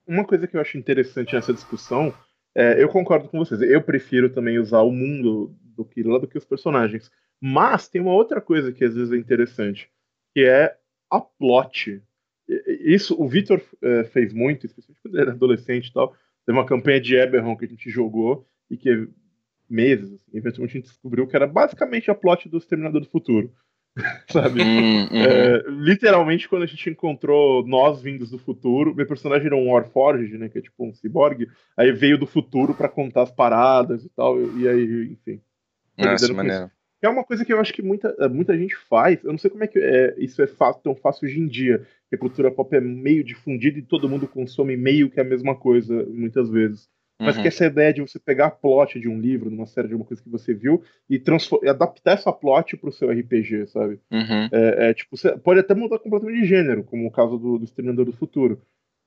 Uma 0.07 0.25
coisa 0.25 0.47
que 0.47 0.57
eu 0.57 0.61
acho 0.61 0.77
interessante 0.77 1.35
nessa 1.35 1.53
discussão, 1.53 2.13
é, 2.55 2.81
eu 2.81 2.89
concordo 2.89 3.29
com 3.29 3.37
vocês, 3.37 3.61
eu 3.61 3.81
prefiro 3.81 4.29
também 4.29 4.57
usar 4.57 4.81
o 4.81 4.91
mundo 4.91 5.55
do 5.75 5.85
Kirila 5.85 6.19
do 6.19 6.27
que 6.27 6.37
os 6.37 6.45
personagens, 6.45 7.11
mas 7.39 7.87
tem 7.87 8.01
uma 8.01 8.13
outra 8.13 8.41
coisa 8.41 8.71
que 8.71 8.83
às 8.83 8.95
vezes 8.95 9.13
é 9.13 9.17
interessante, 9.17 9.89
que 10.33 10.41
é 10.41 10.75
a 11.09 11.21
plot. 11.21 12.01
Isso 12.83 13.15
o 13.19 13.27
Victor 13.27 13.61
é, 13.81 14.03
fez 14.05 14.33
muito, 14.33 14.65
especialmente 14.65 15.01
quando 15.01 15.15
ele 15.15 15.21
era 15.21 15.31
adolescente 15.31 15.87
e 15.87 15.93
tal. 15.93 16.15
Teve 16.45 16.57
uma 16.57 16.65
campanha 16.65 16.99
de 16.99 17.15
Eberron 17.15 17.55
que 17.55 17.65
a 17.65 17.67
gente 17.67 17.89
jogou 17.89 18.45
e 18.69 18.75
que 18.75 19.07
meses, 19.69 20.11
assim, 20.13 20.31
eventualmente 20.33 20.77
a 20.77 20.81
gente 20.81 20.89
descobriu 20.89 21.27
que 21.27 21.35
era 21.35 21.45
basicamente 21.45 22.09
a 22.09 22.15
plot 22.15 22.49
do 22.49 22.57
Exterminador 22.57 23.01
do 23.01 23.09
Futuro. 23.09 23.53
Sabe? 24.31 24.61
Hum, 24.61 25.03
uhum. 25.03 25.07
é, 25.11 25.63
literalmente, 25.67 26.47
quando 26.47 26.63
a 26.63 26.67
gente 26.67 26.89
encontrou 26.89 27.65
nós 27.67 28.01
vindos 28.01 28.29
do 28.29 28.37
futuro, 28.37 28.95
meu 28.95 29.05
personagem 29.05 29.47
era 29.47 29.55
um 29.55 29.71
Warforged, 29.71 30.37
né? 30.37 30.49
Que 30.49 30.59
é 30.59 30.61
tipo 30.61 30.85
um 30.85 30.93
cyborg. 30.93 31.47
Aí 31.75 31.91
veio 31.91 32.17
do 32.17 32.27
futuro 32.27 32.73
para 32.73 32.89
contar 32.89 33.23
as 33.23 33.31
paradas 33.31 34.03
e 34.03 34.09
tal. 34.09 34.39
E 34.57 34.67
aí, 34.67 35.11
enfim. 35.11 35.41
Nossa, 35.97 36.33
maneiro. 36.33 36.71
É 37.01 37.07
uma 37.07 37.23
coisa 37.23 37.45
que 37.45 37.53
eu 37.53 37.59
acho 37.59 37.73
que 37.73 37.81
muita, 37.81 38.13
muita 38.29 38.57
gente 38.57 38.75
faz. 38.75 39.23
Eu 39.23 39.31
não 39.31 39.37
sei 39.37 39.49
como 39.49 39.63
é 39.63 39.67
que 39.67 39.79
é, 39.79 40.15
isso 40.17 40.41
é 40.41 40.47
fácil, 40.47 40.81
tão 40.83 40.95
fácil 40.95 41.27
hoje 41.27 41.39
em 41.39 41.47
dia. 41.47 41.85
Que 42.09 42.15
a 42.15 42.19
cultura 42.19 42.51
pop 42.51 42.75
é 42.75 42.81
meio 42.81 43.23
difundida 43.23 43.79
e 43.79 43.83
todo 43.83 44.09
mundo 44.09 44.27
consome 44.27 44.75
meio 44.75 45.09
que 45.09 45.19
a 45.19 45.23
mesma 45.23 45.55
coisa, 45.55 46.05
muitas 46.09 46.49
vezes. 46.49 46.89
Mas 47.19 47.35
uhum. 47.35 47.41
que 47.41 47.49
essa 47.49 47.65
ideia 47.65 47.93
de 47.93 48.01
você 48.01 48.17
pegar 48.17 48.45
a 48.45 48.51
plot 48.51 48.97
de 48.97 49.09
um 49.09 49.19
livro, 49.19 49.51
numa 49.51 49.65
série 49.65 49.89
de 49.89 49.95
uma 49.95 50.05
coisa 50.05 50.23
que 50.23 50.29
você 50.29 50.53
viu, 50.53 50.81
e 51.09 51.21
adaptar 51.67 52.13
essa 52.13 52.31
plot 52.31 52.77
pro 52.77 52.93
seu 52.93 53.11
RPG, 53.11 53.67
sabe? 53.67 53.99
Uhum. 54.09 54.49
É, 54.51 54.89
é, 54.89 54.93
tipo, 54.93 55.17
você 55.17 55.37
pode 55.37 55.59
até 55.59 55.75
mudar 55.75 55.99
completamente 55.99 56.39
de 56.39 56.47
gênero, 56.47 56.83
como 56.83 57.05
o 57.05 57.11
caso 57.11 57.37
do, 57.37 57.57
do 57.57 57.65
Exterminador 57.65 58.05
do 58.05 58.13
Futuro. 58.13 58.61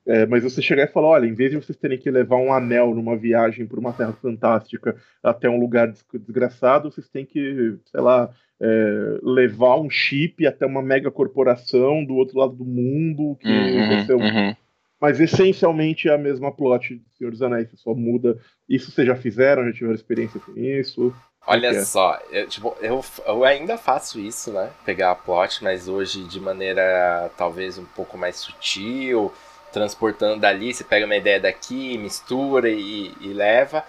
É, 0.04 0.26
mas 0.26 0.42
você 0.42 0.60
chegar 0.60 0.84
e 0.84 0.92
falar, 0.92 1.08
olha, 1.08 1.26
em 1.26 1.32
vez 1.32 1.52
de 1.52 1.56
vocês 1.56 1.78
terem 1.78 1.96
que 1.96 2.10
levar 2.10 2.36
um 2.36 2.52
anel 2.52 2.94
numa 2.94 3.16
viagem 3.16 3.66
por 3.66 3.78
uma 3.78 3.92
terra 3.92 4.12
fantástica 4.12 4.96
até 5.22 5.48
um 5.48 5.60
lugar 5.60 5.90
desgraçado, 6.12 6.90
vocês 6.90 7.08
têm 7.08 7.24
que, 7.24 7.76
sei 7.86 8.00
lá, 8.00 8.28
é, 8.60 9.18
levar 9.22 9.80
um 9.80 9.88
chip 9.88 10.44
até 10.44 10.66
uma 10.66 10.82
mega 10.82 11.10
corporação 11.10 12.04
do 12.04 12.14
outro 12.14 12.38
lado 12.38 12.52
do 12.52 12.64
mundo, 12.64 13.36
que 13.40 13.48
uhum, 13.48 13.88
vai 13.88 14.04
ser 14.04 14.14
um, 14.16 14.22
uhum 14.22 14.54
mas 15.02 15.18
essencialmente 15.18 16.08
é 16.08 16.14
a 16.14 16.18
mesma 16.18 16.52
plot 16.52 16.94
do 16.94 17.10
Senhor 17.18 17.30
dos 17.32 17.42
Anéis, 17.42 17.68
só 17.74 17.92
muda. 17.92 18.38
Isso 18.68 18.92
vocês 18.92 19.04
já 19.04 19.16
fizeram, 19.16 19.64
já 19.64 19.72
tiveram 19.72 19.96
experiência 19.96 20.38
com 20.38 20.56
isso? 20.56 21.12
Olha 21.44 21.66
é? 21.66 21.84
só, 21.84 22.20
eu, 22.30 22.46
tipo, 22.46 22.76
eu, 22.80 23.04
eu 23.26 23.44
ainda 23.44 23.76
faço 23.76 24.20
isso, 24.20 24.52
né? 24.52 24.70
Pegar 24.84 25.10
a 25.10 25.14
plot, 25.16 25.64
mas 25.64 25.88
hoje 25.88 26.22
de 26.22 26.38
maneira 26.38 27.28
talvez 27.36 27.78
um 27.78 27.84
pouco 27.84 28.16
mais 28.16 28.36
sutil, 28.36 29.32
transportando 29.72 30.40
dali, 30.40 30.72
você 30.72 30.84
pega 30.84 31.04
uma 31.04 31.16
ideia 31.16 31.40
daqui, 31.40 31.98
mistura 31.98 32.70
e, 32.70 33.12
e 33.20 33.32
leva. 33.32 33.84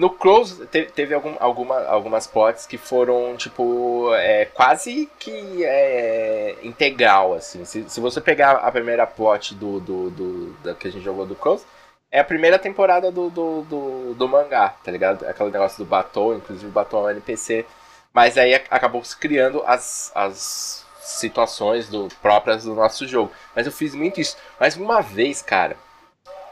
No 0.00 0.08
Close 0.08 0.66
teve, 0.68 0.90
teve 0.90 1.14
algum, 1.14 1.34
alguma, 1.38 1.84
algumas 1.84 2.26
plots 2.26 2.66
que 2.66 2.78
foram, 2.78 3.36
tipo, 3.36 4.14
é, 4.14 4.46
quase 4.46 5.10
que 5.18 5.62
é, 5.62 6.56
integral, 6.62 7.34
assim. 7.34 7.66
Se, 7.66 7.86
se 7.86 8.00
você 8.00 8.18
pegar 8.18 8.52
a 8.52 8.72
primeira 8.72 9.06
plot 9.06 9.54
do, 9.54 9.78
do, 9.78 10.08
do, 10.10 10.52
do, 10.54 10.74
que 10.76 10.88
a 10.88 10.90
gente 10.90 11.04
jogou 11.04 11.26
do 11.26 11.34
Close, 11.34 11.66
é 12.10 12.18
a 12.18 12.24
primeira 12.24 12.58
temporada 12.58 13.12
do, 13.12 13.28
do, 13.28 13.60
do, 13.64 14.14
do 14.14 14.26
mangá, 14.26 14.70
tá 14.82 14.90
ligado? 14.90 15.26
Aquele 15.26 15.50
negócio 15.50 15.84
do 15.84 15.84
Baton, 15.84 16.36
inclusive 16.36 16.66
o 16.66 16.72
Baton 16.72 17.00
é 17.00 17.02
um 17.08 17.10
NPC. 17.10 17.66
Mas 18.10 18.38
aí 18.38 18.54
acabou 18.54 19.04
se 19.04 19.14
criando 19.14 19.62
as, 19.66 20.10
as 20.14 20.86
situações 21.02 21.90
do, 21.90 22.08
próprias 22.22 22.64
do 22.64 22.74
nosso 22.74 23.06
jogo. 23.06 23.30
Mas 23.54 23.66
eu 23.66 23.72
fiz 23.72 23.94
muito 23.94 24.18
isso. 24.18 24.34
Mas 24.58 24.78
uma 24.78 25.02
vez, 25.02 25.42
cara, 25.42 25.76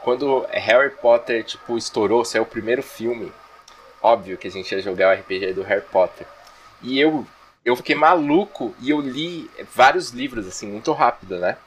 quando 0.03 0.45
Harry 0.51 0.91
Potter, 0.91 1.43
tipo, 1.43 1.77
estourou, 1.77 2.23
saiu 2.23 2.43
o 2.43 2.45
primeiro 2.45 2.81
filme, 2.81 3.31
óbvio 4.01 4.37
que 4.37 4.47
a 4.47 4.51
gente 4.51 4.73
ia 4.73 4.81
jogar 4.81 5.15
o 5.15 5.19
RPG 5.19 5.53
do 5.53 5.63
Harry 5.63 5.85
Potter. 5.91 6.25
E 6.81 6.99
eu, 6.99 7.27
eu 7.65 7.75
fiquei 7.75 7.95
maluco 7.95 8.73
e 8.79 8.89
eu 8.89 9.01
li 9.01 9.49
vários 9.75 10.11
livros, 10.11 10.47
assim, 10.47 10.67
muito 10.67 10.91
rápido, 10.93 11.37
né? 11.37 11.57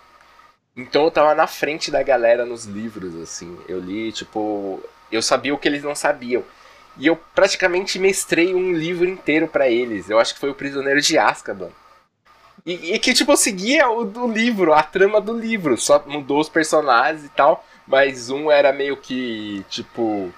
Então 0.75 1.05
eu 1.05 1.11
tava 1.11 1.35
na 1.35 1.47
frente 1.47 1.91
da 1.91 2.03
galera 2.03 2.47
nos 2.47 2.65
livros, 2.65 3.15
assim. 3.17 3.59
Eu 3.69 3.79
li, 3.79 4.11
tipo, 4.11 4.83
eu 5.11 5.21
sabia 5.21 5.53
o 5.53 5.59
que 5.59 5.69
eles 5.69 5.83
não 5.83 5.95
sabiam. 5.95 6.43
E 6.97 7.07
eu 7.07 7.17
praticamente 7.35 7.99
mestrei 7.99 8.55
um 8.55 8.73
livro 8.73 9.07
inteiro 9.07 9.47
para 9.47 9.69
eles. 9.69 10.09
Eu 10.09 10.19
acho 10.19 10.35
que 10.35 10.41
foi 10.41 10.51
o 10.51 10.55
Prisioneiro 10.55 11.01
de 11.01 11.19
Azkaban. 11.19 11.71
E, 12.65 12.95
e 12.95 12.99
que, 12.99 13.13
tipo, 13.13 13.33
eu 13.33 13.37
seguia 13.37 13.91
o 13.91 14.05
do 14.05 14.27
livro, 14.27 14.73
a 14.73 14.83
trama 14.83 15.21
do 15.21 15.37
livro. 15.37 15.77
Só 15.77 16.03
mudou 16.07 16.41
os 16.41 16.49
personagens 16.49 17.25
e 17.25 17.29
tal 17.31 17.65
mas 17.87 18.31
um 18.31 18.51
era 18.51 18.73
meio 18.73 18.97
que, 18.97 19.65
tipo, 19.69 20.33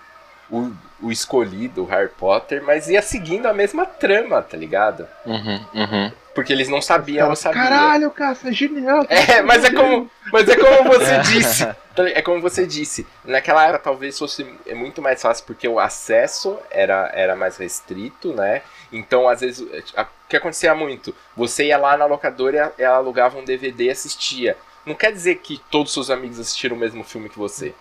o, 0.51 0.73
o 1.03 1.11
escolhido, 1.11 1.83
o 1.83 1.87
Harry 1.87 2.11
Potter, 2.11 2.63
mas 2.63 2.89
ia 2.89 3.03
seguindo 3.03 3.47
a 3.47 3.53
mesma 3.53 3.87
trama, 3.87 4.43
tá 4.43 4.57
ligado? 4.57 5.07
Uhum, 5.27 5.61
uhum. 5.75 6.13
Porque 6.35 6.53
eles 6.53 6.69
não 6.69 6.83
sabiam, 6.83 7.29
eu 7.29 7.37
sabia. 7.37 7.63
Caralho, 7.63 8.11
cara, 8.11 8.37
é 8.45 8.53
genial. 8.53 9.07
É, 9.09 9.41
mas 9.43 9.65
é 9.65 9.71
como, 9.71 10.11
mas 10.33 10.49
é 10.49 10.57
como 10.57 10.85
você 10.85 11.19
disse. 11.33 11.69
É 11.97 12.21
como 12.23 12.41
você 12.41 12.67
disse. 12.67 13.07
Naquela 13.25 13.63
época 13.63 13.85
talvez 13.85 14.19
fosse 14.19 14.45
muito 14.75 15.01
mais 15.01 15.23
fácil 15.23 15.45
porque 15.47 15.69
o 15.69 15.79
acesso 15.79 16.59
era, 16.71 17.11
era 17.15 17.37
mais 17.37 17.57
restrito, 17.57 18.33
né? 18.33 18.63
Então, 18.93 19.29
às 19.29 19.41
vezes, 19.41 19.61
o 19.61 20.07
que 20.29 20.37
acontecia 20.37 20.75
muito? 20.75 21.15
Você 21.37 21.67
ia 21.67 21.79
lá 21.79 21.97
na 21.97 22.05
locadora 22.05 22.73
e 22.77 22.83
ela 22.83 22.97
alugava 22.97 23.39
um 23.39 23.45
DVD 23.45 23.85
e 23.85 23.91
assistia 23.91 24.57
não 24.87 24.95
quer 24.95 25.13
dizer 25.13 25.37
que 25.37 25.59
todos 25.71 25.89
os 25.89 25.95
seus 25.95 26.11
amigos 26.11 26.39
assistiram 26.39 26.77
o 26.77 26.79
mesmo 26.79 27.03
filme 27.03 27.29
que 27.29 27.39
você. 27.39 27.75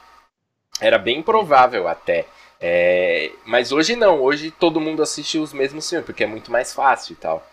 Era 0.79 0.97
bem 0.97 1.21
provável 1.21 1.87
até. 1.87 2.25
É, 2.59 3.31
mas 3.45 3.71
hoje 3.71 3.95
não, 3.95 4.21
hoje 4.21 4.49
todo 4.49 4.79
mundo 4.79 5.03
assiste 5.03 5.37
os 5.37 5.51
mesmos 5.51 5.89
filmes, 5.89 6.05
porque 6.05 6.23
é 6.23 6.27
muito 6.27 6.51
mais 6.51 6.73
fácil 6.73 7.13
e 7.13 7.15
tal. 7.15 7.45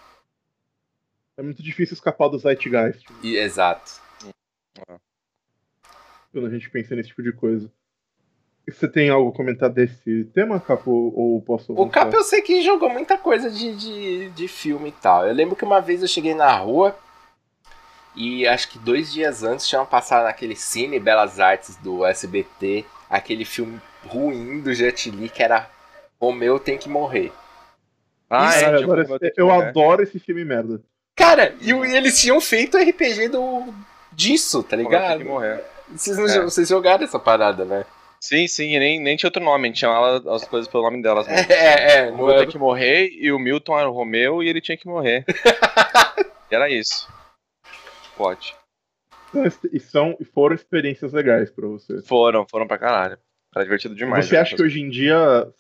É 1.37 1.43
muito 1.43 1.63
difícil 1.63 1.95
escapar 1.95 2.29
do 2.29 2.39
Zeitgeist. 2.39 3.07
E, 3.23 3.37
exato. 3.37 4.01
Quando 6.33 6.47
a 6.47 6.51
gente 6.51 6.71
pensa 6.71 6.95
nesse 6.95 7.09
tipo 7.09 7.23
de 7.23 7.33
coisa. 7.33 7.71
Você 8.69 8.87
tem 8.87 9.11
algo 9.11 9.31
a 9.31 9.35
comentar 9.35 9.69
desse 9.69 10.27
tema, 10.27 10.61
Capo? 10.61 10.91
Ou 10.91 11.43
posso. 11.43 11.73
O 11.73 11.89
Capo 11.89 12.15
eu 12.15 12.23
sei 12.23 12.41
que 12.41 12.63
jogou 12.63 12.89
muita 12.89 13.19
coisa 13.19 13.51
de, 13.51 13.75
de, 13.75 14.31
de 14.31 14.49
filme 14.49 14.91
e 14.91 14.93
tal. 14.93 15.27
Eu 15.27 15.35
lembro 15.35 15.57
que 15.57 15.65
uma 15.65 15.81
vez 15.81 16.03
eu 16.03 16.09
cheguei 16.09 16.35
na 16.35 16.57
rua 16.57 16.97
e 18.15 18.47
acho 18.47 18.69
que 18.69 18.79
dois 18.79 19.13
dias 19.13 19.43
antes 19.43 19.69
tinham 19.69 19.87
passado 19.87 20.25
naquele 20.25 20.57
Cine 20.57 20.99
Belas 20.99 21.39
Artes 21.39 21.77
do 21.77 22.05
SBT 22.05 22.85
aquele 23.09 23.45
filme 23.45 23.81
ruim 24.07 24.61
do 24.61 24.73
Jet 24.73 25.11
Li 25.11 25.29
que 25.29 25.43
era 25.43 25.69
Romeu 26.21 26.59
tem 26.59 26.77
que 26.77 26.89
morrer. 26.89 27.33
Ah, 28.29 28.55
é, 28.55 28.65
agora, 28.67 29.07
eu 29.37 29.51
adoro 29.51 30.03
esse 30.03 30.21
filme 30.21 30.45
merda. 30.45 30.81
Cara, 31.17 31.55
e, 31.61 31.73
e 31.73 31.97
eles 31.97 32.21
tinham 32.21 32.41
feito 32.41 32.79
RPG 32.79 33.29
do, 33.29 33.75
disso, 34.13 34.63
tá 34.63 34.77
ligado? 34.77 35.25
Vocês, 35.89 36.17
não, 36.17 36.27
é. 36.27 36.41
vocês 36.43 36.69
jogaram 36.69 37.03
essa 37.03 37.19
parada, 37.19 37.65
né? 37.65 37.85
Sim, 38.21 38.47
sim, 38.47 38.79
nem, 38.79 39.01
nem 39.01 39.17
tinha 39.17 39.29
outro 39.29 39.43
nome, 39.43 39.65
a 39.65 39.67
gente 39.69 39.81
chamava 39.81 40.23
as 40.33 40.45
coisas 40.45 40.71
pelo 40.71 40.85
nome 40.85 41.03
delas. 41.03 41.27
Mesmo. 41.27 41.47
É, 41.51 41.99
é. 41.99 42.11
O 42.11 42.17
Romeu 42.17 42.37
tinha 42.37 42.47
que 42.47 42.59
morrer 42.59 43.09
e 43.13 43.33
o 43.33 43.39
Milton 43.39 43.79
era 43.79 43.89
o 43.89 43.93
Romeu 43.93 44.43
e 44.43 44.49
ele 44.49 44.61
tinha 44.61 44.77
que 44.77 44.87
morrer. 44.87 45.25
e 46.51 46.55
era 46.55 46.71
isso 46.71 47.09
pode. 48.21 48.55
E 49.73 49.81
são, 49.81 50.19
foram 50.35 50.55
experiências 50.55 51.13
legais 51.13 51.51
pra 51.51 51.67
você. 51.67 52.03
Foram, 52.03 52.47
foram 52.47 52.67
pra 52.67 52.77
caralho. 52.79 53.19
Era 53.55 53.65
divertido 53.65 53.97
demais. 53.97 54.27
Você 54.27 54.37
acha 54.37 54.55
que 54.55 54.63
hoje 54.63 54.81
em 54.81 54.89
dia 54.89 55.17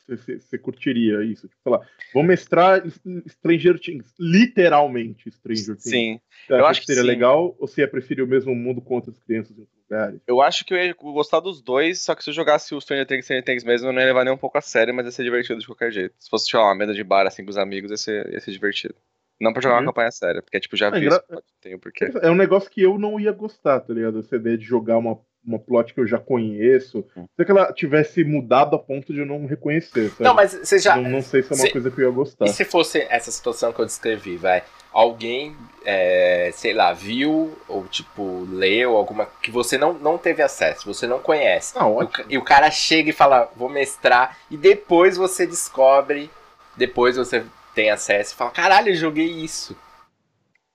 você, 0.06 0.38
você 0.38 0.56
curtiria 0.56 1.24
isso? 1.24 1.48
Tipo, 1.48 1.60
sei 1.60 1.72
lá, 1.72 1.80
vou 2.14 2.22
mestrar 2.22 2.82
Stranger 3.28 3.80
Things, 3.80 4.14
literalmente 4.18 5.28
Stranger 5.32 5.76
Things. 5.76 5.82
Sim. 5.82 6.20
Você 6.46 6.52
eu 6.52 6.66
acho 6.66 6.80
que 6.80 6.86
seria 6.86 7.02
sim. 7.02 7.08
legal 7.08 7.56
ou 7.58 7.66
você 7.66 7.80
ia 7.80 7.88
preferir 7.88 8.22
o 8.22 8.28
mesmo 8.28 8.54
mundo 8.54 8.80
com 8.80 8.94
outras 8.94 9.18
crianças 9.18 9.56
em 9.56 9.62
outros 9.62 9.76
lugares? 9.82 10.20
Eu 10.24 10.40
acho 10.40 10.64
que 10.64 10.72
eu 10.72 10.78
ia 10.78 10.94
gostar 10.94 11.40
dos 11.40 11.60
dois, 11.60 12.00
só 12.00 12.14
que 12.14 12.22
se 12.22 12.30
eu 12.30 12.34
jogasse 12.34 12.72
o 12.72 12.80
Stranger 12.80 13.06
Things, 13.06 13.24
Stranger 13.24 13.44
Things 13.44 13.64
mesmo, 13.64 13.88
eu 13.88 13.92
não 13.92 14.00
ia 14.00 14.06
levar 14.06 14.24
nem 14.24 14.32
um 14.32 14.38
pouco 14.38 14.56
a 14.56 14.60
sério, 14.60 14.94
mas 14.94 15.06
ia 15.06 15.12
ser 15.12 15.24
divertido 15.24 15.58
de 15.58 15.66
qualquer 15.66 15.90
jeito. 15.90 16.14
Se 16.16 16.30
fosse, 16.30 16.48
sei 16.48 16.60
lá, 16.60 16.66
uma 16.66 16.76
mesa 16.76 16.94
de 16.94 17.02
bar 17.02 17.26
assim 17.26 17.42
com 17.42 17.50
os 17.50 17.58
amigos, 17.58 17.90
ia 17.90 17.96
ser, 17.96 18.32
ia 18.32 18.40
ser 18.40 18.52
divertido. 18.52 18.94
Não 19.40 19.52
pra 19.52 19.62
jogar 19.62 19.76
uhum. 19.76 19.80
uma 19.80 19.86
campanha 19.86 20.10
séria, 20.10 20.42
porque 20.42 20.60
tipo, 20.60 20.76
já 20.76 20.88
é, 20.88 20.90
vi 20.90 21.06
gra... 21.06 21.22
tem 21.62 21.78
porquê. 21.78 22.10
É 22.20 22.30
um 22.30 22.34
negócio 22.34 22.70
que 22.70 22.82
eu 22.82 22.98
não 22.98 23.18
ia 23.18 23.32
gostar, 23.32 23.80
tá 23.80 23.92
ligado? 23.92 24.18
Essa 24.18 24.36
ideia 24.36 24.58
de 24.58 24.64
jogar 24.64 24.98
uma, 24.98 25.18
uma 25.44 25.58
plot 25.58 25.94
que 25.94 26.00
eu 26.00 26.06
já 26.06 26.18
conheço. 26.18 27.04
Hum. 27.16 27.24
Se 27.36 27.50
ela 27.50 27.72
tivesse 27.72 28.22
mudado 28.22 28.76
a 28.76 28.78
ponto 28.78 29.12
de 29.12 29.20
eu 29.20 29.26
não 29.26 29.46
reconhecer. 29.46 30.10
Sabe? 30.10 30.24
Não, 30.24 30.34
mas 30.34 30.52
você 30.52 30.78
já. 30.78 30.96
Não, 30.96 31.08
não 31.08 31.22
sei 31.22 31.42
se 31.42 31.52
é 31.52 31.56
uma 31.56 31.62
cê... 31.62 31.70
coisa 31.70 31.90
que 31.90 32.00
eu 32.00 32.04
ia 32.04 32.14
gostar. 32.14 32.44
E 32.44 32.48
se 32.50 32.64
fosse 32.64 33.06
essa 33.08 33.30
situação 33.30 33.72
que 33.72 33.80
eu 33.80 33.86
descrevi, 33.86 34.36
vai? 34.36 34.62
Alguém, 34.92 35.56
é, 35.86 36.50
sei 36.52 36.74
lá, 36.74 36.92
viu 36.92 37.56
ou 37.68 37.86
tipo, 37.86 38.46
leu 38.50 38.96
alguma. 38.96 39.26
que 39.40 39.50
você 39.50 39.78
não, 39.78 39.94
não 39.94 40.18
teve 40.18 40.42
acesso, 40.42 40.84
você 40.84 41.06
não 41.06 41.20
conhece. 41.20 41.74
Ah, 41.76 41.86
e, 41.86 41.86
o, 41.86 42.10
e 42.30 42.38
o 42.38 42.42
cara 42.42 42.70
chega 42.70 43.08
e 43.08 43.12
fala, 43.12 43.50
vou 43.56 43.68
mestrar, 43.68 44.36
e 44.50 44.56
depois 44.56 45.16
você 45.16 45.46
descobre 45.46 46.28
depois 46.76 47.16
você 47.16 47.44
tem 47.74 47.90
acesso 47.90 48.34
e 48.34 48.36
fala, 48.36 48.50
caralho, 48.50 48.88
eu 48.90 48.96
joguei 48.96 49.26
isso. 49.26 49.76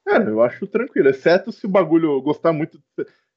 Cara, 0.05 0.25
eu 0.25 0.41
acho 0.41 0.67
tranquilo, 0.67 1.09
exceto 1.09 1.51
se 1.51 1.65
o 1.65 1.69
bagulho 1.69 2.21
gostar 2.21 2.53
muito 2.53 2.79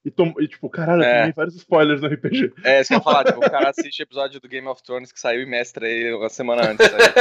e, 0.05 0.11
tom... 0.11 0.33
e 0.39 0.47
tipo, 0.47 0.71
caralho, 0.71 1.03
é. 1.03 1.25
tem 1.25 1.33
vários 1.33 1.57
spoilers 1.57 2.01
no 2.01 2.09
RPG. 2.09 2.53
É, 2.65 2.81
isso 2.81 2.89
que 2.89 2.95
eu 2.95 2.99
ia 2.99 3.03
falar, 3.03 3.25
tipo, 3.25 3.39
o 3.39 3.51
cara 3.51 3.71
assiste 3.71 4.01
o 4.01 4.05
episódio 4.05 4.41
do 4.41 4.49
Game 4.49 4.67
of 4.67 4.83
Thrones 4.83 5.13
que 5.13 5.21
saiu 5.21 5.43
e 5.43 5.47
mestra 5.47 5.89
ele 5.89 6.15
uma 6.15 6.29
semana 6.29 6.71
antes. 6.71 6.87
Aí, 6.87 7.13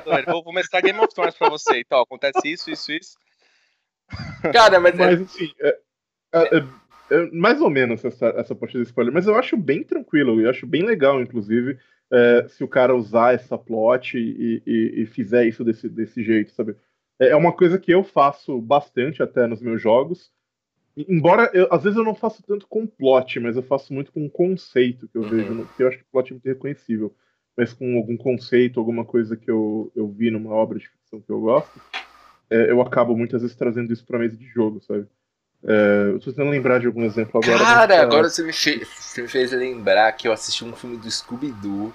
tá 0.00 0.02
ele 0.14 0.22
falou, 0.24 0.42
vou 0.42 0.52
mestrar 0.52 0.82
Game 0.82 0.98
of 0.98 1.14
Thrones 1.14 1.36
pra 1.36 1.48
você. 1.48 1.80
Então, 1.80 2.00
acontece 2.00 2.40
isso, 2.46 2.70
isso, 2.70 2.90
isso. 2.90 3.16
Cara, 4.52 4.80
mas. 4.80 4.94
Mas 4.96 5.20
assim, 5.20 5.52
é, 5.60 5.78
é, 6.34 6.56
é, 6.56 6.64
é 7.10 7.30
mais 7.32 7.60
ou 7.60 7.70
menos 7.70 8.04
essa, 8.04 8.26
essa 8.36 8.54
parte 8.54 8.76
do 8.76 8.82
spoiler, 8.82 9.12
mas 9.12 9.26
eu 9.26 9.36
acho 9.36 9.56
bem 9.56 9.84
tranquilo, 9.84 10.40
eu 10.40 10.50
acho 10.50 10.66
bem 10.66 10.84
legal, 10.84 11.20
inclusive, 11.20 11.78
é, 12.12 12.46
se 12.48 12.62
o 12.62 12.68
cara 12.68 12.94
usar 12.94 13.34
essa 13.34 13.58
plot 13.58 14.16
e, 14.16 14.62
e, 14.66 15.02
e, 15.02 15.06
fizer 15.06 15.46
isso 15.46 15.64
desse, 15.64 15.88
desse 15.88 16.22
jeito, 16.22 16.52
sabe? 16.52 16.76
É, 17.18 17.28
é 17.28 17.36
uma 17.36 17.52
coisa 17.52 17.78
que 17.78 17.92
eu 17.92 18.04
faço 18.04 18.60
bastante 18.60 19.22
até 19.22 19.46
nos 19.46 19.60
meus 19.60 19.80
jogos. 19.82 20.30
Embora, 20.96 21.50
eu, 21.52 21.68
às 21.70 21.82
vezes 21.82 21.98
eu 21.98 22.04
não 22.04 22.14
faço 22.14 22.42
tanto 22.42 22.66
com 22.68 22.86
plot, 22.86 23.38
mas 23.40 23.56
eu 23.56 23.62
faço 23.62 23.92
muito 23.92 24.12
com 24.12 24.30
conceito 24.30 25.08
que 25.08 25.18
eu 25.18 25.22
uhum. 25.22 25.28
vejo, 25.28 25.66
porque 25.66 25.82
eu 25.82 25.88
acho 25.88 25.98
que 25.98 26.04
o 26.04 26.12
plot 26.12 26.30
é 26.30 26.34
muito 26.34 26.46
reconhecível. 26.46 27.14
Mas 27.56 27.72
com 27.72 27.96
algum 27.96 28.16
conceito, 28.16 28.78
alguma 28.78 29.04
coisa 29.04 29.36
que 29.36 29.50
eu, 29.50 29.90
eu 29.94 30.08
vi 30.08 30.30
numa 30.30 30.54
obra 30.54 30.78
de 30.78 30.88
ficção 30.88 31.20
que 31.20 31.30
eu 31.30 31.40
gosto, 31.40 31.80
é, 32.50 32.70
eu 32.70 32.80
acabo 32.80 33.16
muitas 33.16 33.42
vezes 33.42 33.56
trazendo 33.56 33.92
isso 33.92 34.04
pra 34.04 34.18
mesa 34.18 34.36
de 34.36 34.46
jogo, 34.46 34.80
sabe? 34.82 35.06
É, 35.66 36.10
eu 36.12 36.20
tô 36.20 36.30
tentando 36.30 36.50
lembrar 36.50 36.78
de 36.78 36.86
algum 36.86 37.02
exemplo 37.02 37.40
agora. 37.42 37.58
Cara, 37.58 37.94
mas, 37.96 38.00
agora 38.00 38.30
você 38.30 38.42
me, 38.44 38.52
fez, 38.52 38.86
você 38.88 39.22
me 39.22 39.28
fez 39.28 39.50
lembrar 39.50 40.12
que 40.12 40.28
eu 40.28 40.32
assisti 40.32 40.64
um 40.64 40.74
filme 40.74 40.96
do 40.96 41.10
Scooby-Doo. 41.10 41.92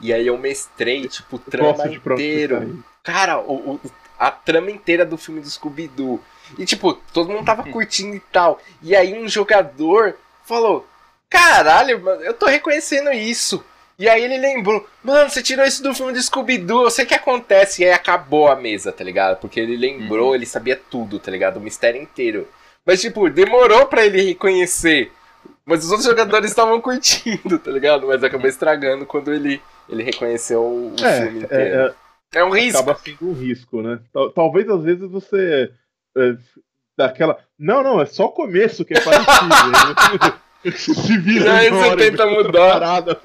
E 0.00 0.12
aí 0.12 0.26
eu 0.26 0.36
mestrei, 0.36 1.06
tipo, 1.06 1.36
o 1.36 1.38
trama 1.38 1.86
inteiro. 1.86 2.82
Cara, 3.04 3.38
o, 3.38 3.74
o, 3.74 3.80
a 4.18 4.30
trama 4.30 4.70
inteira 4.70 5.06
do 5.06 5.16
filme 5.16 5.40
do 5.40 5.48
Scooby-Doo. 5.48 6.20
E, 6.58 6.64
tipo, 6.64 6.94
todo 7.12 7.30
mundo 7.30 7.44
tava 7.44 7.62
curtindo 7.70 8.16
e 8.16 8.20
tal. 8.20 8.60
E 8.82 8.96
aí 8.96 9.14
um 9.14 9.28
jogador 9.28 10.16
falou: 10.44 10.84
Caralho, 11.28 12.02
mano, 12.02 12.22
eu 12.22 12.34
tô 12.34 12.46
reconhecendo 12.46 13.12
isso. 13.12 13.64
E 14.00 14.08
aí 14.08 14.24
ele 14.24 14.38
lembrou, 14.38 14.88
mano, 15.04 15.28
você 15.28 15.42
tirou 15.42 15.62
isso 15.66 15.82
do 15.82 15.94
filme 15.94 16.14
do 16.14 16.22
Scooby-Doo, 16.22 16.84
eu 16.84 16.90
sei 16.90 17.04
o 17.04 17.08
que 17.08 17.12
acontece. 17.12 17.82
E 17.82 17.84
aí 17.84 17.92
acabou 17.92 18.48
a 18.48 18.56
mesa, 18.56 18.90
tá 18.90 19.04
ligado? 19.04 19.38
Porque 19.38 19.60
ele 19.60 19.76
lembrou, 19.76 20.30
uhum. 20.30 20.34
ele 20.34 20.46
sabia 20.46 20.74
tudo, 20.74 21.18
tá 21.18 21.30
ligado? 21.30 21.58
O 21.58 21.60
mistério 21.60 22.00
inteiro. 22.00 22.48
Mas, 22.86 23.02
tipo, 23.02 23.28
demorou 23.28 23.84
para 23.84 24.06
ele 24.06 24.22
reconhecer. 24.22 25.12
Mas 25.66 25.84
os 25.84 25.90
outros 25.90 26.08
jogadores 26.08 26.50
estavam 26.50 26.80
curtindo, 26.82 27.58
tá 27.58 27.70
ligado? 27.70 28.06
Mas 28.06 28.24
acabou 28.24 28.48
estragando 28.48 29.04
quando 29.04 29.34
ele, 29.34 29.60
ele 29.86 30.02
reconheceu 30.02 30.62
o 30.62 30.94
é, 31.04 31.20
filme 31.20 31.40
é, 31.40 31.44
inteiro. 31.44 31.76
É, 31.76 31.94
é, 32.36 32.40
é 32.40 32.44
um 32.44 32.54
risco. 32.54 32.80
Acaba 32.80 32.98
sendo 32.98 33.28
um 33.28 33.34
risco, 33.34 33.82
né? 33.82 34.00
Talvez 34.34 34.66
às 34.70 34.82
vezes 34.82 35.10
você. 35.10 35.70
É, 36.16 36.36
daquela. 36.96 37.36
Não, 37.58 37.82
não, 37.82 38.00
é 38.00 38.06
só 38.06 38.24
o 38.24 38.32
começo 38.32 38.82
que 38.82 38.94
é 38.94 39.00
parecido. 39.02 40.40
Né? 40.64 40.72
Se 40.72 41.18
vira. 41.18 41.54
Aí 41.54 41.70
você 41.70 41.96
tenta 41.96 42.26
mudar. 42.26 42.72
Parada, 42.72 43.20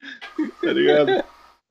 tá 0.62 0.72
ligado? 0.72 1.24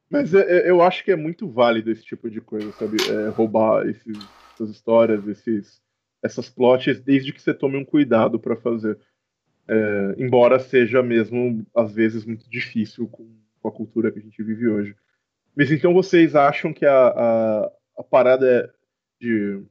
Mas 0.09 0.33
é, 0.33 0.39
é, 0.39 0.69
eu 0.69 0.81
acho 0.81 1.03
que 1.03 1.11
é 1.11 1.15
muito 1.15 1.47
válido 1.47 1.91
esse 1.91 2.03
tipo 2.03 2.29
de 2.29 2.41
coisa, 2.41 2.71
sabe? 2.73 2.97
É, 3.09 3.29
roubar 3.29 3.87
esses, 3.87 4.17
essas 4.53 4.69
histórias, 4.71 5.27
esses, 5.27 5.81
essas 6.23 6.49
plots, 6.49 6.99
desde 6.99 7.31
que 7.31 7.41
você 7.41 7.53
tome 7.53 7.77
um 7.77 7.85
cuidado 7.85 8.39
para 8.39 8.55
fazer. 8.55 8.97
É, 9.67 10.15
embora 10.17 10.57
seja 10.57 11.03
mesmo, 11.03 11.65
às 11.75 11.93
vezes, 11.93 12.25
muito 12.25 12.49
difícil 12.49 13.07
com, 13.07 13.29
com, 13.61 13.67
a 13.67 13.71
cultura 13.71 14.11
que 14.11 14.17
a 14.17 14.21
gente 14.21 14.41
vive 14.41 14.67
hoje. 14.67 14.95
Mas 15.55 15.71
então 15.71 15.93
vocês 15.93 16.35
acham 16.35 16.73
que 16.73 16.85
a, 16.85 17.07
a, 17.07 17.71
a 17.97 18.03
parada 18.03 18.47
é 18.49 18.69
de. 19.21 19.61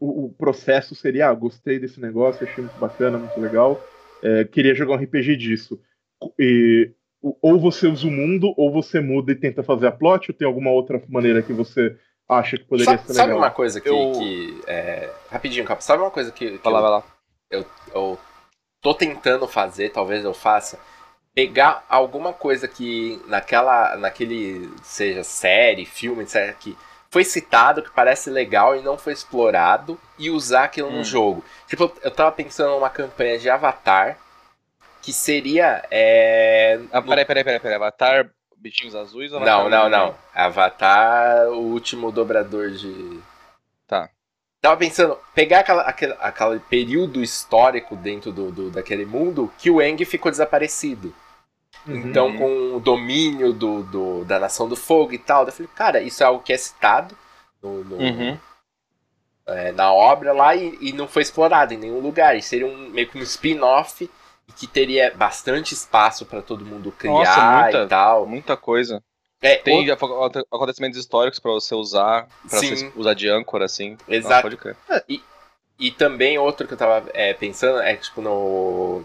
O, 0.00 0.26
o, 0.26 0.32
processo 0.32 0.94
seria: 0.94 1.28
ah, 1.28 1.34
gostei 1.34 1.78
desse 1.78 2.00
negócio, 2.00 2.46
achei 2.46 2.64
muito 2.64 2.78
bacana, 2.78 3.18
muito 3.18 3.38
legal, 3.38 3.86
é, 4.22 4.44
queria 4.44 4.74
jogar 4.74 4.94
um 4.94 5.02
RPG 5.02 5.36
disso. 5.36 5.78
E 6.38 6.92
ou 7.22 7.58
você 7.60 7.86
usa 7.86 8.06
o 8.06 8.10
mundo, 8.10 8.52
ou 8.56 8.72
você 8.72 9.00
muda 9.00 9.30
e 9.30 9.36
tenta 9.36 9.62
fazer 9.62 9.86
a 9.86 9.92
plot, 9.92 10.30
ou 10.30 10.36
tem 10.36 10.46
alguma 10.46 10.70
outra 10.70 11.00
maneira 11.08 11.42
que 11.42 11.52
você 11.52 11.96
acha 12.28 12.56
que 12.56 12.64
poderia 12.64 12.96
sabe, 12.96 13.02
ser 13.06 13.12
legal? 13.12 13.26
Sabe 13.26 13.38
uma 13.38 13.50
coisa 13.50 13.80
que. 13.80 13.88
Eu... 13.88 14.12
que 14.12 14.62
é... 14.66 15.10
Rapidinho, 15.30 15.64
Capo, 15.64 15.82
sabe 15.82 16.02
uma 16.02 16.10
coisa 16.10 16.32
que. 16.32 16.58
que 16.58 16.68
lá, 16.68 16.78
eu, 16.80 16.84
lá. 16.84 17.02
Eu, 17.50 17.66
eu 17.94 18.18
tô 18.80 18.92
tentando 18.92 19.46
fazer, 19.46 19.90
talvez 19.90 20.24
eu 20.24 20.34
faça. 20.34 20.78
Pegar 21.34 21.84
alguma 21.88 22.32
coisa 22.32 22.66
que 22.66 23.20
naquela. 23.28 23.96
naquele. 23.96 24.68
seja 24.82 25.22
série, 25.22 25.86
filme, 25.86 26.24
etc. 26.24 26.54
que 26.58 26.76
foi 27.08 27.24
citado, 27.24 27.82
que 27.82 27.90
parece 27.90 28.30
legal 28.30 28.74
e 28.74 28.82
não 28.82 28.98
foi 28.98 29.12
explorado, 29.12 29.98
e 30.18 30.30
usar 30.30 30.64
aquilo 30.64 30.88
hum. 30.88 30.98
no 30.98 31.04
jogo. 31.04 31.44
Tipo, 31.68 31.92
eu 32.02 32.10
tava 32.10 32.32
pensando 32.32 32.72
numa 32.72 32.90
campanha 32.90 33.38
de 33.38 33.48
Avatar 33.48 34.18
que 35.02 35.12
seria. 35.12 35.84
É, 35.90 36.80
ah, 36.92 37.02
peraí, 37.02 37.24
peraí, 37.24 37.44
peraí, 37.44 37.60
peraí. 37.60 37.76
Avatar 37.76 38.30
Bichinhos 38.56 38.94
Azuis 38.94 39.32
ou 39.32 39.38
Avatar 39.38 39.68
Não, 39.68 39.68
não, 39.68 39.88
não. 39.88 40.14
Avatar, 40.32 41.48
o 41.48 41.58
último 41.58 42.12
dobrador 42.12 42.70
de. 42.70 43.20
Tá. 43.86 44.08
Tava 44.60 44.76
pensando, 44.76 45.18
pegar 45.34 45.60
aquela, 45.60 45.82
aquele, 45.82 46.14
aquele 46.20 46.60
período 46.60 47.20
histórico 47.20 47.96
dentro 47.96 48.30
do, 48.30 48.52
do, 48.52 48.70
daquele 48.70 49.04
mundo 49.04 49.52
que 49.58 49.68
o 49.68 49.82
Eng 49.82 50.04
ficou 50.04 50.30
desaparecido. 50.30 51.12
Uhum. 51.84 51.96
Então, 51.96 52.36
com 52.36 52.76
o 52.76 52.80
domínio 52.80 53.52
do, 53.52 53.82
do, 53.82 54.24
da 54.24 54.38
Nação 54.38 54.68
do 54.68 54.76
Fogo 54.76 55.12
e 55.12 55.18
tal, 55.18 55.44
eu 55.44 55.52
falei, 55.52 55.70
cara, 55.74 56.00
isso 56.00 56.22
é 56.22 56.26
algo 56.26 56.44
que 56.44 56.52
é 56.52 56.56
citado 56.56 57.16
no, 57.60 57.82
no, 57.82 57.96
uhum. 57.96 58.38
é, 59.48 59.72
na 59.72 59.92
obra 59.92 60.32
lá 60.32 60.54
e, 60.54 60.78
e, 60.80 60.92
não 60.92 61.08
foi 61.08 61.22
explorado 61.22 61.74
em 61.74 61.78
nenhum 61.78 61.98
lugar. 61.98 62.36
E 62.36 62.42
seria 62.42 62.68
um, 62.68 62.90
meio 62.90 63.08
que 63.08 63.18
um 63.18 63.22
spin-off 63.22 64.08
que 64.56 64.66
teria 64.66 65.12
bastante 65.14 65.74
espaço 65.74 66.26
para 66.26 66.42
todo 66.42 66.64
mundo 66.64 66.92
criar 66.92 67.12
Nossa, 67.12 67.62
muita, 67.62 67.82
e 67.82 67.88
tal. 67.88 68.26
Muita 68.26 68.56
coisa. 68.56 69.02
É, 69.40 69.56
Tem 69.56 69.90
outro... 69.90 70.46
acontecimentos 70.52 70.98
históricos 70.98 71.40
para 71.40 71.50
você 71.50 71.74
usar, 71.74 72.28
para 72.48 72.60
você 72.60 72.92
usar 72.94 73.14
de 73.14 73.28
âncora, 73.28 73.64
assim. 73.64 73.96
Exato. 74.06 74.42
pode 74.42 74.56
crer. 74.56 74.76
É, 74.88 75.02
e, 75.08 75.20
e 75.80 75.90
também 75.90 76.38
outro 76.38 76.66
que 76.66 76.74
eu 76.74 76.78
tava 76.78 77.10
é, 77.12 77.34
pensando 77.34 77.80
é 77.80 77.96
tipo 77.96 78.20
no 78.20 79.02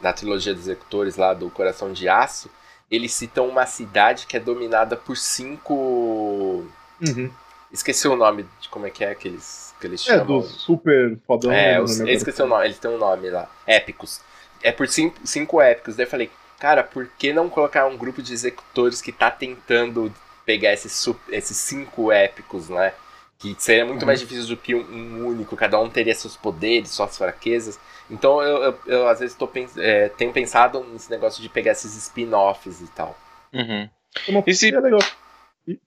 na 0.00 0.12
trilogia 0.12 0.54
dos 0.54 0.62
executores 0.62 1.16
lá 1.16 1.34
do 1.34 1.50
Coração 1.50 1.92
de 1.92 2.08
Aço, 2.08 2.50
eles 2.90 3.12
citam 3.12 3.48
uma 3.48 3.66
cidade 3.66 4.26
que 4.26 4.36
é 4.36 4.40
dominada 4.40 4.96
por 4.96 5.16
cinco. 5.16 6.64
Uhum. 7.06 7.30
Esqueci 7.70 8.08
o 8.08 8.16
nome 8.16 8.46
de 8.60 8.68
como 8.68 8.86
é 8.86 8.90
que 8.90 9.04
é 9.04 9.14
que 9.14 9.28
eles, 9.28 9.74
que 9.80 9.86
eles 9.86 10.00
é, 10.02 10.04
chamam. 10.04 10.22
É, 10.22 10.26
dos 10.26 10.50
super 10.62 11.18
fodão. 11.26 11.52
É, 11.52 11.80
os, 11.80 12.00
esqueci 12.00 12.40
o 12.40 12.46
nome, 12.46 12.64
eles 12.64 12.78
têm 12.78 12.90
um 12.90 12.98
nome 12.98 13.28
lá. 13.28 13.50
Épicos 13.66 14.20
é 14.62 14.72
por 14.72 14.88
cinco, 14.88 15.18
cinco 15.24 15.60
épicos. 15.60 15.96
Daí 15.96 16.06
eu 16.06 16.10
falei, 16.10 16.30
cara, 16.58 16.82
por 16.82 17.08
que 17.18 17.32
não 17.32 17.48
colocar 17.48 17.86
um 17.86 17.96
grupo 17.96 18.22
de 18.22 18.32
executores 18.32 19.00
que 19.00 19.12
tá 19.12 19.30
tentando 19.30 20.12
pegar 20.44 20.72
esses, 20.72 21.06
esses 21.30 21.56
cinco 21.56 22.12
épicos, 22.12 22.68
né? 22.68 22.92
Que 23.38 23.54
seria 23.58 23.84
muito 23.84 24.02
uhum. 24.02 24.06
mais 24.06 24.20
difícil 24.20 24.46
do 24.46 24.56
que 24.56 24.74
um, 24.74 24.80
um, 24.80 25.26
único, 25.26 25.56
cada 25.56 25.78
um 25.78 25.90
teria 25.90 26.14
seus 26.14 26.36
poderes, 26.36 26.90
suas 26.90 27.18
fraquezas. 27.18 27.78
Então 28.10 28.40
eu, 28.40 28.62
eu, 28.62 28.78
eu 28.86 29.08
às 29.08 29.20
vezes 29.20 29.36
tô, 29.36 29.50
é, 29.76 30.08
tenho 30.10 30.32
pensado 30.32 30.82
nesse 30.84 31.10
negócio 31.10 31.42
de 31.42 31.48
pegar 31.48 31.72
esses 31.72 31.94
spin-offs 31.96 32.80
e 32.80 32.88
tal. 32.92 33.18
Uhum. 33.52 33.88
E 34.46 34.54
se... 34.54 34.74
É 34.74 34.80
legal. 34.80 35.00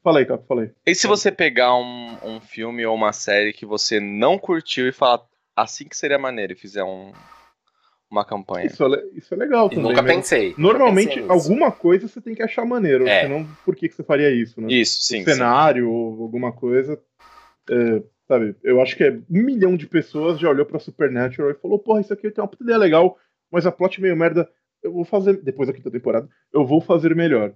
Falei, 0.03 0.26
cara, 0.26 0.43
falei. 0.47 0.72
E 0.86 0.93
se 0.93 1.07
você 1.07 1.32
pegar 1.32 1.74
um, 1.74 2.17
um 2.22 2.41
filme 2.41 2.86
ou 2.86 2.93
uma 2.93 3.13
série 3.13 3.53
que 3.53 3.65
você 3.65 3.99
não 3.99 4.38
curtiu 4.38 4.88
e 4.88 4.91
falar 4.91 5.22
assim 5.55 5.88
que 5.88 5.95
seria 5.95 6.20
maneiro 6.20 6.53
e 6.53 6.55
fizer 6.55 6.84
um, 6.84 7.13
uma 8.10 8.26
campanha. 8.26 8.66
Isso 8.66 8.84
é, 8.84 9.03
isso 9.14 9.34
é 9.34 9.38
legal 9.38 9.70
também. 9.70 9.84
Nunca 9.84 10.03
pensei. 10.03 10.55
Normalmente, 10.57 11.20
pensei 11.20 11.30
alguma 11.30 11.72
coisa 11.72 12.07
você 12.07 12.20
tem 12.20 12.34
que 12.34 12.41
achar 12.41 12.66
maneiro, 12.66 13.07
é. 13.07 13.22
senão 13.22 13.47
por 13.64 13.76
que, 13.76 13.88
que 13.88 13.95
você 13.95 14.03
faria 14.03 14.32
isso, 14.32 14.60
né? 14.60 14.68
Isso, 14.72 15.01
sim. 15.01 15.22
Um 15.22 15.26
cenário 15.26 15.86
sim. 15.86 15.91
ou 15.91 16.24
alguma 16.24 16.51
coisa. 16.51 16.99
É, 17.70 18.01
sabe, 18.28 18.55
eu 18.64 18.82
acho 18.82 18.95
que 18.95 19.03
é 19.03 19.12
um 19.12 19.43
milhão 19.43 19.78
de 19.78 19.86
pessoas 19.88 20.39
já 20.39 20.49
olhou 20.49 20.66
pra 20.66 20.80
Supernatural 20.80 21.51
e 21.51 21.55
falou, 21.55 21.78
porra, 21.78 22.01
isso 22.01 22.14
aqui 22.14 22.32
tem 22.32 22.41
uma 22.41 22.47
puta 22.47 22.64
ideia 22.64 22.78
legal, 22.78 23.18
mas 23.51 23.68
a 23.68 23.72
plot 23.72 24.01
meio 24.01 24.18
merda, 24.18 24.49
eu 24.82 24.91
vou 24.91 25.05
fazer, 25.05 25.41
depois 25.43 25.68
da 25.68 25.74
quinta 25.74 25.91
temporada, 25.91 26.28
eu 26.51 26.66
vou 26.66 26.82
fazer 26.82 27.16
melhor. 27.16 27.53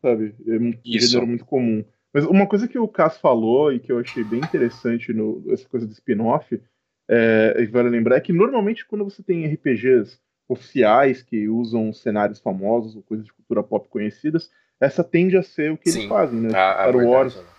Sabe? 0.00 0.34
É 0.46 0.56
um 0.58 0.72
gênero 0.84 1.26
muito 1.26 1.44
comum. 1.44 1.84
Mas 2.12 2.24
uma 2.24 2.46
coisa 2.46 2.68
que 2.68 2.78
o 2.78 2.86
Cass 2.86 3.18
falou 3.18 3.72
e 3.72 3.80
que 3.80 3.90
eu 3.90 3.98
achei 3.98 4.22
bem 4.22 4.40
interessante 4.40 5.12
no 5.12 5.42
essa 5.48 5.66
coisa 5.68 5.86
do 5.86 5.92
spin-off 5.92 6.60
é, 7.08 7.66
vale 7.66 7.88
lembrar 7.88 8.16
é 8.16 8.20
que 8.20 8.32
normalmente 8.32 8.86
quando 8.86 9.04
você 9.04 9.22
tem 9.22 9.46
RPGs 9.46 10.18
oficiais 10.48 11.22
que 11.22 11.48
usam 11.48 11.92
cenários 11.92 12.40
famosos 12.40 12.94
ou 12.96 13.02
coisas 13.02 13.26
de 13.26 13.32
cultura 13.32 13.62
pop 13.62 13.88
conhecidas, 13.88 14.50
essa 14.80 15.02
tende 15.02 15.36
a 15.36 15.42
ser 15.42 15.72
o 15.72 15.78
que 15.78 15.90
Sim, 15.90 16.00
eles 16.00 16.08
fazem, 16.08 16.40
né? 16.40 16.50
A, 16.54 16.84
a 16.84 16.88
Star 16.88 16.96
Wars. 16.96 17.34
Verdade. 17.34 17.52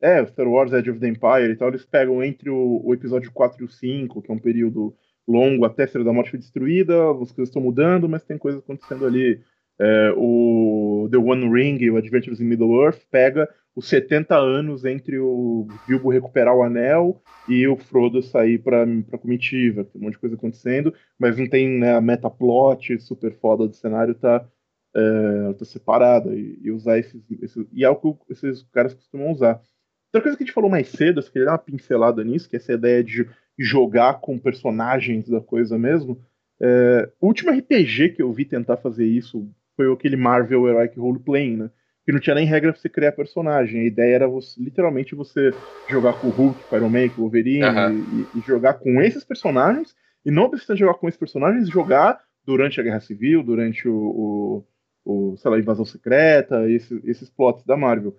É, 0.00 0.26
Star 0.26 0.48
Wars 0.48 0.72
Edge 0.72 0.90
of 0.90 0.98
the 0.98 1.08
Empire 1.08 1.52
e 1.52 1.56
tal, 1.56 1.68
eles 1.68 1.84
pegam 1.84 2.22
entre 2.22 2.48
o, 2.48 2.80
o, 2.82 2.94
episódio 2.94 3.30
4 3.30 3.62
e 3.62 3.64
o 3.66 3.68
5, 3.68 4.22
que 4.22 4.30
é 4.30 4.34
um 4.34 4.38
período 4.38 4.94
longo 5.28 5.66
até 5.66 5.82
a 5.82 5.84
Estrela 5.84 6.06
da 6.06 6.12
Morte 6.12 6.30
foi 6.30 6.38
destruída, 6.38 7.10
as 7.10 7.30
coisas 7.32 7.48
estão 7.48 7.60
mudando, 7.60 8.08
mas 8.08 8.24
tem 8.24 8.38
coisas 8.38 8.62
acontecendo 8.62 9.06
ali 9.06 9.42
É, 9.80 10.12
o 10.14 11.08
The 11.10 11.16
One 11.16 11.50
Ring, 11.50 11.88
o 11.88 11.96
Adventures 11.96 12.38
in 12.38 12.44
Middle-earth, 12.44 13.00
pega 13.10 13.48
os 13.74 13.88
70 13.88 14.36
anos 14.36 14.84
entre 14.84 15.18
o 15.18 15.66
Bilbo 15.88 16.10
recuperar 16.10 16.54
o 16.54 16.62
anel 16.62 17.22
e 17.48 17.66
o 17.66 17.76
Frodo 17.76 18.22
sair 18.22 18.58
para 18.58 18.82
a 18.82 19.18
comitiva. 19.18 19.84
Tem 19.84 20.00
um 20.00 20.04
monte 20.04 20.14
de 20.14 20.18
coisa 20.18 20.36
acontecendo, 20.36 20.92
mas 21.18 21.38
não 21.38 21.48
tem 21.48 21.78
né, 21.78 21.94
a 21.94 22.00
metaplot 22.00 23.00
super 23.00 23.32
foda 23.38 23.66
do 23.66 23.74
cenário, 23.74 24.14
tá, 24.14 24.46
é, 24.94 25.52
tá 25.54 25.64
separada. 25.64 26.34
E, 26.34 26.58
e 26.62 26.70
usar 26.70 26.98
esses, 26.98 27.22
esses, 27.40 27.66
E 27.72 27.82
é 27.82 27.88
o 27.88 27.96
que 27.96 28.32
esses 28.32 28.62
caras 28.72 28.92
costumam 28.92 29.32
usar. 29.32 29.62
Outra 30.08 30.22
coisa 30.22 30.36
que 30.36 30.42
a 30.42 30.46
gente 30.46 30.54
falou 30.54 30.68
mais 30.68 30.88
cedo, 30.88 31.20
eu 31.20 31.24
queria 31.24 31.46
dar 31.46 31.52
uma 31.52 31.58
pincelada 31.58 32.22
nisso, 32.22 32.50
que 32.50 32.56
é 32.56 32.58
essa 32.58 32.74
ideia 32.74 33.02
de 33.02 33.26
jogar 33.58 34.20
com 34.20 34.38
personagens 34.38 35.28
da 35.28 35.40
coisa 35.40 35.78
mesmo. 35.78 36.20
É, 36.60 37.10
o 37.18 37.28
último 37.28 37.50
RPG 37.50 38.10
que 38.10 38.20
eu 38.20 38.30
vi 38.30 38.44
tentar 38.44 38.76
fazer 38.76 39.06
isso 39.06 39.48
foi 39.80 39.90
aquele 39.90 40.16
Marvel 40.16 40.68
Heroic 40.68 40.98
Role 41.00 41.18
Playing, 41.18 41.56
né? 41.56 41.70
Que 42.04 42.12
não 42.12 42.20
tinha 42.20 42.34
nem 42.34 42.44
regra 42.44 42.70
pra 42.70 42.78
você 42.78 42.88
criar 42.88 43.12
personagem. 43.12 43.80
A 43.80 43.84
ideia 43.84 44.16
era 44.16 44.28
você, 44.28 44.60
literalmente 44.62 45.14
você 45.14 45.54
jogar 45.88 46.20
com 46.20 46.26
o 46.26 46.30
Hulk, 46.30 46.64
com 46.64 46.74
o 46.74 46.78
Iron 46.78 46.88
Man, 46.90 47.08
com 47.08 47.22
o 47.22 47.24
Wolverine 47.24 47.64
uhum. 47.64 48.26
e, 48.34 48.38
e, 48.38 48.42
jogar 48.46 48.74
com 48.74 49.00
esses 49.00 49.24
personagens. 49.24 49.94
E 50.22 50.30
não 50.30 50.50
precisa 50.50 50.76
jogar 50.76 50.94
com 50.94 51.08
esses 51.08 51.18
personagens, 51.18 51.70
jogar 51.70 52.20
durante 52.44 52.78
a 52.78 52.82
Guerra 52.82 53.00
Civil, 53.00 53.42
durante 53.42 53.88
o, 53.88 54.64
o, 55.06 55.32
o 55.32 55.36
sei 55.38 55.50
lá, 55.50 55.58
Invasão 55.58 55.86
Secreta, 55.86 56.70
esses, 56.70 57.02
esses 57.04 57.30
plots 57.30 57.64
da 57.64 57.74
Marvel. 57.74 58.14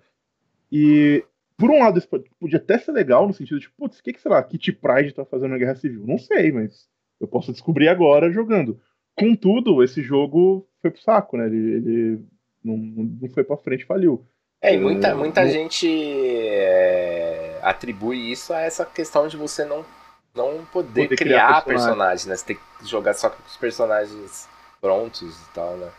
E 0.70 1.24
por 1.56 1.70
um 1.70 1.78
lado, 1.78 1.96
isso 1.96 2.08
podia 2.40 2.58
até 2.58 2.76
ser 2.76 2.90
legal, 2.90 3.24
no 3.24 3.32
sentido 3.32 3.60
de, 3.60 3.70
putz, 3.70 4.00
o 4.00 4.02
que, 4.02 4.12
que, 4.12 4.20
sei 4.20 4.32
lá, 4.32 4.42
Kit 4.42 4.72
Pride 4.72 5.14
tá 5.14 5.24
fazendo 5.24 5.52
na 5.52 5.58
Guerra 5.58 5.76
Civil? 5.76 6.04
Não 6.04 6.18
sei, 6.18 6.50
mas 6.50 6.88
eu 7.20 7.28
posso 7.28 7.52
descobrir 7.52 7.86
agora 7.86 8.32
jogando. 8.32 8.80
Contudo, 9.14 9.82
esse 9.82 10.02
jogo 10.02 10.66
foi 10.80 10.90
pro 10.90 11.02
saco, 11.02 11.36
né? 11.36 11.46
Ele, 11.46 11.74
ele 11.74 12.24
não, 12.64 12.76
não 12.76 13.28
foi 13.30 13.44
pra 13.44 13.56
frente, 13.56 13.84
faliu. 13.84 14.26
É, 14.60 14.74
e 14.74 14.78
muita, 14.78 15.14
muita 15.14 15.46
gente 15.48 15.88
é, 15.88 17.58
atribui 17.62 18.30
isso 18.30 18.52
a 18.52 18.60
essa 18.60 18.84
questão 18.84 19.26
de 19.26 19.36
você 19.36 19.64
não, 19.64 19.84
não 20.32 20.64
poder, 20.66 21.02
poder 21.02 21.16
criar, 21.16 21.46
criar 21.46 21.62
personagens, 21.62 22.26
né? 22.26 22.36
Você 22.36 22.46
tem 22.46 22.56
que 22.56 22.88
jogar 22.88 23.14
só 23.14 23.28
com 23.28 23.42
os 23.44 23.56
personagens 23.56 24.48
prontos 24.80 25.20
e 25.20 25.52
tal, 25.52 25.76
né? 25.76 25.90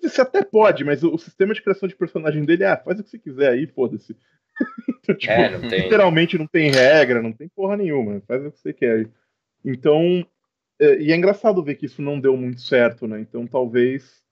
Você 0.00 0.20
até 0.20 0.44
pode, 0.44 0.84
mas 0.84 1.02
o, 1.02 1.12
o 1.12 1.18
sistema 1.18 1.54
de 1.54 1.62
criação 1.62 1.88
de 1.88 1.96
personagem 1.96 2.44
dele 2.44 2.62
é, 2.62 2.68
ah, 2.68 2.76
faz 2.76 3.00
o 3.00 3.04
que 3.04 3.10
você 3.10 3.18
quiser 3.18 3.50
aí, 3.50 3.66
foda-se. 3.66 4.16
então, 4.88 5.16
tipo, 5.16 5.32
é, 5.32 5.50
não 5.50 5.68
tem... 5.68 5.82
literalmente 5.82 6.38
não 6.38 6.46
tem 6.46 6.70
regra, 6.70 7.20
não 7.20 7.32
tem 7.32 7.48
porra 7.48 7.76
nenhuma, 7.76 8.22
faz 8.28 8.46
o 8.46 8.50
que 8.52 8.58
você 8.60 8.72
quer. 8.72 9.08
Então, 9.64 10.24
e 11.00 11.12
é 11.12 11.16
engraçado 11.16 11.62
ver 11.62 11.76
que 11.76 11.86
isso 11.86 12.02
não 12.02 12.18
deu 12.18 12.36
muito 12.36 12.60
certo, 12.60 13.06
né? 13.06 13.20
Então 13.20 13.46
talvez 13.46 14.22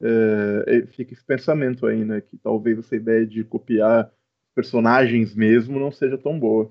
é, 0.00 0.78
é, 0.78 0.86
fique 0.86 1.14
esse 1.14 1.24
pensamento 1.24 1.86
aí, 1.86 2.04
né? 2.04 2.20
Que 2.20 2.36
talvez 2.36 2.78
essa 2.78 2.96
ideia 2.96 3.24
de 3.24 3.44
copiar 3.44 4.10
personagens 4.54 5.34
mesmo 5.34 5.78
não 5.78 5.92
seja 5.92 6.18
tão 6.18 6.38
boa. 6.38 6.70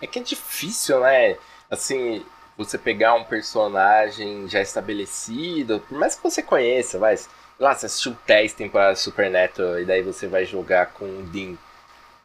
É 0.00 0.06
que 0.06 0.18
é 0.18 0.22
difícil, 0.22 1.00
né? 1.00 1.36
Assim, 1.70 2.24
você 2.56 2.78
pegar 2.78 3.14
um 3.14 3.24
personagem 3.24 4.48
já 4.48 4.60
estabelecido, 4.60 5.80
por 5.88 5.98
mais 5.98 6.14
que 6.14 6.22
você 6.22 6.42
conheça, 6.42 6.98
vai. 6.98 7.16
Lá, 7.58 7.74
você 7.74 7.86
assistiu 7.86 8.16
10 8.26 8.54
temporadas 8.54 9.00
Super 9.00 9.30
Neto 9.30 9.78
e 9.78 9.84
daí 9.84 10.00
você 10.02 10.26
vai 10.26 10.46
jogar 10.46 10.94
com 10.94 11.04
o 11.04 11.22
Dean. 11.24 11.56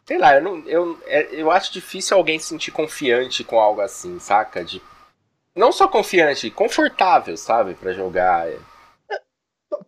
Sei 0.06 0.18
lá, 0.18 0.36
eu, 0.36 0.42
não, 0.42 0.60
eu, 0.66 1.00
é, 1.08 1.28
eu 1.34 1.52
acho 1.52 1.74
difícil 1.74 2.16
alguém 2.16 2.40
se 2.40 2.48
sentir 2.48 2.72
confiante 2.72 3.44
com 3.44 3.60
algo 3.60 3.82
assim, 3.82 4.18
saca? 4.20 4.64
De 4.64 4.82
não 5.56 5.72
só 5.72 5.88
confiante, 5.88 6.52
confortável, 6.52 7.38
sabe, 7.38 7.74
para 7.76 7.94
jogar. 7.94 8.48
É, 8.48 8.60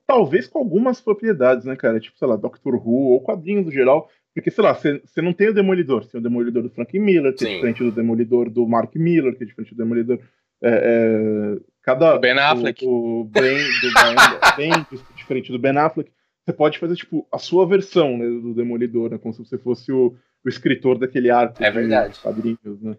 talvez 0.05 0.47
com 0.47 0.59
algumas 0.59 1.01
propriedades, 1.01 1.65
né, 1.65 1.75
cara? 1.75 1.99
Tipo, 1.99 2.17
sei 2.17 2.27
lá, 2.27 2.35
Doctor 2.35 2.75
Who 2.75 3.11
ou 3.11 3.21
quadrinhos 3.21 3.65
no 3.65 3.71
geral. 3.71 4.09
Porque, 4.33 4.51
sei 4.51 4.63
lá, 4.63 4.73
você 4.73 5.21
não 5.21 5.33
tem 5.33 5.49
o 5.49 5.53
Demolidor, 5.53 6.03
você 6.03 6.11
tem 6.11 6.19
o 6.19 6.23
Demolidor 6.23 6.61
do 6.61 6.69
Frank 6.69 6.97
Miller, 6.99 7.33
que 7.33 7.43
é 7.43 7.47
Sim. 7.47 7.53
é 7.53 7.55
diferente 7.55 7.83
do 7.83 7.91
Demolidor 7.91 8.49
do 8.51 8.67
Mark 8.67 8.95
Miller, 8.95 9.35
que 9.35 9.43
é 9.43 9.47
diferente 9.47 9.73
do 9.73 9.77
Demolidor. 9.77 10.19
É, 10.61 10.69
é, 10.69 11.59
cada, 11.81 12.15
o 12.15 12.19
Ben 12.19 12.37
Affleck. 12.37 12.85
O, 12.85 13.21
o 13.21 13.23
Ben, 13.23 13.57
do 13.57 13.93
ben, 13.93 14.71
ben, 14.71 14.87
diferente 15.15 15.51
do 15.51 15.57
Ben 15.57 15.75
Affleck. 15.75 16.11
Você 16.45 16.53
pode 16.53 16.77
fazer, 16.77 16.95
tipo, 16.95 17.27
a 17.31 17.39
sua 17.39 17.67
versão 17.67 18.15
né, 18.15 18.25
do 18.25 18.53
Demolidor, 18.53 19.09
né? 19.09 19.17
Como 19.17 19.33
se 19.33 19.43
você 19.43 19.57
fosse 19.57 19.91
o, 19.91 20.15
o 20.45 20.49
escritor 20.49 20.99
daquele 20.99 21.31
arco 21.31 21.61
é 21.61 21.71
de 21.71 22.19
quadrinhos, 22.19 22.81
né? 22.81 22.95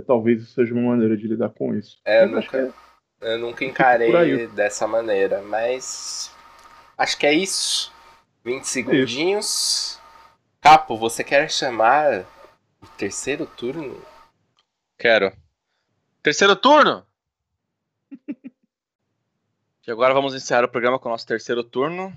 Talvez 0.00 0.42
isso 0.42 0.54
seja 0.54 0.72
uma 0.72 0.90
maneira 0.90 1.16
de 1.16 1.26
lidar 1.26 1.50
com 1.50 1.74
isso. 1.74 1.98
É, 2.04 2.24
eu 2.24 2.28
nunca, 2.28 2.58
é... 3.20 3.32
eu 3.34 3.38
nunca 3.38 3.64
encarei 3.64 4.46
dessa 4.48 4.86
maneira, 4.86 5.42
mas 5.42 6.34
acho 6.96 7.18
que 7.18 7.26
é 7.26 7.34
isso. 7.34 7.92
20 8.44 8.64
segundinhos. 8.64 9.46
Isso. 9.46 10.02
Capo, 10.60 10.96
você 10.96 11.22
quer 11.22 11.50
chamar 11.50 12.24
o 12.80 12.86
terceiro 12.96 13.46
turno? 13.46 14.00
Quero. 14.98 15.32
Terceiro 16.22 16.54
turno? 16.56 17.04
e 19.86 19.90
agora 19.90 20.14
vamos 20.14 20.34
encerrar 20.34 20.64
o 20.64 20.68
programa 20.68 20.98
com 20.98 21.08
o 21.08 21.12
nosso 21.12 21.26
terceiro 21.26 21.64
turno. 21.64 22.16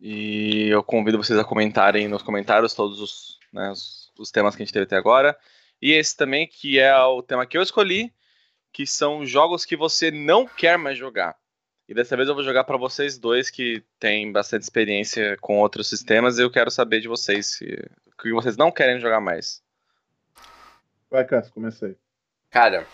E 0.00 0.68
eu 0.68 0.82
convido 0.82 1.18
vocês 1.18 1.38
a 1.38 1.44
comentarem 1.44 2.06
nos 2.08 2.22
comentários 2.22 2.74
todos 2.74 3.00
os, 3.00 3.38
né, 3.52 3.70
os, 3.70 4.12
os 4.18 4.30
temas 4.30 4.54
que 4.54 4.62
a 4.62 4.64
gente 4.64 4.72
teve 4.72 4.84
até 4.84 4.96
agora. 4.96 5.36
E 5.80 5.92
esse 5.92 6.16
também, 6.16 6.46
que 6.46 6.78
é 6.78 6.96
o 6.96 7.22
tema 7.22 7.46
que 7.46 7.56
eu 7.56 7.62
escolhi, 7.62 8.12
que 8.72 8.86
são 8.86 9.24
jogos 9.24 9.64
que 9.64 9.76
você 9.76 10.10
não 10.10 10.46
quer 10.46 10.76
mais 10.76 10.98
jogar. 10.98 11.36
E 11.88 11.94
dessa 11.94 12.16
vez 12.16 12.28
eu 12.28 12.34
vou 12.34 12.44
jogar 12.44 12.64
para 12.64 12.76
vocês 12.76 13.16
dois 13.16 13.48
que 13.48 13.82
têm 13.98 14.30
bastante 14.30 14.62
experiência 14.62 15.38
com 15.40 15.58
outros 15.58 15.88
sistemas 15.88 16.38
e 16.38 16.42
eu 16.42 16.50
quero 16.50 16.70
saber 16.70 17.00
de 17.00 17.08
vocês 17.08 17.46
se, 17.46 17.64
o 18.06 18.22
que 18.22 18.32
vocês 18.32 18.56
não 18.56 18.70
querem 18.70 19.00
jogar 19.00 19.20
mais. 19.20 19.62
Vai, 21.10 21.24
Cássio, 21.24 21.52
comecei. 21.52 21.96
Cara, 22.50 22.86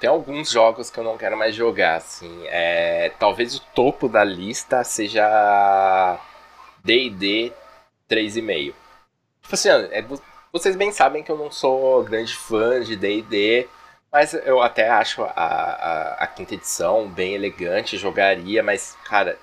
tem 0.00 0.08
alguns 0.08 0.50
jogos 0.50 0.90
que 0.90 0.98
eu 0.98 1.04
não 1.04 1.18
quero 1.18 1.36
mais 1.36 1.54
jogar, 1.54 1.96
assim. 1.96 2.46
É, 2.46 3.10
talvez 3.18 3.54
o 3.56 3.60
topo 3.74 4.08
da 4.08 4.24
lista 4.24 4.82
seja 4.82 6.18
D&D 6.82 7.52
3,5. 8.08 8.74
Tipo 9.42 9.54
assim, 9.54 9.68
é, 9.68 10.02
vocês 10.52 10.76
bem 10.76 10.90
sabem 10.92 11.22
que 11.22 11.30
eu 11.30 11.36
não 11.36 11.50
sou 11.50 12.02
grande 12.04 12.34
fã 12.34 12.80
de 12.80 12.96
D&D, 12.96 13.68
mas 14.10 14.32
eu 14.32 14.62
até 14.62 14.88
acho 14.88 15.22
a, 15.22 15.30
a, 15.36 16.14
a, 16.24 16.26
quinta 16.26 16.54
edição 16.54 17.08
bem 17.08 17.34
elegante, 17.34 17.98
jogaria, 17.98 18.62
mas, 18.62 18.96
cara, 19.04 19.38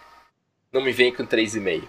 não 0.72 0.82
me 0.82 0.92
vem 0.92 1.14
com 1.14 1.26
3,5. 1.26 1.84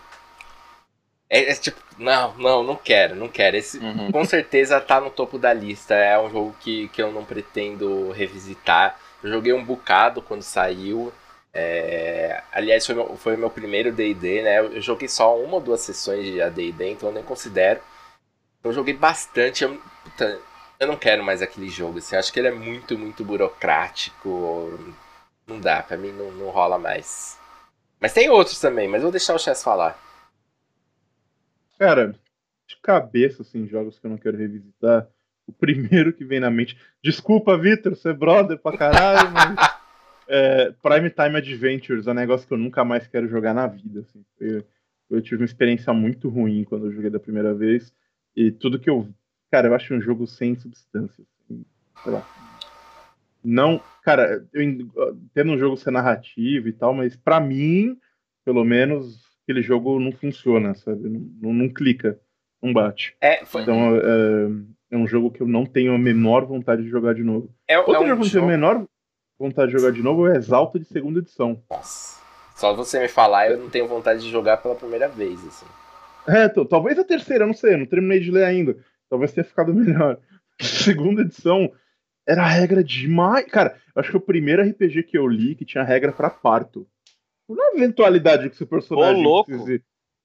É, 1.29 1.51
é 1.51 1.55
tipo, 1.55 1.81
não, 1.99 2.35
não, 2.37 2.63
não 2.63 2.77
quero, 2.77 3.17
não 3.17 3.29
quero. 3.29 3.57
Esse 3.57 3.79
uhum. 3.79 4.13
com 4.13 4.25
certeza 4.25 4.81
tá 4.81 5.01
no 5.01 5.11
topo 5.11 5.39
da 5.39 5.53
lista. 5.53 5.95
É 5.95 6.19
um 6.19 6.31
jogo 6.31 6.55
que, 6.61 6.89
que 6.89 7.03
eu 7.03 7.11
não 7.11 7.25
pretendo 7.25 8.11
revisitar. 8.13 8.99
Eu 9.23 9.31
joguei 9.31 9.53
um 9.53 9.65
bocado 9.65 10.23
quando 10.23 10.43
saiu. 10.43 11.13
É... 11.53 12.43
Aliás, 12.53 12.87
foi 12.87 12.95
meu, 12.95 13.17
foi 13.17 13.37
meu 13.37 13.51
primeiro 13.51 13.91
DD, 13.91 14.43
né? 14.43 14.59
Eu 14.61 14.81
joguei 14.81 15.09
só 15.09 15.37
uma 15.37 15.55
ou 15.55 15.61
duas 15.61 15.81
sessões 15.81 16.25
de 16.27 16.41
ADD, 16.41 16.91
então 16.91 17.09
eu 17.09 17.15
nem 17.15 17.25
considero. 17.25 17.81
Eu 18.67 18.73
joguei 18.73 18.95
bastante. 18.95 19.65
Eu, 19.65 19.81
puta, 20.05 20.41
eu 20.79 20.87
não 20.87 20.97
quero 20.97 21.25
mais 21.25 21.43
aquele 21.43 21.69
jogo. 21.69 21.99
Assim, 21.99 22.17
acho 22.17 22.33
que 22.33 22.39
ele 22.39 22.49
é 22.49 22.55
muito, 22.55 22.99
muito 22.99 23.25
burocrático. 23.25 24.79
Não 25.47 25.61
dá, 25.61 25.83
pra 25.83 25.97
mim 25.97 26.13
não, 26.13 26.31
não 26.33 26.51
rola 26.51 26.79
mais. 26.79 27.39
Mas 28.01 28.13
tem 28.13 28.29
outros 28.29 28.61
também, 28.61 28.89
mas 28.89 29.03
vou 29.03 29.11
deixar 29.11 29.35
o 29.35 29.39
Chess 29.39 29.63
falar. 29.63 29.99
Cara, 31.79 32.15
de 32.67 32.77
cabeça, 32.83 33.43
assim, 33.43 33.67
jogos 33.67 33.99
que 33.99 34.07
eu 34.07 34.11
não 34.11 34.19
quero 34.19 34.37
revisitar. 34.37 35.09
O 35.47 35.53
primeiro 35.53 36.13
que 36.13 36.25
vem 36.25 36.41
na 36.41 36.51
mente. 36.51 36.77
Desculpa, 37.03 37.57
Vitor, 37.57 37.95
você 37.95 38.11
é 38.11 38.13
brother 38.13 38.59
pra 38.59 38.77
caralho, 38.77 39.31
mas. 39.31 39.77
É, 40.29 40.73
Prime 40.83 41.09
Time 41.09 41.37
Adventures 41.37 42.09
é 42.09 42.11
um 42.11 42.15
negócio 42.15 42.49
que 42.49 42.53
eu 42.53 42.59
nunca 42.59 42.85
mais 42.85 43.07
quero 43.07 43.29
jogar 43.29 43.55
na 43.55 43.69
vida. 43.69 44.01
Assim. 44.01 44.25
Eu, 44.41 44.65
eu 45.09 45.23
tive 45.23 45.43
uma 45.43 45.45
experiência 45.45 45.93
muito 45.93 46.29
ruim 46.29 46.65
quando 46.65 46.87
eu 46.87 46.93
joguei 46.93 47.11
da 47.11 47.21
primeira 47.21 47.55
vez. 47.55 47.95
E 48.37 48.51
tudo 48.51 48.79
que 48.79 48.91
eu. 48.91 49.09
Cara, 49.51 49.69
eu 49.69 49.75
acho 49.75 49.95
um 49.95 50.01
jogo 50.01 50.27
sem 50.27 50.55
substância. 50.55 51.25
Assim, 51.45 51.65
sei 52.03 52.13
lá. 52.13 52.27
Não. 53.43 53.81
Cara, 54.03 54.47
eu 54.53 54.63
entendo 54.63 55.53
um 55.53 55.59
jogo 55.59 55.77
ser 55.77 55.91
narrativo 55.91 56.69
e 56.69 56.73
tal, 56.73 56.95
mas 56.95 57.17
para 57.17 57.41
mim, 57.41 57.99
pelo 58.45 58.65
menos, 58.65 59.21
aquele 59.43 59.63
jogo 59.63 59.99
não 59.99 60.13
funciona, 60.13 60.75
sabe? 60.75 61.09
Não, 61.09 61.21
não, 61.41 61.53
não 61.53 61.69
clica, 61.69 62.21
não 62.63 62.73
bate. 62.73 63.17
É, 63.21 63.45
foi... 63.45 63.63
Então 63.63 63.97
é, 63.97 64.95
é, 64.95 64.97
um 64.97 65.07
jogo 65.07 65.31
que 65.31 65.41
eu 65.41 65.47
não 65.47 65.65
tenho 65.67 65.95
a 65.95 65.99
menor 65.99 66.45
vontade 66.45 66.83
de 66.83 66.89
jogar 66.89 67.15
de 67.15 67.25
novo. 67.25 67.53
É, 67.67 67.79
Outro 67.79 67.95
é 67.95 68.01
um 68.01 68.07
jogo 68.07 68.23
que 68.23 68.29
eu 68.29 68.33
tenho 68.33 68.45
a 68.45 68.49
menor 68.49 68.87
vontade 69.39 69.73
de 69.73 69.79
jogar 69.79 69.93
de 69.93 70.03
novo 70.03 70.29
é 70.29 70.37
Exalta 70.37 70.79
de 70.79 70.85
segunda 70.85 71.19
edição. 71.19 71.63
Nossa. 71.71 72.21
Só 72.55 72.75
você 72.75 72.99
me 73.01 73.09
falar, 73.09 73.51
eu 73.51 73.59
não 73.59 73.69
tenho 73.69 73.87
vontade 73.87 74.23
de 74.23 74.31
jogar 74.31 74.57
pela 74.57 74.75
primeira 74.75 75.09
vez, 75.09 75.39
assim. 75.47 75.67
É, 76.27 76.49
talvez 76.49 76.99
a 76.99 77.05
terceira, 77.05 77.45
eu 77.45 77.49
não 77.49 77.55
sei, 77.55 77.75
eu 77.75 77.79
não 77.79 77.87
terminei 77.87 78.21
de 78.21 78.31
ler 78.31 78.45
ainda. 78.45 78.77
Talvez 79.09 79.33
tenha 79.33 79.45
ficado 79.45 79.73
melhor. 79.75 80.19
Segunda 80.61 81.23
edição 81.23 81.71
era 82.27 82.45
regra 82.47 82.83
demais. 82.83 83.47
Cara, 83.47 83.77
eu 83.95 84.01
acho 84.01 84.11
que 84.11 84.17
o 84.17 84.21
primeiro 84.21 84.63
RPG 84.63 85.05
que 85.05 85.17
eu 85.19 85.27
li 85.29 85.55
que 85.55 85.65
tinha 85.65 85.85
regra 85.85 86.13
para 86.13 86.31
parto. 86.31 86.87
na 87.49 87.73
eventualidade 87.75 88.51
que 88.51 88.57
seu 88.57 88.67
personagem 88.67 89.21
Ô, 89.25 89.29
louco. 89.29 89.51
precise 89.51 89.83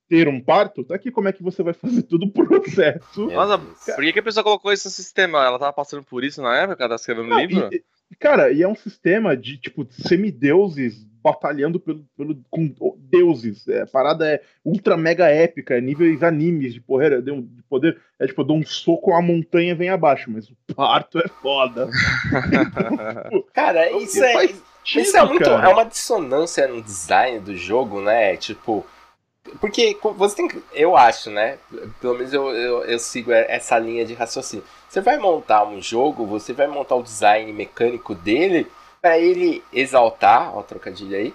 ter 0.09 0.27
um 0.27 0.41
parto, 0.41 0.83
tá 0.83 0.95
aqui 0.95 1.09
como 1.09 1.29
é 1.29 1.31
que 1.31 1.41
você 1.41 1.63
vai 1.63 1.73
fazer 1.73 2.01
todo 2.03 2.23
o 2.25 2.31
processo. 2.33 3.27
Nossa, 3.27 3.57
por 3.95 4.03
que, 4.11 4.19
a 4.19 4.23
pessoa 4.23 4.43
colocou 4.43 4.73
esse 4.73 4.91
sistema? 4.91 5.37
Ela 5.45 5.57
tava 5.57 5.71
passando 5.71 6.03
por 6.03 6.21
isso 6.23 6.41
na 6.41 6.53
época, 6.53 6.83
ela 6.83 6.89
tava 6.89 6.95
escrevendo 6.95 7.29
Não, 7.29 7.39
livro? 7.39 7.69
e- 7.73 7.81
e, 8.11 8.15
cara, 8.17 8.51
e 8.51 8.61
é 8.61 8.67
um 8.67 8.75
sistema 8.75 9.37
de, 9.37 9.57
tipo, 9.57 9.87
semideuses 9.89 11.07
batalhando 11.23 11.79
pelo, 11.79 12.05
pelo, 12.17 12.37
com 12.49 12.73
deuses. 12.97 13.67
É, 13.67 13.81
a 13.81 13.87
parada 13.87 14.27
é 14.27 14.41
ultra 14.63 14.97
mega 14.97 15.27
épica, 15.27 15.77
é 15.77 15.81
níveis 15.81 16.23
animes 16.23 16.73
de 16.73 16.81
poder, 16.81 17.21
de 17.21 17.41
de 17.41 17.63
poder. 17.63 17.99
É 18.19 18.27
tipo, 18.27 18.41
eu 18.41 18.45
dou 18.45 18.57
um 18.57 18.65
soco, 18.65 19.13
a 19.13 19.21
montanha 19.21 19.75
vem 19.75 19.89
abaixo, 19.89 20.29
mas 20.31 20.49
o 20.49 20.55
parto 20.75 21.19
é 21.19 21.27
foda. 21.41 21.89
Cara, 23.53 23.91
isso 23.91 24.23
é. 24.23 24.45
Isso 24.95 25.15
é 25.15 25.25
muito. 25.25 25.43
cara. 25.43 25.69
É 25.69 25.73
uma 25.73 25.85
dissonância 25.85 26.67
no 26.67 26.81
design 26.81 27.39
do 27.39 27.55
jogo, 27.55 28.01
né? 28.01 28.35
Tipo. 28.37 28.85
Porque 29.59 29.97
você 30.17 30.35
tem 30.35 30.47
que. 30.47 30.61
Eu 30.73 30.95
acho, 30.95 31.29
né? 31.29 31.57
Pelo 31.99 32.15
menos 32.15 32.33
eu, 32.33 32.49
eu, 32.49 32.83
eu 32.85 32.99
sigo 32.99 33.31
essa 33.31 33.77
linha 33.77 34.05
de 34.05 34.13
raciocínio. 34.13 34.65
Você 34.89 35.01
vai 35.01 35.17
montar 35.17 35.65
um 35.67 35.81
jogo, 35.81 36.25
você 36.25 36.51
vai 36.53 36.67
montar 36.67 36.95
o 36.95 37.03
design 37.03 37.51
mecânico 37.53 38.15
dele 38.15 38.67
para 39.01 39.17
ele 39.17 39.63
exaltar, 39.73 40.55
ó, 40.55 40.61
trocadilho 40.61 41.15
aí, 41.17 41.33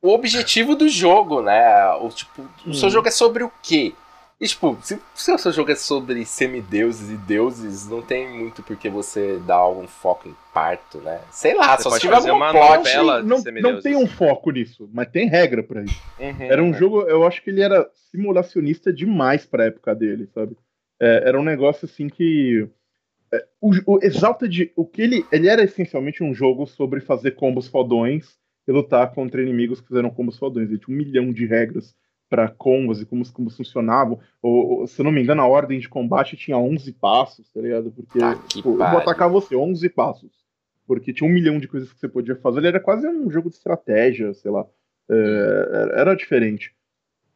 o 0.00 0.08
objetivo 0.10 0.74
do 0.74 0.88
jogo, 0.88 1.42
né? 1.42 1.92
O, 2.00 2.08
tipo, 2.08 2.42
o 2.66 2.74
seu 2.74 2.88
Hum. 2.88 2.90
jogo 2.92 3.08
é 3.08 3.10
sobre 3.10 3.44
o 3.44 3.52
quê? 3.62 3.92
E, 4.40 4.46
tipo, 4.48 4.76
se, 4.82 5.00
se 5.14 5.30
o 5.32 5.38
seu 5.38 5.52
jogo 5.52 5.70
é 5.70 5.76
sobre 5.76 6.24
semideuses 6.24 7.10
e 7.10 7.16
deuses, 7.16 7.88
não 7.88 8.02
tem 8.02 8.28
muito 8.28 8.60
por 8.64 8.76
que 8.76 8.90
você 8.90 9.38
dar 9.46 9.54
algum 9.54 9.86
foco 9.86 10.28
em 10.28 10.34
parto, 10.52 10.98
né? 10.98 11.20
Sei 11.30 11.54
lá, 11.54 11.76
Você 11.76 11.84
só 11.84 11.90
se 11.90 11.94
pode 11.94 12.00
tiver 12.00 12.16
algum 12.16 12.32
uma 12.44 12.50
plot. 12.50 12.78
novela. 12.78 13.22
de 13.22 13.28
Não, 13.28 13.72
não 13.72 13.80
tem 13.80 13.94
um 13.94 14.08
foco 14.08 14.50
nisso, 14.50 14.90
mas 14.92 15.08
tem 15.10 15.28
regra 15.28 15.62
pra 15.62 15.84
isso. 15.84 16.02
Uhum. 16.18 16.42
Era 16.42 16.60
um 16.60 16.74
jogo, 16.74 17.02
eu 17.02 17.24
acho 17.24 17.40
que 17.40 17.50
ele 17.50 17.62
era 17.62 17.88
simulacionista 18.10 18.92
demais 18.92 19.46
pra 19.46 19.66
época 19.66 19.94
dele, 19.94 20.28
sabe? 20.34 20.56
É, 21.00 21.28
era 21.28 21.38
um 21.38 21.44
negócio 21.44 21.84
assim 21.86 22.08
que. 22.08 22.68
O, 23.60 23.70
o 23.86 23.98
Exalted, 24.02 24.72
o 24.76 24.84
que 24.86 25.00
ele. 25.02 25.24
Ele 25.32 25.48
era 25.48 25.62
essencialmente 25.62 26.22
um 26.22 26.34
jogo 26.34 26.66
sobre 26.66 27.00
fazer 27.00 27.32
combos 27.32 27.66
fodões 27.68 28.38
e 28.66 28.72
lutar 28.72 29.12
contra 29.14 29.42
inimigos 29.42 29.80
que 29.80 29.88
fizeram 29.88 30.10
combos 30.10 30.38
fodões. 30.38 30.68
Ele 30.68 30.78
tinha 30.78 30.94
um 30.94 30.98
milhão 30.98 31.32
de 31.32 31.46
regras 31.46 31.94
pra 32.28 32.48
combos 32.48 33.00
e 33.00 33.06
como 33.06 33.22
os 33.22 33.30
combos 33.30 33.56
funcionavam. 33.56 34.18
Ou, 34.42 34.80
ou, 34.80 34.86
se 34.86 35.00
eu 35.00 35.04
não 35.04 35.12
me 35.12 35.22
engano, 35.22 35.42
a 35.42 35.46
ordem 35.46 35.78
de 35.78 35.88
combate 35.88 36.36
tinha 36.36 36.56
11 36.58 36.92
passos, 36.92 37.50
tá 37.52 37.60
ligado? 37.60 37.90
Porque 37.92 38.18
Tá 38.18 38.34
tipo, 38.48 38.70
eu 38.70 38.76
vou 38.76 38.84
atacar 38.98 39.28
você, 39.30 39.54
11 39.56 39.88
passos. 39.90 40.30
Porque 40.86 41.12
tinha 41.12 41.28
um 41.28 41.32
milhão 41.32 41.58
de 41.58 41.68
coisas 41.68 41.92
que 41.92 41.98
você 42.00 42.08
podia 42.08 42.36
fazer. 42.36 42.58
Ele 42.58 42.68
era 42.68 42.80
quase 42.80 43.06
um 43.06 43.30
jogo 43.30 43.48
de 43.50 43.56
estratégia, 43.56 44.32
sei 44.34 44.50
lá. 44.50 44.66
É, 45.10 45.14
era- 45.72 46.00
era 46.00 46.14
diferente. 46.14 46.74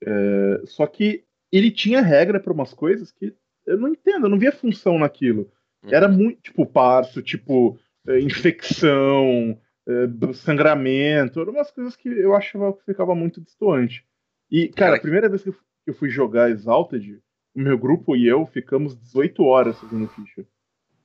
É, 0.04 0.60
só 0.64 0.86
que 0.86 1.24
ele 1.52 1.70
tinha 1.70 2.00
regra 2.02 2.38
para 2.40 2.52
umas 2.52 2.74
coisas 2.74 3.10
que 3.12 3.34
eu 3.66 3.76
não 3.78 3.88
entendo, 3.88 4.26
eu 4.26 4.30
não 4.30 4.38
via 4.38 4.52
função 4.52 4.98
naquilo. 4.98 5.50
Era 5.94 6.08
muito, 6.08 6.40
tipo, 6.42 6.64
parto, 6.66 7.22
tipo, 7.22 7.78
é, 8.06 8.20
infecção, 8.20 9.58
é, 9.86 10.32
sangramento, 10.34 11.40
eram 11.40 11.52
umas 11.52 11.70
coisas 11.70 11.96
que 11.96 12.08
eu 12.08 12.34
achava 12.34 12.72
que 12.72 12.84
ficava 12.84 13.14
muito 13.14 13.40
distante. 13.40 14.04
E, 14.50 14.68
cara, 14.68 14.76
Cara, 14.92 14.96
a 14.96 15.00
primeira 15.00 15.28
vez 15.28 15.42
que 15.42 15.52
eu 15.86 15.94
fui 15.94 16.08
jogar 16.08 16.50
Exalted, 16.50 17.20
o 17.54 17.60
meu 17.60 17.78
grupo 17.78 18.14
e 18.16 18.26
eu 18.26 18.46
ficamos 18.46 18.96
18 18.96 19.42
horas 19.44 19.78
fazendo 19.78 20.08
ficha. 20.08 20.44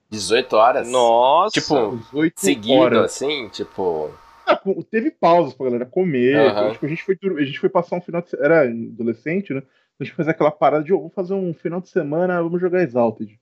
18 0.10 0.54
horas? 0.56 0.90
Nossa! 0.90 1.60
Tipo, 1.60 1.96
18 1.96 2.34
Seguido, 2.40 2.74
horas. 2.82 3.06
assim, 3.14 3.48
tipo. 3.50 4.12
Ah, 4.46 4.60
teve 4.90 5.12
pausas 5.12 5.54
pra 5.54 5.68
galera 5.68 5.86
comer. 5.86 6.36
Aham. 6.36 6.72
Tipo, 6.74 6.86
a, 6.86 6.90
gente 6.90 7.04
foi, 7.04 7.18
a 7.38 7.44
gente 7.44 7.60
foi 7.60 7.70
passar 7.70 7.96
um 7.96 8.02
final 8.02 8.22
de 8.22 8.30
semana. 8.30 8.54
Era 8.54 8.70
adolescente, 8.70 9.54
né? 9.54 9.64
A 10.00 10.04
gente 10.04 10.14
fez 10.16 10.28
aquela 10.28 10.52
parada 10.52 10.84
de, 10.84 10.92
"Ô, 10.92 10.98
vamos 10.98 11.14
fazer 11.14 11.34
um 11.34 11.54
final 11.54 11.80
de 11.80 11.88
semana, 11.90 12.42
vamos 12.42 12.60
jogar 12.60 12.82
Exalted. 12.84 13.40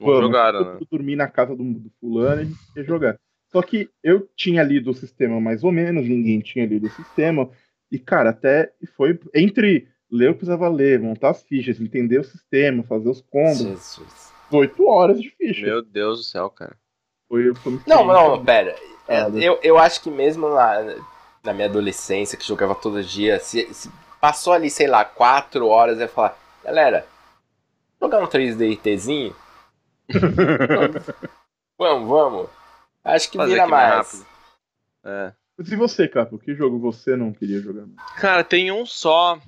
Jogaram, 0.00 0.58
todo 0.58 0.66
né? 0.66 0.74
mundo 0.74 0.88
dormir 0.90 1.16
na 1.16 1.28
casa 1.28 1.54
do, 1.54 1.62
do 1.62 1.90
fulano 2.00 2.42
e 2.42 2.44
a 2.44 2.46
gente 2.46 2.58
ia 2.76 2.84
jogar. 2.84 3.18
Só 3.52 3.60
que 3.62 3.88
eu 4.02 4.28
tinha 4.36 4.62
lido 4.62 4.90
o 4.90 4.94
sistema 4.94 5.40
mais 5.40 5.64
ou 5.64 5.72
menos, 5.72 6.08
ninguém 6.08 6.40
tinha 6.40 6.66
lido 6.66 6.86
o 6.86 6.90
sistema. 6.90 7.50
E, 7.90 7.98
cara, 7.98 8.30
até 8.30 8.72
foi 8.96 9.18
entre 9.34 9.88
ler 10.10 10.30
o 10.30 10.32
que 10.32 10.38
precisava 10.40 10.68
ler, 10.68 11.00
montar 11.00 11.30
as 11.30 11.42
fichas, 11.42 11.80
entender 11.80 12.18
o 12.18 12.24
sistema, 12.24 12.82
fazer 12.84 13.08
os 13.08 13.20
combos. 13.20 13.58
Jesus. 13.58 14.30
8 14.52 14.86
horas 14.86 15.20
de 15.20 15.30
ficha. 15.30 15.66
Meu 15.66 15.82
Deus 15.82 16.18
do 16.18 16.24
céu, 16.24 16.50
cara. 16.50 16.76
Foi, 17.28 17.54
foi 17.54 17.80
Não, 17.86 18.04
não, 18.04 18.44
pera. 18.44 18.74
É, 19.06 19.22
Ah, 19.22 19.28
eu, 19.34 19.58
eu 19.62 19.78
acho 19.78 20.02
que 20.02 20.10
mesmo 20.10 20.48
na, 20.48 20.96
na 21.42 21.52
minha 21.52 21.68
adolescência, 21.68 22.38
que 22.38 22.46
jogava 22.46 22.74
todo 22.74 23.02
dia, 23.02 23.38
se, 23.40 23.72
se 23.72 23.90
passou 24.20 24.52
ali, 24.52 24.70
sei 24.70 24.86
lá, 24.86 25.04
4 25.04 25.66
horas, 25.66 25.96
eu 25.96 26.02
ia 26.02 26.08
falar, 26.08 26.36
galera, 26.64 27.06
jogar 28.00 28.22
um 28.22 28.26
3DTzinho? 28.26 29.34
Vamos, 31.78 32.08
vamos. 32.08 32.48
Acho 33.04 33.30
que 33.30 33.36
Fazer 33.36 33.52
vira 33.52 33.66
mais 33.66 33.94
mais. 33.94 34.12
rápido. 34.12 34.26
É. 35.04 35.32
E 35.58 35.76
você, 35.76 36.08
Capo? 36.08 36.38
Que 36.38 36.54
jogo 36.54 36.78
você 36.78 37.16
não 37.16 37.32
queria 37.32 37.60
jogar? 37.60 37.86
Cara, 38.16 38.42
tem 38.42 38.72
um 38.72 38.86
só 38.86 39.38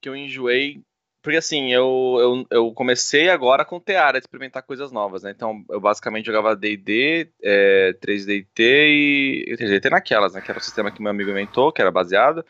que 0.00 0.08
eu 0.08 0.16
enjoei. 0.16 0.82
Porque 1.22 1.38
assim, 1.38 1.72
eu, 1.72 2.16
eu, 2.18 2.46
eu 2.50 2.72
comecei 2.72 3.30
agora 3.30 3.64
com 3.64 3.78
Teara 3.78 4.18
a 4.18 4.20
experimentar 4.20 4.64
coisas 4.64 4.90
novas, 4.90 5.22
né? 5.22 5.30
Então 5.30 5.64
eu 5.70 5.80
basicamente 5.80 6.26
jogava 6.26 6.56
DD, 6.56 7.28
é, 7.40 7.96
3DT 8.04 8.58
e. 8.58 9.56
3DT 9.56 9.90
naquelas, 9.90 10.34
né? 10.34 10.40
Que 10.40 10.50
era 10.50 10.58
o 10.58 10.62
sistema 10.62 10.90
que 10.90 11.00
meu 11.00 11.10
amigo 11.10 11.30
inventou, 11.30 11.70
que 11.70 11.80
era 11.80 11.92
baseado, 11.92 12.44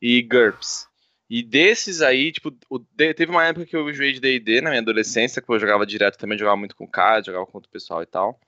e 0.00 0.22
GURPS. 0.22 0.88
E 1.28 1.42
desses 1.42 2.02
aí, 2.02 2.30
tipo, 2.32 2.54
o 2.68 2.78
teve 2.78 3.26
uma 3.30 3.44
época 3.44 3.66
que 3.66 3.74
eu 3.74 3.88
enjoei 3.88 4.12
de 4.12 4.20
DD 4.20 4.60
na 4.60 4.70
minha 4.70 4.82
adolescência, 4.82 5.40
que 5.40 5.50
eu 5.50 5.58
jogava 5.58 5.86
direto 5.86 6.18
também, 6.18 6.38
jogava 6.38 6.56
muito 6.56 6.76
com 6.76 6.86
cara, 6.86 7.22
jogava 7.22 7.46
com 7.46 7.56
outro 7.58 7.70
pessoal 7.70 8.02
e 8.02 8.06
tal. 8.06 8.38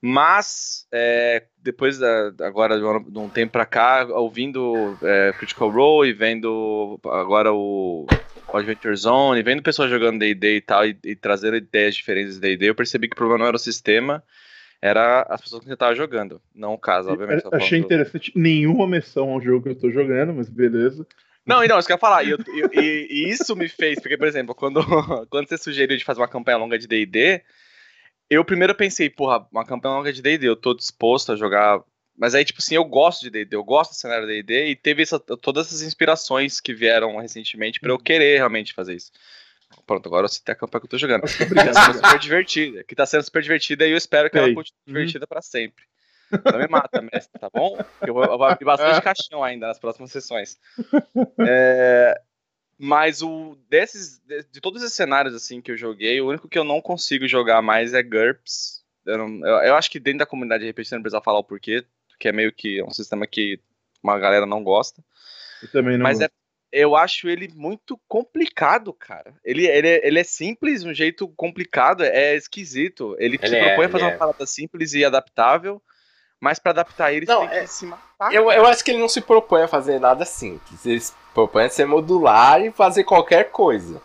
Mas, 0.00 0.86
é, 0.92 1.46
depois 1.58 1.98
da, 1.98 2.28
agora 2.42 2.78
de 2.78 3.18
um- 3.18 3.28
tempo 3.30 3.52
pra 3.52 3.66
cá, 3.66 4.06
ouvindo 4.10 4.96
é, 5.02 5.32
Critical 5.32 5.70
Role 5.70 6.10
e 6.10 6.12
vendo 6.12 7.00
agora 7.04 7.52
o 7.52 8.12
Adventure 8.52 8.94
Zone, 8.96 9.40
e 9.40 9.42
vendo 9.42 9.62
pessoas 9.62 9.90
jogando 9.90 10.20
D&D 10.20 10.56
e 10.56 10.60
tal, 10.60 10.86
e, 10.86 10.96
e 11.04 11.16
trazendo 11.16 11.56
ideias 11.56 11.96
diferentes 11.96 12.34
de 12.34 12.40
D&D, 12.40 12.70
eu 12.70 12.74
percebi 12.74 13.08
que 13.08 13.14
o 13.14 13.16
problema 13.16 13.40
não 13.40 13.46
era 13.48 13.56
o 13.56 13.58
sistema, 13.60 14.22
era 14.80 15.22
as 15.22 15.40
pessoas 15.40 15.64
que 15.64 15.70
eu 15.72 15.76
tava 15.76 15.94
jogando, 15.94 16.40
não 16.54 16.74
o 16.74 16.78
caso, 16.78 17.10
obviamente. 17.10 17.44
Achei 17.52 17.78
interessante. 17.78 18.32
Nenhuma 18.36 18.86
menção 18.86 19.30
ao 19.30 19.40
jogo 19.40 19.64
que 19.64 19.68
eu 19.70 19.74
tô 19.78 19.90
jogando, 19.90 20.32
mas 20.32 20.48
beleza. 20.48 21.06
Não, 21.48 21.64
e 21.64 21.68
não, 21.68 21.78
isso 21.78 21.86
que 21.86 21.92
eu 21.92 21.96
ia 21.96 22.00
falar. 22.00 22.22
E, 22.24 22.30
eu- 22.30 22.38
e- 22.72 23.30
isso 23.30 23.56
me 23.56 23.68
fez, 23.68 23.98
porque, 24.00 24.16
por 24.18 24.26
exemplo, 24.28 24.54
quando, 24.54 24.80
quando 25.30 25.48
você 25.48 25.56
sugeriu 25.56 25.96
de 25.96 26.04
fazer 26.04 26.20
uma 26.20 26.28
campanha 26.28 26.58
longa 26.58 26.78
de 26.78 26.86
DD, 26.86 27.42
eu 28.30 28.44
primeiro 28.44 28.74
pensei, 28.74 29.08
porra, 29.08 29.46
uma 29.50 29.64
campanha 29.64 29.94
longa 29.94 30.12
de 30.12 30.20
DD, 30.20 30.46
eu 30.46 30.56
tô 30.56 30.74
disposto 30.74 31.32
a 31.32 31.36
jogar. 31.36 31.80
Mas 32.16 32.34
aí, 32.34 32.44
tipo 32.44 32.58
assim, 32.60 32.74
eu 32.74 32.84
gosto 32.84 33.22
de 33.22 33.30
DD, 33.30 33.56
eu 33.56 33.64
gosto 33.64 33.92
do 33.92 33.96
cenário 33.96 34.26
DD, 34.26 34.66
e 34.66 34.76
teve 34.76 35.02
essa- 35.02 35.18
todas 35.20 35.68
essas 35.68 35.82
inspirações 35.82 36.60
que 36.60 36.74
vieram 36.74 37.16
recentemente 37.16 37.80
pra 37.80 37.90
eu 37.92 37.98
querer 37.98 38.36
realmente 38.36 38.74
fazer 38.74 38.94
isso. 38.96 39.10
Pronto, 39.86 40.06
agora 40.06 40.24
eu 40.24 40.28
citei 40.28 40.52
a 40.52 40.56
campanha 40.56 40.80
que 40.80 40.86
eu 40.86 40.90
tô 40.90 40.98
jogando. 40.98 41.22
Que 41.22 41.54
tá 41.54 41.72
sendo 41.74 41.94
super 41.94 42.18
divertida. 42.18 42.84
Que 42.84 42.94
tá 42.94 43.06
sendo 43.06 43.22
super 43.22 43.42
divertida 43.42 43.86
e 43.86 43.90
eu 43.92 43.96
espero 43.96 44.28
que 44.30 44.36
ela 44.36 44.46
Sei. 44.46 44.54
continue 44.54 44.82
divertida 44.86 45.26
pra 45.26 45.40
sempre. 45.40 45.84
Não 46.30 46.58
me 46.58 46.68
mata, 46.68 47.00
mestre, 47.00 47.38
tá 47.40 47.48
bom? 47.52 47.78
Eu 48.06 48.14
vou, 48.14 48.24
eu 48.24 48.36
vou 48.38 48.46
abrir 48.46 48.64
bastante 48.64 49.02
caixão 49.02 49.42
ainda 49.42 49.66
nas 49.68 49.78
próximas 49.78 50.10
sessões. 50.12 50.58
É, 51.40 52.20
mas 52.78 53.22
o 53.22 53.56
desses, 53.68 54.18
de, 54.20 54.44
de 54.44 54.60
todos 54.60 54.82
esses 54.82 54.94
cenários 54.94 55.34
assim 55.34 55.60
que 55.60 55.70
eu 55.72 55.76
joguei, 55.76 56.20
o 56.20 56.28
único 56.28 56.48
que 56.48 56.58
eu 56.58 56.64
não 56.64 56.80
consigo 56.80 57.26
jogar 57.26 57.62
mais 57.62 57.94
é 57.94 58.02
GURPS. 58.02 58.84
Eu, 59.06 59.18
não- 59.18 59.46
eu- 59.46 59.56
eu 59.68 59.74
acho 59.74 59.90
que 59.90 59.98
dentro 59.98 60.20
da 60.20 60.26
comunidade 60.26 60.62
de 60.64 60.70
RPG 60.70 60.88
você 60.88 60.94
não 60.94 61.02
precisa 61.02 61.22
falar 61.22 61.38
o 61.38 61.44
porquê, 61.44 61.84
que 62.18 62.28
é 62.28 62.32
meio 62.32 62.52
que 62.52 62.82
um 62.82 62.90
sistema 62.90 63.26
que 63.26 63.60
uma 64.02 64.18
galera 64.18 64.46
não 64.46 64.62
gosta. 64.62 65.02
Eu 65.62 65.68
também 65.68 65.96
não. 65.96 66.02
Mas 66.04 66.20
é, 66.20 66.28
eu 66.70 66.94
acho 66.94 67.28
ele 67.28 67.48
muito 67.54 67.98
complicado, 68.06 68.92
cara. 68.92 69.34
Ele, 69.44 69.66
ele, 69.66 69.88
é- 69.88 70.06
ele 70.06 70.18
é 70.20 70.24
simples 70.24 70.82
de 70.82 70.88
um 70.88 70.94
jeito 70.94 71.26
complicado, 71.28 72.04
é 72.04 72.36
esquisito. 72.36 73.16
Ele, 73.18 73.38
Ele 73.40 73.48
se 73.48 73.56
é, 73.56 73.66
propõe 73.66 73.86
a 73.86 73.88
fazer 73.88 74.04
ele 74.04 74.10
uma 74.10 74.14
é. 74.14 74.18
parada 74.18 74.46
simples 74.46 74.92
e 74.92 75.04
adaptável, 75.04 75.82
mas 76.40 76.58
pra 76.58 76.70
adaptar 76.72 77.12
ele 77.12 77.26
Não, 77.26 77.46
tem 77.46 77.58
é- 77.58 77.62
que 77.62 77.66
se 77.68 77.86
matar. 77.86 78.32
Eu, 78.32 78.50
eu 78.50 78.66
acho 78.66 78.84
que 78.84 78.90
ele 78.90 79.00
não 79.00 79.08
se 79.08 79.20
propõe 79.20 79.62
a 79.62 79.68
fazer 79.68 80.00
nada 80.00 80.24
simples. 80.24 80.84
Ele 80.84 81.00
se 81.00 81.12
propõe 81.32 81.64
a 81.64 81.70
ser 81.70 81.86
modular 81.86 82.60
e 82.60 82.72
fazer 82.72 83.04
qualquer 83.04 83.50
coisa. 83.50 84.00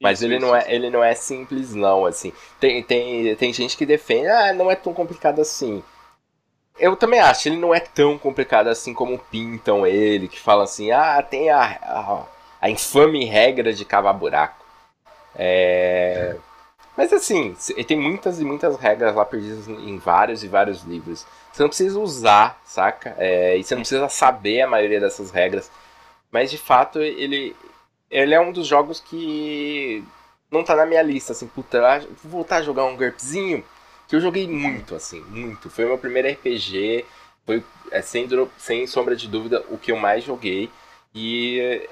Mas 0.00 0.18
Isso, 0.18 0.26
ele, 0.26 0.36
isso, 0.36 0.46
não 0.46 0.54
é, 0.54 0.64
ele 0.68 0.90
não 0.90 1.02
é 1.02 1.14
simples, 1.14 1.74
não, 1.74 2.04
assim. 2.04 2.32
Tem, 2.60 2.82
tem, 2.82 3.34
tem 3.36 3.52
gente 3.52 3.76
que 3.76 3.86
defende, 3.86 4.26
ah, 4.28 4.52
não 4.52 4.70
é 4.70 4.76
tão 4.76 4.92
complicado 4.92 5.40
assim. 5.40 5.82
Eu 6.78 6.96
também 6.96 7.20
acho, 7.20 7.48
ele 7.48 7.56
não 7.56 7.72
é 7.74 7.80
tão 7.80 8.18
complicado 8.18 8.66
assim 8.68 8.92
como 8.92 9.18
pintam 9.18 9.86
ele, 9.86 10.28
que 10.28 10.40
falam 10.40 10.64
assim, 10.64 10.90
ah, 10.90 11.22
tem 11.22 11.48
a, 11.48 11.62
a, 11.82 12.26
a 12.60 12.68
infame 12.70 13.24
regra 13.24 13.72
de 13.72 13.84
cavar 13.84 14.12
buraco. 14.12 14.64
É... 15.36 16.36
Mas 16.96 17.12
assim, 17.12 17.56
tem 17.86 17.98
muitas 17.98 18.40
e 18.40 18.44
muitas 18.44 18.76
regras 18.76 19.14
lá 19.14 19.24
perdidas 19.24 19.66
em 19.68 19.98
vários 19.98 20.44
e 20.44 20.48
vários 20.48 20.82
livros. 20.82 21.26
Você 21.52 21.62
não 21.62 21.68
precisa 21.68 21.98
usar, 21.98 22.60
saca? 22.64 23.14
É, 23.18 23.56
e 23.56 23.64
você 23.64 23.74
não 23.74 23.82
precisa 23.82 24.08
saber 24.08 24.62
a 24.62 24.68
maioria 24.68 25.00
dessas 25.00 25.30
regras. 25.30 25.70
Mas 26.30 26.50
de 26.50 26.58
fato, 26.58 27.00
ele, 27.00 27.54
ele 28.10 28.34
é 28.34 28.40
um 28.40 28.52
dos 28.52 28.66
jogos 28.66 29.00
que 29.00 30.04
não 30.50 30.62
tá 30.62 30.76
na 30.76 30.86
minha 30.86 31.02
lista, 31.02 31.32
assim, 31.32 31.48
puta, 31.48 32.00
vou 32.22 32.32
voltar 32.32 32.56
a 32.56 32.62
jogar 32.62 32.84
um 32.84 32.96
GURPSzinho, 32.96 33.64
que 34.06 34.14
eu 34.14 34.20
joguei 34.20 34.46
muito, 34.46 34.94
assim, 34.94 35.20
muito. 35.22 35.68
Foi 35.70 35.84
o 35.84 35.88
meu 35.88 35.98
primeiro 35.98 36.28
RPG, 36.28 37.04
foi, 37.44 37.62
é, 37.90 38.02
sem, 38.02 38.28
sem 38.56 38.86
sombra 38.86 39.16
de 39.16 39.28
dúvida, 39.28 39.64
o 39.68 39.78
que 39.78 39.90
eu 39.90 39.96
mais 39.96 40.22
joguei. 40.22 40.70
E 41.14 41.82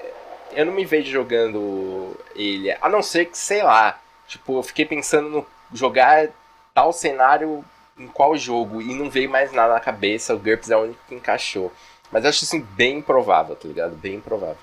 eu 0.51 0.65
não 0.65 0.73
me 0.73 0.85
vejo 0.85 1.11
jogando 1.11 2.17
ele, 2.35 2.71
a 2.71 2.89
não 2.89 3.01
ser 3.01 3.25
que, 3.25 3.37
sei 3.37 3.63
lá, 3.63 3.99
tipo, 4.27 4.57
eu 4.57 4.63
fiquei 4.63 4.85
pensando 4.85 5.29
no 5.29 5.45
jogar 5.73 6.29
tal 6.73 6.91
cenário 6.91 7.63
em 7.97 8.07
qual 8.07 8.35
jogo 8.35 8.81
e 8.81 8.93
não 8.93 9.09
veio 9.09 9.29
mais 9.29 9.51
nada 9.51 9.73
na 9.73 9.79
cabeça, 9.79 10.35
o 10.35 10.39
GURPS 10.39 10.71
é 10.71 10.77
o 10.77 10.83
único 10.83 10.99
que 11.07 11.15
encaixou. 11.15 11.71
Mas 12.11 12.25
acho 12.25 12.43
assim 12.43 12.61
bem 12.75 12.99
improvável, 12.99 13.55
tá 13.55 13.67
ligado? 13.67 13.95
Bem 13.95 14.15
improvável. 14.15 14.57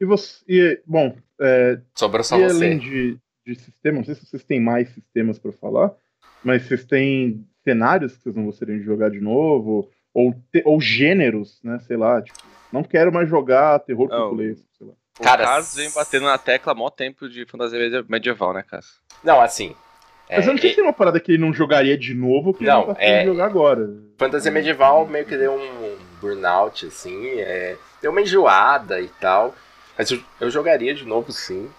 E 0.00 0.04
você. 0.04 0.42
E, 0.48 0.80
bom. 0.86 1.16
É, 1.40 1.80
Sobrou 1.94 2.22
só 2.22 2.38
e 2.38 2.42
você. 2.42 2.54
além 2.54 2.78
de, 2.78 3.18
de 3.46 3.54
sistema, 3.54 3.98
não 3.98 4.04
sei 4.04 4.14
se 4.14 4.26
vocês 4.26 4.44
têm 4.44 4.60
mais 4.60 4.88
sistemas 4.90 5.38
para 5.38 5.52
falar, 5.52 5.92
mas 6.44 6.62
vocês 6.62 6.84
têm 6.84 7.46
cenários 7.64 8.16
que 8.16 8.22
vocês 8.22 8.36
não 8.36 8.44
gostariam 8.44 8.78
de 8.78 8.84
jogar 8.84 9.10
de 9.10 9.20
novo? 9.20 9.88
Ou, 10.12 10.34
te, 10.52 10.62
ou 10.66 10.80
gêneros, 10.80 11.58
né? 11.62 11.78
Sei 11.86 11.96
lá, 11.96 12.20
tipo, 12.20 12.38
não 12.72 12.82
quero 12.82 13.12
mais 13.12 13.28
jogar 13.28 13.78
terror 13.78 14.08
populesco, 14.08 14.66
sei 14.76 14.86
lá. 14.86 14.92
O 15.18 15.22
Cara, 15.22 15.44
Cas 15.44 15.74
vem 15.74 15.90
batendo 15.90 16.26
na 16.26 16.38
tecla 16.38 16.72
há 16.72 16.74
mó 16.74 16.90
tempo 16.90 17.28
de 17.28 17.44
fantasia 17.46 17.78
medi- 17.78 18.04
medieval, 18.08 18.52
né, 18.54 18.62
Cas? 18.62 18.98
Não, 19.22 19.40
assim. 19.40 19.76
Mas 20.28 20.46
é, 20.46 20.48
eu 20.48 20.54
não 20.54 20.60
sei 20.60 20.70
se 20.70 20.76
tem 20.76 20.84
uma 20.84 20.92
parada 20.92 21.20
que 21.20 21.32
ele 21.32 21.42
não 21.42 21.52
jogaria 21.52 21.96
de 21.98 22.14
novo 22.14 22.54
que 22.54 22.64
Não, 22.64 22.78
ele 22.80 22.86
não 22.88 22.94
tá 22.94 23.02
é- 23.02 23.24
jogar 23.26 23.44
agora. 23.44 23.88
Fantasia 24.18 24.50
medieval 24.50 25.06
meio 25.06 25.26
que 25.26 25.36
deu 25.36 25.52
um 25.54 25.98
burnout, 26.20 26.86
assim, 26.86 27.38
é, 27.40 27.76
deu 28.00 28.10
uma 28.10 28.22
enjoada 28.22 29.00
e 29.00 29.08
tal. 29.08 29.54
Mas 29.98 30.10
eu, 30.10 30.22
eu 30.40 30.50
jogaria 30.50 30.94
de 30.94 31.04
novo, 31.04 31.30
sim. 31.32 31.70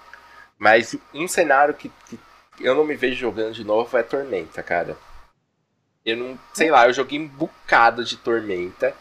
Mas 0.59 0.95
um 1.13 1.27
cenário 1.27 1.73
que, 1.73 1.91
que 2.07 2.19
eu 2.59 2.75
não 2.75 2.85
me 2.85 2.95
vejo 2.95 3.15
jogando 3.15 3.53
de 3.53 3.63
novo 3.63 3.97
é 3.97 4.03
Tormenta, 4.03 4.61
cara. 4.61 4.95
Eu 6.05 6.17
não. 6.17 6.39
Sei 6.53 6.69
lá, 6.69 6.85
eu 6.87 6.93
joguei 6.93 7.17
um 7.19 7.27
bocado 7.27 8.03
de 8.03 8.17
Tormenta. 8.17 8.93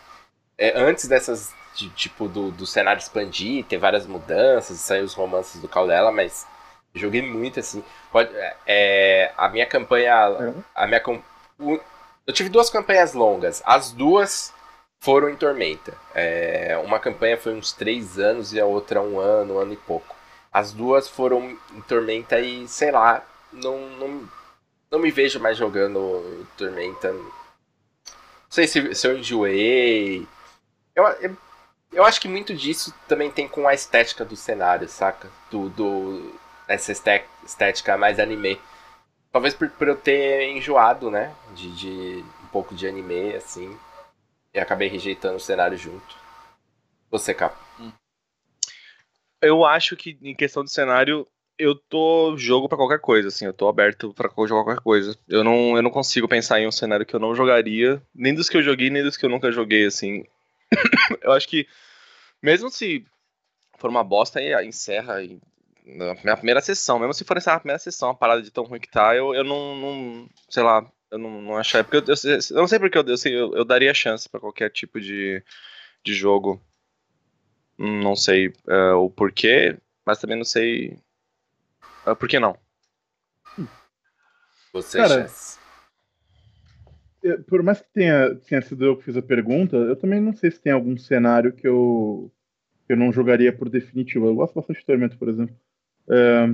É, 0.57 0.81
antes 0.81 1.07
dessas. 1.07 1.53
De, 1.75 1.89
tipo, 1.91 2.29
do, 2.29 2.51
do 2.51 2.67
cenário 2.67 3.01
expandir, 3.01 3.65
ter 3.65 3.79
várias 3.79 4.07
mudanças, 4.07 4.79
sair 4.79 5.03
os 5.03 5.15
romances 5.15 5.61
do 5.61 5.69
Caldela, 5.69 6.13
mas 6.13 6.47
eu 6.95 7.01
joguei 7.01 7.23
muito, 7.23 7.61
assim. 7.61 7.83
Pode, 8.11 8.31
é, 8.67 9.33
a 9.37 9.49
minha 9.49 9.67
campanha. 9.67 10.15
A 10.75 10.87
minha, 10.87 11.03
eu 12.27 12.33
tive 12.33 12.49
duas 12.49 12.69
campanhas 12.69 13.15
longas. 13.15 13.63
As 13.65 13.91
duas 13.93 14.53
foram 15.01 15.29
em 15.29 15.37
Tormenta. 15.37 15.95
É, 16.15 16.81
uma 16.85 17.01
campanha 17.01 17.37
foi 17.37 17.55
uns 17.55 17.73
três 17.73 18.19
anos 18.19 18.53
e 18.53 18.61
a 18.61 18.67
outra 18.67 19.03
um 19.03 19.19
ano, 19.19 19.55
um 19.55 19.59
ano 19.59 19.73
e 19.73 19.77
pouco. 19.77 20.15
As 20.53 20.73
duas 20.73 21.09
foram 21.09 21.59
em 21.73 21.81
Tormenta 21.89 22.39
e, 22.39 22.69
sei 22.69 22.93
lá, 22.93 23.25
não, 23.53 23.89
não, 23.91 24.29
não 24.91 24.99
me 24.99 25.11
vejo 25.11 25.41
mais 25.41 25.57
jogando 25.57 25.99
em 26.41 26.45
Tormenta. 26.57 27.13
Não 27.13 27.33
sei 28.49 28.69
se, 28.69 28.95
se 28.95 29.07
eu 29.09 29.19
enjoei. 29.19 30.27
Eu, 30.95 31.05
eu, 31.05 31.37
eu 31.93 32.05
acho 32.05 32.21
que 32.21 32.29
muito 32.29 32.55
disso 32.55 32.95
também 33.07 33.31
tem 33.31 33.47
com 33.47 33.67
a 33.69 33.75
estética 33.75 34.25
do 34.25 34.37
cenário, 34.37 34.89
saca? 34.89 35.31
Do, 35.51 35.69
do, 35.69 36.35
essa 36.67 36.93
esté- 36.93 37.27
estética 37.45 37.97
mais 37.97 38.19
anime. 38.19 38.59
Talvez 39.31 39.55
por, 39.55 39.69
por 39.71 39.89
eu 39.89 39.97
ter 39.97 40.51
enjoado, 40.51 41.11
né? 41.11 41.35
De, 41.55 41.71
de 41.75 42.25
um 42.43 42.47
pouco 42.49 42.75
de 42.75 42.87
anime, 42.87 43.35
assim. 43.35 43.79
E 44.55 44.61
acabei 44.61 44.89
rejeitando 44.89 45.37
o 45.37 45.41
cenário 45.41 45.77
junto. 45.77 46.17
Você, 47.11 47.35
Capo. 47.35 47.59
Eu 49.41 49.65
acho 49.65 49.97
que 49.97 50.19
em 50.23 50.35
questão 50.35 50.63
de 50.65 50.71
cenário, 50.71 51.27
eu 51.59 51.75
tô 51.75 52.37
jogo 52.37 52.69
pra 52.69 52.79
qualquer 52.79 53.01
coisa, 53.01 53.29
assim, 53.29 53.45
eu 53.45 53.53
tô 53.53 53.69
aberto 53.69 54.15
pra 54.15 54.31
jogar 54.47 54.65
qualquer 54.65 54.83
coisa. 54.83 55.19
Eu 55.29 55.43
não, 55.43 55.77
eu 55.77 55.83
não 55.83 55.91
consigo 55.91 56.29
pensar 56.29 56.61
em 56.61 56.67
um 56.67 56.73
cenário 56.73 57.05
que 57.05 57.15
eu 57.15 57.21
não 57.21 57.35
jogaria, 57.35 58.01
nem 58.15 58.35
dos 58.35 58.49
que 58.49 58.57
eu 58.57 58.63
joguei, 58.63 58.89
nem 58.89 59.03
dos 59.03 59.17
que 59.17 59.25
eu 59.27 59.31
nunca 59.31 59.51
joguei, 59.51 59.85
assim. 59.87 60.25
eu 61.23 61.33
acho 61.33 61.49
que, 61.49 61.67
mesmo 62.43 62.71
se 62.71 63.05
for 63.79 63.91
uma 63.91 64.05
bosta, 64.05 64.41
encerra 64.65 65.17
na 65.85 66.15
minha 66.23 66.37
primeira 66.37 66.61
sessão. 66.61 66.99
Mesmo 66.99 67.15
se 67.15 67.25
for 67.25 67.37
encerrar 67.37 67.57
a 67.57 67.61
primeira 67.61 67.79
sessão, 67.79 68.11
a 68.11 68.15
parada 68.15 68.43
de 68.43 68.51
tão 68.51 68.65
ruim 68.65 68.81
que 68.81 68.89
tá, 68.89 69.15
eu, 69.17 69.35
eu 69.35 69.45
não, 69.45 69.77
não- 69.77 70.29
sei 70.49 70.63
lá, 70.63 70.85
eu 71.11 71.19
não, 71.19 71.43
não 71.43 71.57
achar. 71.57 71.85
Porque 71.85 71.97
eu, 71.97 72.15
eu, 72.15 72.39
eu 72.51 72.57
não 72.57 72.69
sei 72.69 72.79
porque 72.79 72.99
eu, 72.99 73.05
eu, 73.07 73.17
sei, 73.17 73.35
eu, 73.39 73.55
eu 73.55 73.65
daria 73.65 73.93
chance 73.95 74.29
pra 74.29 74.41
qualquer 74.41 74.71
tipo 74.71 75.01
de, 75.01 75.43
de 76.05 76.15
jogo. 76.15 76.61
Hum, 77.79 78.01
Não 78.03 78.15
sei 78.15 78.53
é, 78.69 78.93
o 78.93 79.11
porquê, 79.11 79.77
mas 80.07 80.19
também 80.19 80.37
não 80.37 80.45
sei. 80.45 80.97
é, 82.07 82.15
por 82.15 82.29
que 82.29 82.39
não? 82.39 82.57
Você, 84.73 84.99
Cara, 84.99 85.29
Chess. 85.29 85.59
É, 87.23 87.37
Por 87.39 87.63
mais 87.63 87.81
que 87.81 87.89
tenha, 87.93 88.35
tenha 88.37 88.63
sido 88.63 88.85
eu 88.85 88.97
que 88.97 89.05
fiz 89.05 89.17
a 89.17 89.23
pergunta, 89.23 89.77
eu 89.77 89.97
também 89.97 90.21
não 90.21 90.33
sei 90.35 90.51
se 90.51 90.61
tem 90.61 90.73
algum 90.73 90.97
cenário 90.97 91.53
que 91.53 91.67
eu, 91.67 92.31
que 92.87 92.93
eu 92.93 92.97
não 92.97 93.13
jogaria 93.13 93.53
por 93.57 93.69
definitivo. 93.71 94.27
Eu 94.27 94.37
gosto 94.37 94.55
bastante 94.55 94.81
de 94.81 94.87
Tormento, 94.87 95.19
por 95.19 95.29
exemplo. 95.29 95.57
É, 96.11 96.47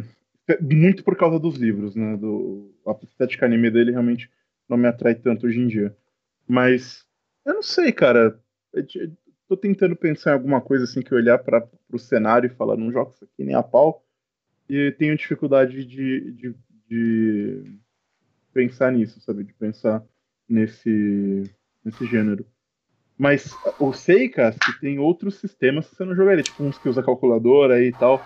muito 0.62 1.04
por 1.04 1.16
causa 1.16 1.38
dos 1.38 1.56
livros, 1.56 1.96
né? 1.96 2.16
Do, 2.16 2.74
a 2.86 2.96
estética 3.04 3.46
anime 3.46 3.70
dele 3.70 3.92
realmente 3.92 4.30
não 4.68 4.76
me 4.78 4.88
atrai 4.88 5.14
tanto 5.14 5.46
hoje 5.46 5.60
em 5.60 5.68
dia. 5.68 5.96
Mas 6.48 7.06
eu 7.46 7.54
não 7.54 7.62
sei, 7.62 7.92
cara. 7.92 8.40
Eu 8.72 8.86
te- 8.86 9.12
tô 9.48 9.56
tentando 9.56 9.96
pensar 9.96 10.32
em 10.32 10.34
alguma 10.34 10.60
coisa 10.60 10.84
assim 10.84 11.02
que 11.02 11.12
eu 11.12 11.18
olhar 11.18 11.38
para 11.38 11.68
o 11.92 11.98
cenário 11.98 12.48
e 12.48 12.54
falar, 12.56 12.76
não 12.76 12.92
jogo 12.92 13.12
isso 13.12 13.24
aqui 13.24 13.44
nem 13.44 13.54
a 13.56 13.62
pau. 13.62 14.04
E 14.68 14.92
tenho 14.98 15.16
dificuldade 15.16 15.84
de, 15.84 16.32
de, 16.32 16.56
de 16.88 17.78
pensar 18.52 18.92
nisso, 18.92 19.20
sabe? 19.20 19.44
De 19.44 19.52
pensar 19.54 20.02
nesse, 20.49 21.44
nesse 21.84 22.07
gênero. 22.07 22.44
Mas 23.18 23.53
o 23.80 23.92
Seika, 23.92 24.55
que 24.64 24.80
tem 24.80 24.99
outros 24.99 25.40
sistemas 25.40 25.88
que 25.88 25.96
você 25.96 26.05
não 26.05 26.14
jogaria, 26.14 26.42
tipo 26.42 26.62
uns 26.62 26.78
que 26.78 26.88
usa 26.88 27.03
calculadora 27.03 27.82
e 27.82 27.92
tal. 27.92 28.24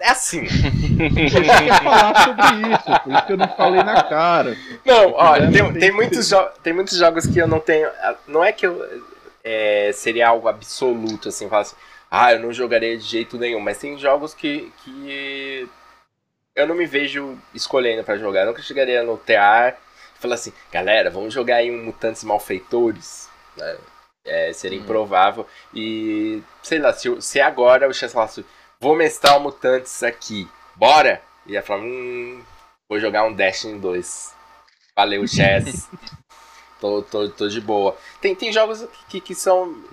É 0.00 0.08
assim. 0.08 0.40
Eu 0.42 1.30
queria 1.30 1.74
falar 1.82 2.24
sobre 2.24 2.72
isso, 2.72 3.02
por 3.02 3.12
isso 3.12 3.26
que 3.26 3.32
eu 3.32 3.36
não 3.36 3.48
falei 3.48 3.82
na 3.82 4.02
cara. 4.02 4.56
Não, 4.84 5.12
quiser, 5.12 5.50
tem, 5.50 5.72
tem 5.72 5.80
tem, 5.80 5.92
muitos 5.92 6.30
tem 6.62 6.72
muitos 6.72 6.96
jogos 6.96 7.26
que 7.26 7.38
eu 7.38 7.46
não 7.46 7.60
tenho. 7.60 7.88
Não 8.26 8.42
é 8.42 8.52
que 8.52 8.66
eu. 8.66 9.02
é, 9.42 9.90
seria 9.92 10.28
algo 10.28 10.48
absoluto, 10.48 11.28
assim, 11.28 11.48
falar 11.48 11.62
assim, 11.62 11.76
ah, 12.10 12.32
eu 12.32 12.40
não 12.40 12.52
jogaria 12.52 12.96
de 12.96 13.04
jeito 13.04 13.38
nenhum, 13.38 13.60
mas 13.60 13.78
tem 13.78 13.98
jogos 13.98 14.32
que, 14.32 14.72
que 14.82 15.68
eu 16.54 16.66
não 16.66 16.74
me 16.74 16.86
vejo 16.86 17.36
escolhendo 17.54 18.02
pra 18.02 18.16
jogar. 18.16 18.40
Eu 18.40 18.46
nunca 18.46 18.62
chegaria 18.62 19.02
no 19.02 19.18
TR 19.18 19.76
falar 20.24 20.36
assim, 20.36 20.52
galera, 20.72 21.10
vamos 21.10 21.32
jogar 21.32 21.56
aí 21.56 21.70
um 21.70 21.84
Mutantes 21.84 22.24
Malfeitores. 22.24 23.28
Né? 23.56 23.76
É, 24.24 24.52
seria 24.52 24.78
improvável. 24.78 25.46
E, 25.72 26.42
sei 26.62 26.78
lá, 26.78 26.92
se, 26.92 27.20
se 27.20 27.40
agora 27.40 27.88
o 27.88 27.92
Chance 27.92 28.14
falasse, 28.14 28.44
vou 28.80 28.96
mestrar 28.96 29.36
o 29.36 29.40
Mutantes 29.40 30.02
aqui, 30.02 30.48
bora? 30.74 31.20
E 31.46 31.52
ia 31.52 31.62
falar, 31.62 31.82
hum, 31.82 32.42
vou 32.88 32.98
jogar 32.98 33.24
um 33.24 33.34
Destiny 33.34 33.78
2. 33.78 34.34
Valeu, 34.96 35.26
Chess. 35.28 35.88
tô, 36.80 37.02
tô, 37.02 37.28
tô 37.28 37.48
de 37.48 37.60
boa. 37.60 37.96
Tem, 38.20 38.34
tem 38.34 38.52
jogos 38.52 38.86
que, 39.08 39.20
que 39.20 39.34
são. 39.34 39.84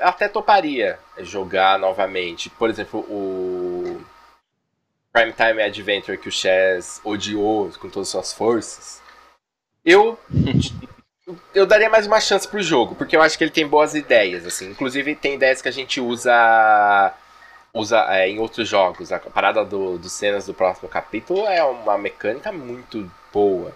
Até 0.00 0.28
toparia 0.28 0.98
jogar 1.18 1.78
novamente. 1.78 2.50
Por 2.50 2.68
exemplo, 2.68 3.00
o. 3.00 4.00
Prime 5.12 5.32
Time 5.32 5.60
Adventure 5.60 6.16
que 6.16 6.28
o 6.28 6.32
Chess 6.32 7.00
odiou 7.02 7.68
com 7.80 7.90
todas 7.90 8.08
as 8.08 8.12
suas 8.12 8.32
forças. 8.32 8.99
Eu. 9.84 10.18
Eu 11.54 11.64
daria 11.64 11.88
mais 11.88 12.08
uma 12.08 12.20
chance 12.20 12.46
pro 12.46 12.60
jogo, 12.60 12.96
porque 12.96 13.16
eu 13.16 13.22
acho 13.22 13.38
que 13.38 13.44
ele 13.44 13.52
tem 13.52 13.66
boas 13.66 13.94
ideias, 13.94 14.44
assim. 14.44 14.70
Inclusive 14.70 15.14
tem 15.14 15.34
ideias 15.34 15.62
que 15.62 15.68
a 15.68 15.72
gente 15.72 16.00
usa 16.00 17.14
usa 17.72 18.04
é, 18.08 18.28
em 18.28 18.38
outros 18.38 18.68
jogos. 18.68 19.12
A 19.12 19.18
parada 19.18 19.64
do, 19.64 19.96
dos 19.96 20.12
cenas 20.12 20.46
do 20.46 20.54
próximo 20.54 20.88
capítulo 20.88 21.46
é 21.46 21.62
uma 21.62 21.96
mecânica 21.96 22.50
muito 22.50 23.10
boa. 23.32 23.72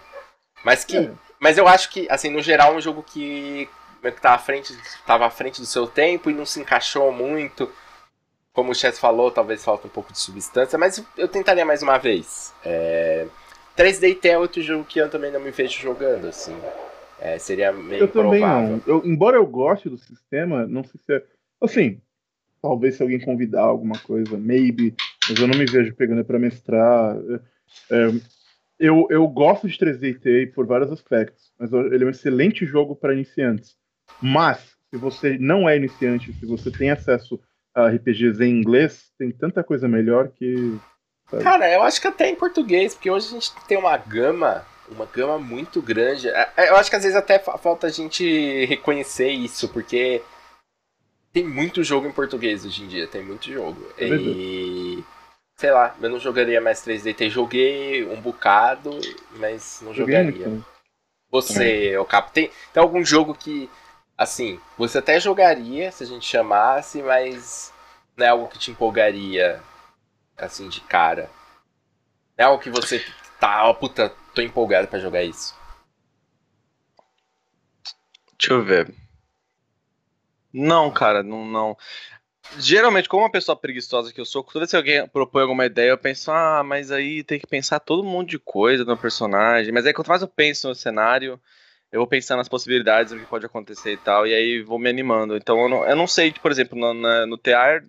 Mas 0.63 0.83
que. 0.83 0.97
É. 0.97 1.11
Mas 1.39 1.57
eu 1.57 1.67
acho 1.67 1.89
que, 1.89 2.07
assim, 2.09 2.29
no 2.29 2.41
geral, 2.41 2.73
é 2.73 2.75
um 2.77 2.81
jogo 2.81 3.03
que 3.03 3.69
que 4.11 4.21
tá 4.21 4.33
à 4.33 4.37
frente, 4.37 4.77
tava 5.05 5.25
à 5.25 5.29
frente 5.29 5.59
do 5.59 5.65
seu 5.65 5.87
tempo 5.87 6.29
e 6.29 6.33
não 6.33 6.45
se 6.45 6.59
encaixou 6.59 7.11
muito. 7.11 7.71
Como 8.53 8.71
o 8.71 8.75
Chess 8.75 8.99
falou, 8.99 9.31
talvez 9.31 9.63
falta 9.63 9.87
um 9.87 9.89
pouco 9.89 10.13
de 10.13 10.19
substância, 10.19 10.77
mas 10.77 11.03
eu 11.17 11.27
tentaria 11.27 11.65
mais 11.65 11.81
uma 11.81 11.97
vez. 11.97 12.53
É... 12.63 13.25
3DT 13.77 14.25
é 14.25 14.37
outro 14.37 14.61
jogo 14.61 14.85
que 14.85 14.99
eu 14.99 15.09
também 15.09 15.31
não 15.31 15.39
me 15.39 15.51
vejo 15.51 15.79
jogando, 15.79 16.27
assim. 16.27 16.55
É, 17.19 17.37
seria 17.39 17.71
meio 17.71 18.03
Eu 18.03 18.11
também 18.11 18.41
não. 18.41 18.81
Eu, 18.85 19.05
embora 19.05 19.37
eu 19.37 19.45
goste 19.45 19.89
do 19.89 19.97
sistema, 19.97 20.67
não 20.67 20.83
sei 20.83 20.99
se 21.05 21.13
é. 21.13 21.23
Assim, 21.61 22.01
talvez 22.61 22.95
se 22.95 23.03
alguém 23.03 23.19
convidar 23.19 23.61
alguma 23.61 23.97
coisa, 23.99 24.37
maybe, 24.37 24.93
mas 25.29 25.39
eu 25.39 25.47
não 25.47 25.57
me 25.57 25.65
vejo 25.65 25.95
pegando 25.95 26.23
pra 26.25 26.39
mestrar. 26.39 27.15
É, 27.91 28.07
eu, 28.79 29.07
eu 29.09 29.27
gosto 29.27 29.67
de 29.67 29.77
3DT 29.77 30.53
por 30.53 30.65
vários 30.65 30.91
aspectos, 30.91 31.53
mas 31.57 31.71
ele 31.71 32.03
é 32.03 32.07
um 32.07 32.11
excelente 32.11 32.65
jogo 32.65 32.95
para 32.95 33.13
iniciantes. 33.13 33.75
Mas, 34.21 34.75
se 34.89 34.97
você 34.97 35.37
não 35.37 35.67
é 35.67 35.77
iniciante, 35.77 36.33
se 36.33 36.45
você 36.45 36.71
tem 36.71 36.89
acesso 36.89 37.39
a 37.73 37.89
RPGs 37.89 38.43
em 38.43 38.59
inglês, 38.59 39.11
tem 39.17 39.31
tanta 39.31 39.63
coisa 39.63 39.87
melhor 39.87 40.29
que. 40.29 40.77
Sabe? 41.29 41.43
Cara, 41.43 41.71
eu 41.71 41.83
acho 41.83 41.99
que 41.99 42.07
até 42.07 42.29
em 42.29 42.35
português, 42.35 42.93
porque 42.93 43.09
hoje 43.09 43.27
a 43.27 43.31
gente 43.31 43.51
tem 43.67 43.77
uma 43.77 43.97
gama, 43.97 44.65
uma 44.89 45.05
gama 45.05 45.37
muito 45.39 45.81
grande. 45.81 46.29
É, 46.29 46.49
é, 46.57 46.69
eu 46.69 46.75
acho 46.75 46.89
que 46.89 46.95
às 46.95 47.03
vezes 47.03 47.17
até 47.17 47.39
falta 47.39 47.87
a 47.87 47.91
gente 47.91 48.65
reconhecer 48.65 49.29
isso, 49.29 49.69
porque 49.69 50.21
tem 51.33 51.43
muito 51.43 51.83
jogo 51.83 52.07
em 52.07 52.11
português 52.11 52.65
hoje 52.65 52.83
em 52.83 52.87
dia, 52.87 53.07
tem 53.07 53.23
muito 53.23 53.51
jogo. 53.51 53.85
É 53.97 54.07
e 54.07 55.03
sei 55.55 55.71
lá, 55.71 55.95
eu 56.01 56.09
não 56.09 56.19
jogaria 56.19 56.61
mais 56.61 56.85
3D. 56.85 57.29
Joguei 57.29 58.05
um 58.05 58.19
bocado, 58.21 58.91
mas 59.37 59.79
não 59.81 59.93
Joguei 59.93 60.15
jogaria. 60.15 60.47
Muito. 60.47 60.65
Você, 61.31 61.91
é. 61.93 61.99
o 61.99 62.05
Capo, 62.05 62.31
tem, 62.31 62.49
tem 62.71 62.81
algum 62.81 63.03
jogo 63.03 63.33
que, 63.33 63.69
assim, 64.17 64.59
você 64.77 64.99
até 64.99 65.19
jogaria 65.19 65.91
se 65.91 66.03
a 66.03 66.07
gente 66.07 66.25
chamasse, 66.25 67.01
mas 67.01 67.73
não 68.15 68.25
é 68.25 68.29
algo 68.29 68.47
que 68.47 68.59
te 68.59 68.71
empolgaria, 68.71 69.61
assim, 70.37 70.69
de 70.69 70.81
cara. 70.81 71.29
É 72.37 72.43
algo 72.43 72.61
que 72.61 72.69
você 72.69 73.03
tá, 73.39 73.67
ó, 73.67 73.73
puta, 73.73 74.09
tô 74.33 74.41
empolgado 74.41 74.87
para 74.87 74.99
jogar 74.99 75.23
isso. 75.23 75.55
Deixa 78.37 78.53
eu 78.53 78.63
ver. 78.63 78.93
Não, 80.53 80.91
cara, 80.91 81.23
não, 81.23 81.45
não. 81.45 81.77
Geralmente, 82.57 83.09
como 83.09 83.23
uma 83.23 83.31
pessoa 83.31 83.55
preguiçosa 83.55 84.13
que 84.13 84.21
eu 84.21 84.25
sou, 84.25 84.43
toda 84.43 84.59
vez 84.59 84.71
que 84.71 84.77
alguém 84.77 85.07
propõe 85.07 85.41
alguma 85.41 85.65
ideia, 85.65 85.89
eu 85.89 85.97
penso, 85.97 86.31
ah, 86.31 86.63
mas 86.63 86.91
aí 86.91 87.23
tem 87.23 87.39
que 87.39 87.47
pensar 87.47 87.79
todo 87.79 88.03
mundo 88.03 88.29
de 88.29 88.39
coisa 88.39 88.85
no 88.85 88.95
personagem. 88.95 89.73
Mas 89.73 89.85
aí, 89.85 89.93
quanto 89.93 90.07
mais 90.07 90.21
eu 90.21 90.27
penso 90.27 90.67
no 90.67 90.75
cenário, 90.75 91.39
eu 91.91 91.99
vou 91.99 92.07
pensando 92.07 92.37
nas 92.37 92.47
possibilidades 92.49 93.13
do 93.13 93.19
que 93.19 93.25
pode 93.25 93.45
acontecer 93.45 93.93
e 93.93 93.97
tal, 93.97 94.27
e 94.27 94.33
aí 94.33 94.61
vou 94.61 94.77
me 94.79 94.89
animando. 94.89 95.35
Então, 95.35 95.59
eu 95.61 95.69
não, 95.69 95.85
eu 95.85 95.95
não 95.95 96.07
sei, 96.07 96.31
por 96.33 96.51
exemplo, 96.51 96.77
no, 96.77 96.93
na, 96.93 97.25
no 97.25 97.37
TR, 97.37 97.83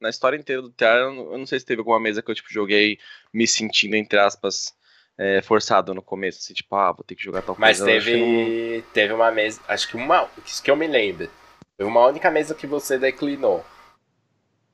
na 0.00 0.08
história 0.08 0.36
inteira 0.36 0.62
do 0.62 0.70
TR, 0.70 0.84
eu 0.84 1.38
não 1.38 1.46
sei 1.46 1.60
se 1.60 1.66
teve 1.66 1.80
alguma 1.80 2.00
mesa 2.00 2.22
que 2.22 2.30
eu, 2.30 2.34
tipo, 2.34 2.50
joguei 2.50 2.98
me 3.32 3.46
sentindo, 3.46 3.94
entre 3.94 4.18
aspas, 4.18 4.74
é, 5.18 5.42
forçado 5.42 5.92
no 5.94 6.02
começo, 6.02 6.38
assim, 6.38 6.54
tipo, 6.54 6.74
ah, 6.74 6.92
vou 6.92 7.04
ter 7.04 7.14
que 7.14 7.22
jogar 7.22 7.42
tal 7.42 7.56
Mas 7.58 7.78
coisa. 7.78 7.92
Mas 7.92 8.04
teve, 8.04 8.16
não... 8.16 8.82
teve 8.92 9.12
uma 9.12 9.30
mesa, 9.30 9.60
acho 9.68 9.88
que 9.88 9.96
uma, 9.96 10.28
que 10.62 10.70
eu 10.70 10.76
me 10.76 10.86
lembro, 10.86 11.30
teve 11.76 11.88
uma 11.88 12.06
única 12.06 12.30
mesa 12.30 12.54
que 12.54 12.66
você 12.66 12.98
declinou. 12.98 13.64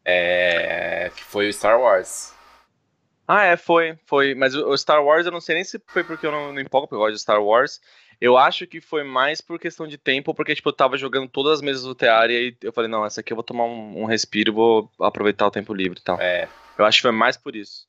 É, 0.09 1.11
que 1.17 1.25
foi 1.25 1.49
o 1.49 1.53
Star 1.53 1.81
Wars. 1.81 2.33
Ah, 3.27 3.45
é, 3.45 3.57
foi, 3.57 3.99
foi. 4.07 4.37
Mas 4.37 4.55
o 4.55 4.77
Star 4.77 5.05
Wars 5.05 5.27
eu 5.27 5.33
não 5.33 5.41
sei 5.41 5.57
nem 5.57 5.65
se 5.65 5.83
foi 5.89 6.05
porque 6.05 6.25
eu 6.25 6.31
não, 6.31 6.53
não 6.53 6.61
empolgo 6.61 6.87
porque 6.87 6.95
eu 6.95 7.01
gosto 7.01 7.15
de 7.15 7.21
Star 7.21 7.43
Wars. 7.43 7.81
Eu 8.21 8.37
acho 8.37 8.67
que 8.67 8.81
foi 8.81 9.05
mais 9.05 9.41
por 9.41 9.59
questão 9.59 9.87
de 9.87 9.99
tempo, 9.99 10.35
porque, 10.35 10.55
tipo, 10.55 10.69
eu 10.69 10.73
tava 10.73 10.97
jogando 10.97 11.29
todas 11.29 11.55
as 11.55 11.63
mesas 11.63 11.83
do 11.83 11.95
tear 11.95 12.31
e 12.31 12.37
aí 12.37 12.57
eu 12.63 12.73
falei, 12.73 12.91
não, 12.91 13.05
essa 13.05 13.21
aqui 13.21 13.33
eu 13.33 13.37
vou 13.37 13.45
tomar 13.45 13.65
um, 13.65 14.03
um 14.03 14.05
respiro 14.05 14.51
e 14.51 14.55
vou 14.55 14.91
aproveitar 15.01 15.47
o 15.47 15.51
tempo 15.51 15.75
livre 15.75 15.99
e 15.99 16.03
tal. 16.03 16.21
É. 16.21 16.49
Eu 16.79 16.85
acho 16.85 16.99
que 16.99 17.03
foi 17.03 17.13
mais 17.13 17.37
por 17.37 17.55
isso. 17.55 17.87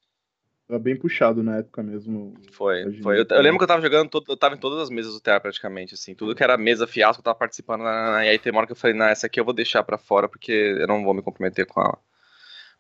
Tava 0.68 0.80
bem 0.80 0.98
puxado 0.98 1.42
na 1.42 1.58
época 1.60 1.82
mesmo. 1.82 2.34
Foi, 2.52 2.92
foi. 3.02 3.22
Eu, 3.22 3.26
eu, 3.30 3.42
lembro 3.42 3.58
que 3.58 3.64
eu 3.64 3.68
tava 3.68 3.82
jogando, 3.82 4.10
todo, 4.10 4.26
eu 4.28 4.36
tava 4.36 4.56
em 4.56 4.60
todas 4.60 4.80
as 4.80 4.90
mesas 4.90 5.14
do 5.14 5.22
teatro 5.22 5.44
praticamente, 5.44 5.94
assim. 5.94 6.14
Tudo 6.14 6.36
que 6.36 6.44
era 6.44 6.58
mesa 6.58 6.86
fiasco 6.86 7.22
eu 7.22 7.24
tava 7.24 7.40
participando. 7.40 7.84
Na, 7.84 8.26
e 8.26 8.30
aí 8.30 8.38
tem 8.38 8.52
uma 8.52 8.60
hora 8.60 8.68
que 8.68 8.74
eu 8.74 8.78
falei, 8.78 8.96
não, 8.96 9.06
essa 9.06 9.28
aqui 9.28 9.40
eu 9.40 9.46
vou 9.46 9.54
deixar 9.54 9.82
pra 9.84 9.98
fora 9.98 10.28
porque 10.28 10.52
eu 10.52 10.86
não 10.86 11.06
vou 11.06 11.14
me 11.14 11.22
comprometer 11.22 11.66
com 11.66 11.80
ela. 11.80 11.98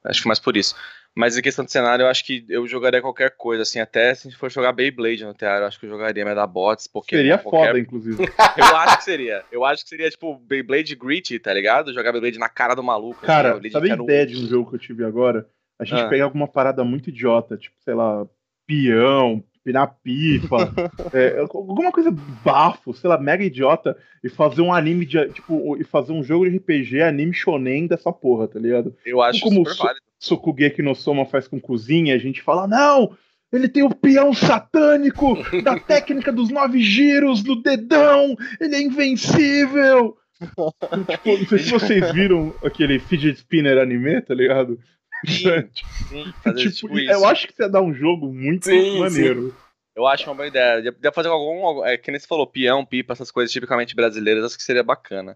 Acho 0.07 0.21
que 0.21 0.27
mais 0.27 0.39
por 0.39 0.55
isso. 0.55 0.75
Mas 1.15 1.35
em 1.35 1.41
questão 1.41 1.65
de 1.65 1.71
cenário, 1.71 2.03
eu 2.03 2.07
acho 2.07 2.23
que 2.23 2.45
eu 2.47 2.67
jogaria 2.67 3.01
qualquer 3.01 3.31
coisa, 3.31 3.63
assim, 3.63 3.79
até 3.79 4.13
se 4.13 4.27
a 4.27 4.29
gente 4.29 4.39
for 4.39 4.51
jogar 4.51 4.71
Beyblade 4.71 5.25
no 5.25 5.33
teatro, 5.33 5.63
eu 5.63 5.67
acho 5.67 5.79
que 5.79 5.87
eu 5.87 5.89
jogaria 5.89 6.23
Medabots, 6.23 6.85
Pokémon. 6.85 7.19
Seria 7.19 7.37
qualquer... 7.39 7.67
foda, 7.69 7.79
inclusive. 7.79 8.23
eu 8.55 8.77
acho 8.77 8.97
que 8.97 9.03
seria. 9.03 9.43
Eu 9.51 9.65
acho 9.65 9.83
que 9.83 9.89
seria, 9.89 10.09
tipo, 10.11 10.37
Beyblade 10.37 10.95
Gritty, 10.95 11.39
tá 11.39 11.51
ligado? 11.51 11.91
Jogar 11.91 12.11
Beyblade 12.11 12.37
na 12.37 12.49
cara 12.49 12.75
do 12.75 12.83
maluco. 12.83 13.25
Cara, 13.25 13.57
assim, 13.57 13.69
sabe 13.71 13.91
a 13.91 13.95
ideia 13.95 14.27
de 14.27 14.37
um 14.37 14.47
jogo 14.47 14.69
que 14.69 14.75
eu 14.75 14.79
tive 14.79 15.03
agora? 15.03 15.47
A 15.79 15.85
gente 15.85 16.01
ah. 16.01 16.07
pegar 16.07 16.25
alguma 16.25 16.47
parada 16.47 16.83
muito 16.83 17.09
idiota, 17.09 17.57
tipo, 17.57 17.75
sei 17.83 17.95
lá, 17.95 18.23
peão, 18.67 19.43
pinar 19.67 19.97
pipa, 20.01 20.73
é, 21.13 21.39
alguma 21.39 21.91
coisa 21.91 22.09
bafo, 22.09 22.93
sei 22.93 23.09
lá, 23.09 23.17
mega 23.17 23.43
idiota, 23.43 23.97
e 24.23 24.29
fazer 24.29 24.61
um 24.61 24.73
anime 24.73 25.05
de, 25.05 25.27
tipo, 25.33 25.75
e 25.75 25.83
fazer 25.83 26.13
um 26.13 26.23
jogo 26.23 26.49
de 26.49 26.55
RPG 26.55 27.01
anime 27.01 27.33
shonen 27.33 27.85
dessa 27.85 28.13
porra, 28.13 28.47
tá 28.47 28.57
ligado? 28.57 28.95
Eu 29.05 29.21
acho 29.21 29.41
como 29.41 29.67
super 29.67 29.83
válido. 29.83 30.05
Sokugeki 30.17 30.81
no 30.81 30.95
Soma 30.95 31.25
faz 31.25 31.49
com 31.49 31.59
cozinha, 31.59 32.15
a 32.15 32.17
gente 32.17 32.41
fala, 32.41 32.65
não, 32.65 33.11
ele 33.51 33.67
tem 33.67 33.83
o 33.83 33.93
peão 33.93 34.33
satânico 34.33 35.35
da 35.61 35.77
técnica 35.77 36.31
dos 36.31 36.49
nove 36.49 36.79
giros 36.79 37.43
no 37.43 37.61
dedão, 37.61 38.37
ele 38.61 38.73
é 38.73 38.81
invencível. 38.81 40.15
tipo, 41.09 41.37
não 41.37 41.45
sei 41.45 41.59
se 41.59 41.71
vocês 41.71 42.11
viram 42.13 42.55
aquele 42.63 42.99
fidget 42.99 43.37
spinner 43.37 43.77
anime, 43.77 44.21
tá 44.21 44.33
ligado? 44.33 44.79
Sim, 45.25 45.69
sim, 46.09 46.33
tipo, 46.55 46.71
tipo 46.71 46.99
eu 46.99 47.25
acho 47.25 47.47
que 47.47 47.53
você 47.53 47.63
ia 47.63 47.69
dar 47.69 47.81
um 47.81 47.93
jogo 47.93 48.31
muito 48.31 48.65
sim, 48.65 48.99
maneiro. 48.99 49.47
Sim. 49.47 49.53
Eu 49.95 50.05
acho 50.05 50.29
uma 50.29 50.35
boa 50.35 50.47
ideia. 50.47 50.81
Deve 50.91 51.11
fazer 51.11 51.29
algum. 51.29 51.83
É, 51.83 51.97
que 51.97 52.11
nem 52.11 52.19
você 52.19 52.27
falou, 52.27 52.45
peão, 52.45 52.85
pipa, 52.85 53.13
essas 53.13 53.31
coisas 53.31 53.51
tipicamente 53.51 53.95
brasileiras, 53.95 54.45
acho 54.45 54.55
que 54.57 54.63
seria 54.63 54.83
bacana. 54.83 55.35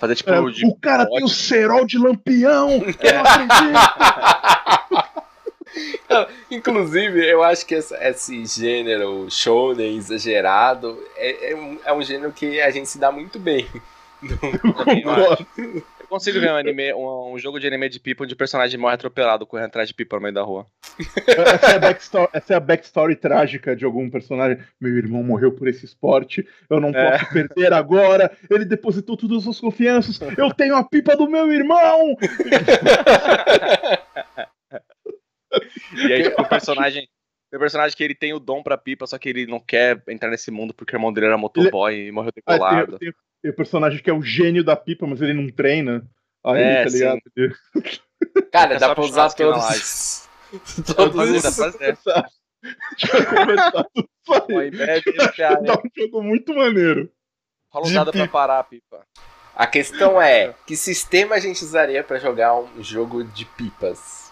Fazer 0.00 0.16
tipo. 0.16 0.30
É, 0.32 0.50
de... 0.50 0.66
O 0.66 0.74
cara 0.74 1.06
tem 1.06 1.22
o 1.22 1.28
cerol 1.28 1.86
de 1.86 1.96
lampião! 1.96 2.82
Acredito! 2.82 3.84
Inclusive, 6.50 7.24
eu 7.24 7.42
acho 7.42 7.64
que 7.66 7.74
esse, 7.74 7.94
esse 7.94 8.44
gênero 8.46 9.28
shonen 9.30 9.96
exagerado 9.96 11.00
é, 11.16 11.52
é, 11.52 11.56
um, 11.56 11.78
é 11.84 11.92
um 11.92 12.02
gênero 12.02 12.32
que 12.32 12.60
a 12.60 12.70
gente 12.70 12.88
se 12.88 12.98
dá 12.98 13.12
muito 13.12 13.38
bem. 13.38 13.68
Eu, 14.22 14.38
eu 15.56 15.82
consigo 16.14 16.40
ver 16.40 16.52
um, 16.52 16.56
anime, 16.56 16.94
um, 16.94 17.32
um, 17.32 17.38
jogo 17.38 17.58
de 17.58 17.66
anime 17.66 17.88
de 17.88 17.98
pipa 17.98 18.24
onde 18.24 18.34
o 18.34 18.36
personagem 18.36 18.78
morre 18.78 18.94
atropelado 18.94 19.46
correndo 19.46 19.66
atrás 19.66 19.88
de 19.88 19.94
pipa 19.94 20.16
no 20.16 20.22
meio 20.22 20.34
da 20.34 20.42
rua. 20.42 20.66
Essa 21.26 21.72
é, 21.72 21.74
a 21.74 21.78
backstory, 21.78 22.28
essa 22.32 22.52
é 22.52 22.56
a 22.56 22.60
backstory 22.60 23.16
trágica 23.16 23.74
de 23.74 23.84
algum 23.84 24.08
personagem. 24.08 24.58
Meu 24.80 24.96
irmão 24.96 25.22
morreu 25.22 25.52
por 25.52 25.66
esse 25.66 25.84
esporte, 25.84 26.46
eu 26.70 26.80
não 26.80 26.90
é. 26.90 27.18
posso 27.18 27.32
perder 27.32 27.72
agora. 27.72 28.36
Ele 28.48 28.64
depositou 28.64 29.16
todas 29.16 29.38
as 29.38 29.44
suas 29.44 29.60
confianças. 29.60 30.20
Eu 30.38 30.52
tenho 30.54 30.76
a 30.76 30.84
pipa 30.84 31.16
do 31.16 31.28
meu 31.28 31.52
irmão! 31.52 32.16
e 35.96 36.12
aí, 36.12 36.22
tipo, 36.24 36.40
o 36.40 36.48
personagem. 36.48 37.08
O 37.52 37.58
personagem 37.58 37.96
que 37.96 38.02
ele 38.02 38.16
tem 38.16 38.32
o 38.32 38.40
dom 38.40 38.64
pra 38.64 38.76
pipa, 38.76 39.06
só 39.06 39.16
que 39.16 39.28
ele 39.28 39.46
não 39.46 39.60
quer 39.60 40.02
entrar 40.08 40.28
nesse 40.28 40.50
mundo 40.50 40.74
porque 40.74 40.96
o 40.96 40.96
irmão 40.96 41.12
dele 41.12 41.28
era 41.28 41.38
motoboy 41.38 41.94
ele... 41.94 42.08
e 42.08 42.12
morreu 42.12 42.32
decolado. 42.34 42.96
Ah, 42.96 42.98
tem, 42.98 42.98
tem, 42.98 43.12
tem 43.12 43.33
o 43.50 43.54
personagem 43.54 44.02
que 44.02 44.10
é 44.10 44.12
o 44.12 44.22
gênio 44.22 44.64
da 44.64 44.76
pipa, 44.76 45.06
mas 45.06 45.20
ele 45.20 45.34
não 45.34 45.48
treina. 45.48 46.06
Aí, 46.44 46.62
é, 46.62 46.84
tá 46.84 46.90
ligado? 46.90 47.20
Cara, 48.52 48.78
dá 48.78 48.94
pra 48.94 49.04
usar 49.04 49.32
todos. 49.32 50.28
todos 50.94 51.30
os. 51.30 51.42
Dá 51.42 51.52
pra 51.52 52.28
Dá 55.62 55.72
um 55.78 55.90
jogo 55.96 56.22
muito 56.22 56.54
maneiro. 56.54 57.10
Fala 57.72 57.86
usada 57.86 58.12
pra 58.12 58.28
parar 58.28 58.58
a 58.60 58.64
pipa. 58.64 59.06
A 59.54 59.66
questão 59.66 60.20
é, 60.20 60.54
que 60.66 60.76
sistema 60.76 61.36
a 61.36 61.40
gente 61.40 61.62
usaria 61.62 62.02
pra 62.02 62.18
jogar 62.18 62.54
um 62.54 62.82
jogo 62.82 63.22
de 63.22 63.44
pipas? 63.44 64.23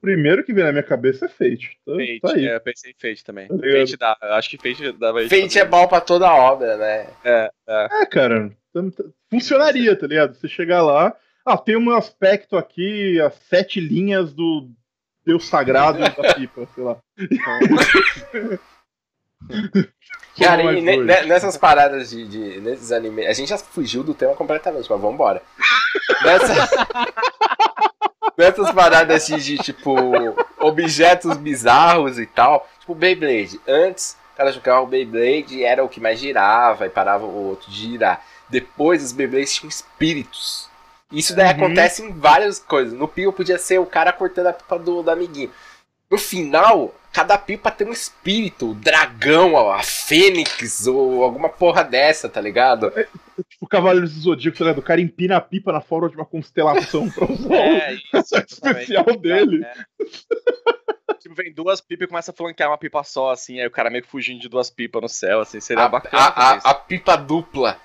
Primeiro 0.00 0.44
que 0.44 0.52
vem 0.52 0.64
na 0.64 0.72
minha 0.72 0.82
cabeça 0.82 1.26
é 1.26 1.28
Fate. 1.28 1.78
Tá, 1.84 1.92
Fate, 1.92 2.20
tá 2.20 2.32
aí. 2.34 2.46
É, 2.46 2.56
eu 2.56 2.60
pensei 2.60 2.90
em 2.90 2.94
Fate 2.94 3.24
também. 3.24 3.48
Tá 3.48 3.54
Fate 3.56 3.96
dá, 3.96 4.16
acho 4.36 4.50
que 4.50 4.56
Fate 4.56 4.92
dava 4.92 5.28
Fate 5.28 5.58
é 5.58 5.64
bom 5.64 5.86
pra 5.86 6.00
toda 6.00 6.32
obra, 6.32 6.76
né? 6.76 7.06
É, 7.24 7.50
é. 7.66 7.88
é 8.02 8.06
cara, 8.06 8.50
funcionaria, 9.30 9.96
tá 9.96 10.06
ligado? 10.06 10.34
Você 10.34 10.48
chegar 10.48 10.82
lá, 10.82 11.16
ah, 11.44 11.56
tem 11.56 11.76
um 11.76 11.90
aspecto 11.90 12.56
aqui, 12.56 13.20
as 13.20 13.34
sete 13.48 13.80
linhas 13.80 14.32
do 14.32 14.68
Deus 15.24 15.46
Sagrado 15.46 15.98
da 15.98 16.10
pipa, 16.34 16.66
sei 16.74 16.84
lá. 16.84 16.96
Cara, 20.38 20.72
e 20.72 20.80
nessas 21.26 21.56
paradas 21.56 22.10
de, 22.10 22.26
de, 22.26 22.60
nesses 22.60 22.92
animes, 22.92 23.26
a 23.26 23.32
gente 23.32 23.48
já 23.48 23.58
fugiu 23.58 24.04
do 24.04 24.14
tema 24.14 24.34
completamente, 24.34 24.88
mas 24.88 25.00
vambora. 25.00 25.42
Nessa... 26.24 26.68
nessas 28.38 28.70
paradas 28.70 29.26
de, 29.26 29.36
de, 29.42 29.58
tipo, 29.58 29.96
objetos 30.60 31.36
bizarros 31.36 32.18
e 32.20 32.26
tal, 32.26 32.68
tipo 32.78 32.94
Beyblade. 32.94 33.60
Antes, 33.66 34.16
o 34.32 34.36
cara 34.36 34.52
jogava 34.52 34.82
o 34.82 34.86
Beyblade 34.86 35.56
e 35.56 35.64
era 35.64 35.84
o 35.84 35.88
que 35.88 36.00
mais 36.00 36.20
girava 36.20 36.86
e 36.86 36.90
parava 36.90 37.24
o 37.24 37.48
outro 37.48 37.68
de 37.68 37.76
girar. 37.76 38.24
Depois 38.48 39.02
os 39.02 39.12
Beyblades 39.12 39.54
tinham 39.54 39.68
espíritos. 39.68 40.68
Isso 41.10 41.34
daí 41.34 41.46
uhum. 41.46 41.64
acontece 41.64 42.02
em 42.02 42.12
várias 42.12 42.58
coisas. 42.58 42.92
No 42.92 43.08
Pio 43.08 43.32
podia 43.32 43.58
ser 43.58 43.78
o 43.80 43.86
cara 43.86 44.12
cortando 44.12 44.48
a 44.48 44.52
pipa 44.52 44.78
do, 44.78 45.02
do 45.02 45.10
amiguinho. 45.10 45.50
No 46.10 46.16
final, 46.16 46.94
cada 47.12 47.36
pipa 47.36 47.70
tem 47.70 47.86
um 47.86 47.92
espírito, 47.92 48.70
o 48.70 48.74
dragão, 48.74 49.70
a 49.70 49.82
fênix, 49.82 50.86
ou 50.86 51.22
alguma 51.22 51.48
porra 51.50 51.84
dessa, 51.84 52.28
tá 52.28 52.40
ligado? 52.40 52.86
É, 52.96 53.04
tipo 53.48 53.66
o 53.66 53.68
Cavaleiro 53.68 54.08
do 54.08 54.12
Zodíaco, 54.20 54.56
tá 54.56 54.64
ligado? 54.64 54.78
O 54.78 54.82
cara 54.82 55.00
empina 55.00 55.36
a 55.36 55.40
pipa 55.40 55.70
na 55.72 55.80
forma 55.82 56.08
de 56.08 56.16
uma 56.16 56.24
constelação 56.24 57.10
pra 57.10 57.30
usar 57.30 57.54
é, 57.54 57.94
isso, 57.94 58.34
o 58.34 58.38
especial 58.38 59.04
dele. 59.18 59.62
É. 59.64 61.14
tipo, 61.18 61.34
vem 61.34 61.52
duas 61.52 61.80
pipas 61.80 62.06
e 62.06 62.08
começa 62.08 62.30
a 62.30 62.34
flanquear 62.34 62.70
uma 62.70 62.78
pipa 62.78 63.02
só, 63.04 63.30
assim, 63.30 63.60
aí 63.60 63.66
o 63.66 63.70
cara 63.70 63.90
meio 63.90 64.02
que 64.04 64.10
fugindo 64.10 64.40
de 64.40 64.48
duas 64.48 64.70
pipas 64.70 65.02
no 65.02 65.08
céu, 65.08 65.40
assim, 65.40 65.60
seria 65.60 65.84
A, 65.84 65.88
bacana. 65.88 66.22
a- 66.22 66.52
a- 66.52 66.70
a 66.70 66.74
pipa 66.74 67.16
dupla. 67.16 67.76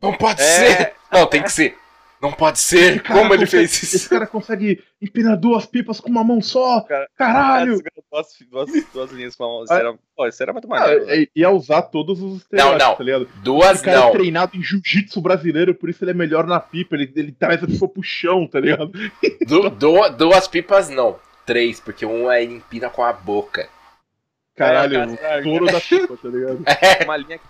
Não 0.00 0.12
pode 0.14 0.40
É. 0.40 0.44
ser. 0.44 0.94
Não, 1.12 1.26
tem 1.26 1.42
que 1.42 1.50
ser. 1.52 1.76
Não 2.20 2.32
pode 2.32 2.58
ser. 2.58 3.00
Cara, 3.02 3.20
Como 3.20 3.32
ele 3.34 3.44
consegue- 3.44 3.68
fez 3.68 3.82
Esse 3.84 3.96
isso? 3.96 4.10
cara 4.10 4.26
consegue 4.26 4.82
empinar 5.00 5.36
duas 5.36 5.64
pipas 5.66 6.00
com 6.00 6.08
uma 6.10 6.24
mão 6.24 6.40
só. 6.42 6.80
Cara, 6.80 7.08
Caralho! 7.16 7.80
Duas, 8.10 8.26
duas, 8.50 8.70
duas 8.92 9.10
linhas 9.12 9.36
com 9.36 9.44
a 9.44 9.46
mão. 9.46 9.64
Isso 9.64 9.72
Ah. 9.72 9.78
era, 9.78 9.94
pô, 10.16 10.26
isso 10.26 10.42
era 10.42 10.52
muito 10.52 10.66
Ah, 10.66 10.80
maneiro. 10.80 11.04
é- 11.08 11.26
ia 11.36 11.50
usar 11.50 11.82
todos 11.82 12.18
os 12.20 12.30
Não, 12.30 12.36
estereótipos, 12.38 12.82
não. 12.88 12.94
tá 12.96 13.04
ligado? 13.04 13.28
Duas 13.42 13.80
O 13.80 13.84
cara 13.84 14.00
não. 14.00 14.08
é 14.08 14.12
treinado 14.12 14.56
em 14.56 14.62
jiu-jitsu 14.62 15.20
brasileiro, 15.20 15.74
por 15.74 15.88
isso 15.88 16.02
ele 16.02 16.10
é 16.10 16.14
melhor 16.14 16.46
na 16.46 16.58
pipa. 16.58 16.96
Ele, 16.96 17.12
ele 17.14 17.30
traz 17.32 17.62
a 17.62 17.66
pipa 17.66 17.86
pro 17.88 18.02
chão, 18.02 18.46
tá 18.48 18.58
ligado? 18.58 18.90
Du- 19.46 19.70
du- 19.70 20.08
duas 20.16 20.48
pipas 20.48 20.88
não. 20.90 21.16
Três, 21.46 21.78
porque 21.78 22.04
um 22.04 22.28
aí 22.28 22.44
empina 22.46 22.90
com 22.90 23.02
a 23.04 23.12
boca. 23.12 23.68
Caralho, 24.56 24.96
É, 24.98 25.06
o 25.06 25.16
cara, 25.16 25.42
touro 25.42 25.66
da 25.66 25.80
pipa, 25.80 26.16
tá 26.20 26.28
ligado? 26.28 26.62
É, 27.00 27.04
Uma 27.04 27.16
linha 27.16 27.38
que, 27.38 27.44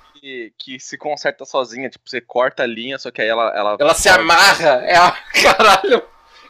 que 0.59 0.79
se 0.81 0.97
conserta 0.99 1.45
sozinha, 1.45 1.89
tipo, 1.89 2.09
você 2.09 2.21
corta 2.21 2.63
a 2.63 2.67
linha, 2.67 2.99
só 2.99 3.11
que 3.11 3.21
aí 3.23 3.29
ela. 3.29 3.53
Ela, 3.57 3.77
ela 3.79 3.95
se 3.95 4.09
amarra. 4.09 4.83
É 4.85 4.97
a... 4.97 5.13
Caralho. 5.43 6.03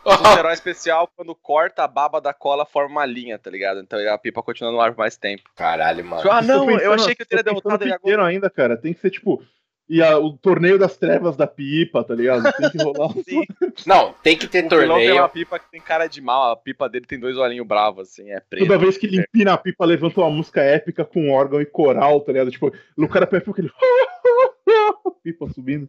O 0.05 0.39
herói 0.39 0.55
especial, 0.55 1.11
quando 1.15 1.35
corta 1.35 1.85
a 1.85 1.89
baba 1.89 2.19
da 2.21 2.33
cola, 2.33 2.65
forma 2.65 2.91
uma 2.93 3.05
linha, 3.05 3.39
tá 3.39 3.51
ligado? 3.51 3.81
Então 3.81 3.99
a 4.13 4.17
pipa 4.17 4.43
continua 4.43 4.73
no 4.73 4.81
ar 4.81 4.93
por 4.93 4.99
mais 4.99 5.17
tempo. 5.19 5.43
Caralho, 5.55 6.03
mano. 6.05 6.31
Ah, 6.31 6.41
não, 6.41 6.71
eu 6.71 6.79
pensando- 6.79 6.95
achei 6.95 7.15
que 7.15 7.23
eu 7.23 7.27
teria 7.27 7.45
tô 7.45 7.51
pensando 7.55 7.79
derrotado 7.79 7.85
ele 7.85 7.93
agora. 8.15 8.27
ainda, 8.29 8.49
cara. 8.49 8.77
Tem 8.77 8.95
que 8.95 9.01
ser 9.01 9.11
tipo. 9.11 9.43
E 9.89 10.03
a- 10.03 10.19
o 10.19 10.37
torneio 10.37 10.79
das 10.79 10.97
trevas 10.97 11.37
da 11.37 11.47
pipa, 11.47 12.05
tá 12.05 12.15
ligado? 12.15 12.43
Tem 12.53 12.71
que 12.71 12.77
rolar. 12.83 13.11
Sim. 13.27 13.43
Não, 13.87 14.13
tem 14.23 14.37
que 14.37 14.47
ter 14.47 14.67
O 14.67 14.69
vilão 14.69 14.97
tem 14.99 15.11
uma 15.13 15.29
torneio. 15.29 15.29
pipa 15.31 15.59
que 15.59 15.71
tem 15.71 15.81
cara 15.81 16.07
de 16.07 16.21
mal, 16.21 16.51
a 16.53 16.57
pipa 16.57 16.89
dele 16.89 17.07
tem 17.07 17.19
dois 17.19 17.37
olhinhos 17.39 17.67
bravos, 17.67 18.09
assim, 18.09 18.31
é 18.31 18.39
preto. 18.41 18.67
Toda 18.67 18.79
vez 18.79 18.99
que 18.99 19.07
ele 19.07 19.21
empina 19.21 19.55
a 19.55 19.59
pipa, 19.59 19.85
levanta 19.87 20.21
uma 20.21 20.31
música 20.31 20.61
épica 20.63 21.05
com 21.05 21.31
órgão 21.31 21.61
e 21.61 21.67
coral, 21.67 22.21
tá 22.21 22.33
ligado? 22.33 22.51
Tipo, 22.51 22.71
o 22.99 23.09
cara 23.09 23.27
pega 23.27 23.51
aquele. 23.51 23.71
pipa 25.23 25.49
subindo. 25.51 25.89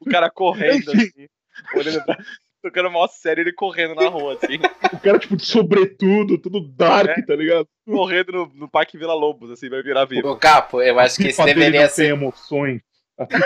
O 0.00 0.10
cara 0.10 0.30
correndo, 0.30 0.90
assim, 0.90 1.28
olhando 1.76 2.04
pra... 2.04 2.16
Tocando 2.62 2.90
mó 2.92 3.08
sério, 3.08 3.42
ele 3.42 3.52
correndo 3.52 3.96
na 3.96 4.08
rua, 4.08 4.34
assim. 4.40 4.56
O 4.92 5.00
cara, 5.00 5.18
tipo, 5.18 5.36
de 5.36 5.44
sobretudo, 5.44 6.38
tudo 6.38 6.60
dark, 6.60 7.08
É. 7.18 7.22
tá 7.22 7.34
ligado? 7.34 7.66
correndo 7.84 8.30
no, 8.30 8.46
no 8.54 8.68
Parque 8.70 8.96
Vila 8.96 9.14
Lobos, 9.14 9.50
assim, 9.50 9.68
vai 9.68 9.82
virar 9.82 10.04
vivo. 10.04 10.28
Ô, 10.30 10.36
Capo, 10.36 10.80
eu 10.80 10.96
acho 11.00 11.16
que 11.16 11.26
esse 11.26 11.44
deveria 11.44 11.88
ser. 11.88 12.02
tem 12.02 12.10
emoções. 12.12 12.80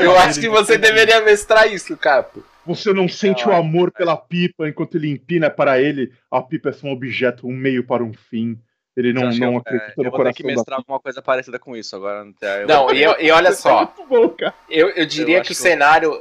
Eu 0.01 0.17
acho 0.19 0.41
que 0.41 0.49
você 0.49 0.79
deveria 0.79 1.21
mestrar 1.21 1.71
isso, 1.73 1.97
Capo. 1.97 2.45
Você 2.65 2.93
não 2.93 3.09
sente 3.09 3.47
Não, 3.47 3.53
o 3.53 3.57
amor 3.57 3.93
pela 3.93 4.17
pipa 4.17 4.69
enquanto 4.69 4.97
ele 4.97 5.09
empina 5.11 5.49
para 5.51 5.81
ele. 5.81 6.13
A 6.31 6.43
pipa 6.43 6.71
é 6.71 6.73
só 6.73 6.87
um 6.89 6.93
objeto, 6.93 7.47
um 7.47 7.53
meio 7.53 7.85
para 7.85 8.03
um 8.03 8.13
fim. 8.13 8.59
Ele 8.97 9.13
não, 9.13 9.23
Eu 9.23 9.29
acho 9.29 9.39
que 9.39 9.45
não 9.45 9.53
eu- 9.53 9.59
acredita 9.59 9.93
é, 9.93 9.95
no 9.99 10.05
eu 10.05 10.11
vou 10.11 10.11
ter 10.11 10.17
coração 10.17 10.37
que 10.37 10.43
mestrar 10.45 10.79
alguma 10.79 10.99
coisa 10.99 11.21
parecida 11.23 11.59
com 11.59 11.77
isso 11.77 11.95
agora. 11.95 12.27
eu 12.43 12.67
Não, 12.67 12.85
vou- 12.85 12.95
e, 12.95 13.03
eu- 13.03 13.21
e 13.21 13.31
olha 13.31 13.53
só, 13.53 13.93
bom, 14.09 14.29
cara. 14.31 14.55
eu, 14.71 14.89
eu 14.91 15.05
diria 15.07 15.39
Eu 15.39 15.43
que 15.43 15.53
o 15.53 15.55
cenário 15.55 16.21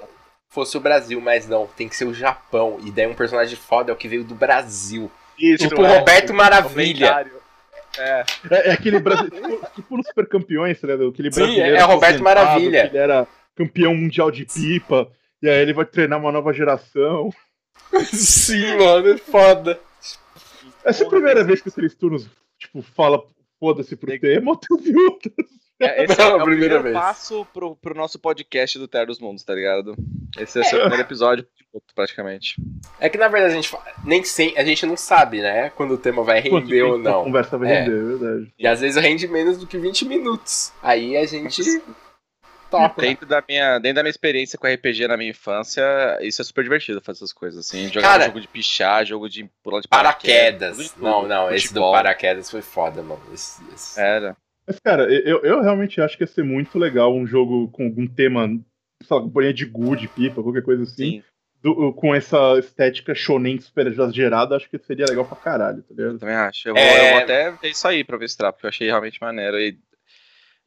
fosse 0.50 0.76
o 0.78 0.80
Brasil, 0.82 1.20
mas 1.22 1.48
não, 1.48 1.68
tem 1.68 1.88
que 1.88 1.96
ser 1.96 2.06
o 2.06 2.14
Japão. 2.14 2.78
E 2.84 2.92
daí 2.92 3.08
um 3.08 3.16
personagem 3.16 3.56
foda 3.56 3.92
é 3.92 3.94
o 3.94 3.98
que 3.98 4.08
veio 4.08 4.24
do 4.24 4.36
Brasil. 4.36 5.10
Isso, 5.40 5.68
Tipo 5.70 5.82
o 5.82 5.86
é, 5.86 5.98
Roberto 5.98 6.30
o 6.32 6.36
Maravilha. 6.36 7.26
É, 7.98 8.24
É, 8.52 8.70
é 8.70 8.72
aquele 8.74 9.00
brasileiro. 9.00 9.62
tipo, 9.76 9.98
nos 9.98 10.08
super 10.08 10.28
campeões, 10.28 10.80
tá 10.80 10.88
ligado? 10.88 11.10
Aquele 11.10 11.32
Sim, 11.32 11.40
brasileiro 11.42 11.76
é 11.78 11.84
o 11.84 11.88
Roberto 11.88 12.24
Maravilha. 12.24 12.82
que 12.84 12.96
Ele 12.96 12.98
era 12.98 13.28
campeão 13.56 13.96
mundial 13.96 14.30
de 14.32 14.46
pipa. 14.46 15.10
E 15.42 15.50
aí 15.50 15.62
ele 15.62 15.74
vai 15.74 15.86
treinar 15.86 16.20
uma 16.20 16.32
nova 16.32 16.52
geração. 16.54 17.30
Sim, 18.04 18.78
mano, 18.78 19.10
é 19.10 19.18
foda. 19.18 19.80
Essa 20.84 21.04
é 21.04 21.08
a 21.08 21.10
primeira 21.10 21.44
vez 21.44 21.62
que 21.62 21.70
o 21.70 21.72
Três 21.72 21.94
Turnos, 21.96 22.28
tipo, 22.60 22.82
fala 22.82 23.24
foda-se 23.60 23.96
pro 23.96 24.10
Tem- 24.12 24.20
tema, 24.20 24.52
ou 24.52 24.58
tu 24.58 24.78
viu 24.78 25.00
outras? 25.10 25.34
é, 25.80 26.04
esse 26.04 26.18
Não, 26.20 26.26
é, 26.28 26.32
a 26.32 26.36
o 26.38 26.44
primeira 26.44 26.76
primeiro 26.76 26.84
vez. 26.84 26.94
passo 26.96 27.46
pro, 27.54 27.76
pro 27.76 27.96
nosso 27.96 28.20
podcast 28.20 28.78
do 28.78 28.88
Terra 28.88 29.06
dos 29.06 29.20
Mundos, 29.20 29.44
tá 29.44 29.54
ligado? 29.56 29.96
Esse 30.38 30.58
é 30.60 30.62
o 30.62 30.66
seu 30.66 30.80
primeiro 30.80 31.02
episódio, 31.04 31.48
praticamente. 31.94 32.56
É 33.00 33.10
que 33.10 33.18
na 33.18 33.28
verdade 33.28 33.54
a 33.54 33.56
gente 33.62 33.76
nem 34.04 34.24
sem, 34.24 34.58
a 34.58 34.64
gente 34.64 34.86
não 34.86 34.98
sabe, 34.98 35.42
né? 35.42 35.70
Quando 35.72 35.94
o 35.94 35.98
tema 35.98 36.24
vai 36.24 36.42
Quanto 36.42 36.64
render 36.66 36.84
ou 36.84 36.98
tempo 36.98 37.08
a 37.08 37.12
não. 37.12 37.24
conversa 37.24 37.58
vai 37.58 37.72
É. 37.72 37.80
render, 37.82 37.98
é 38.00 38.04
verdade. 38.18 38.54
E 38.58 38.68
às 38.68 38.82
vezes 38.82 39.02
rende 39.02 39.28
menos 39.28 39.58
do 39.58 39.68
que 39.68 39.78
20 39.78 40.06
minutos. 40.06 40.72
Aí 40.82 41.16
a 41.18 41.26
gente 41.26 41.62
toca. 42.70 43.02
Dentro 43.02 43.26
da, 43.26 43.44
minha, 43.48 43.78
dentro 43.80 43.96
da 43.96 44.04
minha 44.04 44.10
experiência 44.10 44.58
com 44.58 44.68
RPG 44.68 45.08
na 45.08 45.18
minha 45.18 45.30
infância, 45.30 45.84
isso 46.22 46.42
é 46.42 46.46
super 46.46 46.64
divertido 46.64 47.02
fazer 47.02 47.20
essas 47.20 47.34
coisas, 47.34 47.60
assim. 47.66 47.88
Jogar 47.88 48.02
Cara, 48.10 48.26
jogo 48.26 48.42
de 48.42 48.48
pichar, 48.48 49.06
jogo 49.06 49.30
de 49.30 49.50
pular 49.64 49.82
de 49.82 49.88
Paraquedas. 49.88 50.92
tudo, 50.92 51.04
Não, 51.04 51.28
não, 51.28 51.54
esse 51.54 51.74
do 51.74 51.80
paraquedas 51.92 52.50
foi 52.50 52.62
foda, 52.62 53.02
mano. 53.02 53.22
Esse- 53.34 53.62
esse- 53.74 54.00
Era. 54.00 54.36
Mas, 54.68 54.80
cara, 54.80 55.04
eu, 55.04 55.42
eu 55.44 55.62
realmente 55.62 56.02
acho 56.02 56.18
que 56.18 56.24
ia 56.24 56.28
ser 56.28 56.44
muito 56.44 56.80
legal 56.80 57.14
um 57.16 57.28
jogo 57.28 57.70
com 57.70 57.84
algum 57.86 58.08
tema, 58.08 58.50
sei 59.06 59.16
lá, 59.18 59.24
companhia 59.24 59.54
de 59.54 59.66
good, 59.66 60.08
pipa, 60.10 60.42
qualquer 60.44 60.64
coisa 60.64 60.84
assim. 60.84 60.96
Sim. 61.22 61.24
do- 61.64 61.92
com 61.94 62.14
essa 62.14 62.60
estética 62.60 63.16
shonen 63.16 63.60
super 63.60 63.88
exagerada, 63.88 64.56
acho 64.56 64.70
que 64.70 64.78
seria 64.78 65.06
legal 65.10 65.26
pra 65.26 65.36
caralho, 65.36 65.82
tá 65.82 65.96
ligado? 65.96 66.14
Eu 66.14 66.20
também 66.20 66.36
acho. 66.36 66.70
Eu 66.70 66.76
vou, 66.76 66.84
É. 66.84 67.08
eu 67.08 67.14
vou 67.14 67.24
até 67.24 67.52
ver 67.52 67.70
isso 67.70 67.88
aí 67.88 68.04
pra 68.04 68.18
ver 68.18 68.26
esse 68.26 68.38
trapo, 68.38 68.58
porque 68.58 68.68
eu 68.68 68.70
achei 68.70 68.88
realmente 68.88 69.20
maneiro. 69.20 69.58
E, 69.60 69.76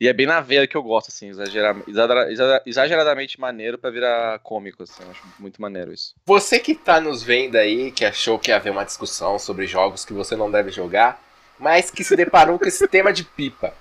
e 0.01 0.09
é 0.09 0.12
bem 0.12 0.26
na 0.26 0.41
veia 0.41 0.66
que 0.66 0.76
eu 0.76 0.82
gosto, 0.82 1.07
assim, 1.09 1.28
exagera, 1.28 1.76
exagera- 1.86 2.32
exagera- 2.32 2.62
exageradamente 2.66 3.41
maneiro 3.41 3.78
pra 3.78 3.91
virar 3.91 4.41
cômico, 4.41 4.82
assim. 4.82 5.05
Eu 5.05 5.11
acho 5.12 5.22
muito 5.39 5.62
maneiro 5.62 5.93
isso. 5.93 6.14
Você 6.26 6.59
que 6.59 6.74
tá 6.74 7.01
nos 7.01 7.22
vendo 7.22 7.55
aí, 7.55 7.93
que 7.93 8.05
achou 8.05 8.36
que 8.36 8.51
ia 8.51 8.57
haver 8.57 8.70
uma 8.72 8.84
discussão 8.84 9.39
sobre 9.39 9.68
jogos 9.68 10.05
que 10.05 10.12
você 10.12 10.34
não 10.34 10.51
deve 10.51 10.72
jogar, 10.72 11.22
mas 11.61 11.93
que 11.93 12.03
se 12.03 12.16
deparou 12.16 12.59
com 12.59 12.66
esse 12.66 12.86
tema 12.89 13.12
de 13.12 13.22
pipa. 13.22 13.72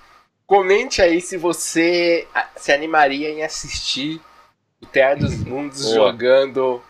Comente 0.46 1.02
aí 1.02 1.20
se 1.20 1.36
você 1.36 2.28
se 2.56 2.70
animaria 2.70 3.28
em 3.28 3.42
assistir 3.42 4.20
o 4.82 4.86
Terra 4.86 5.14
dos 5.16 5.36
Mundos 5.44 5.82
Boa. 5.84 5.94
jogando 5.94 6.82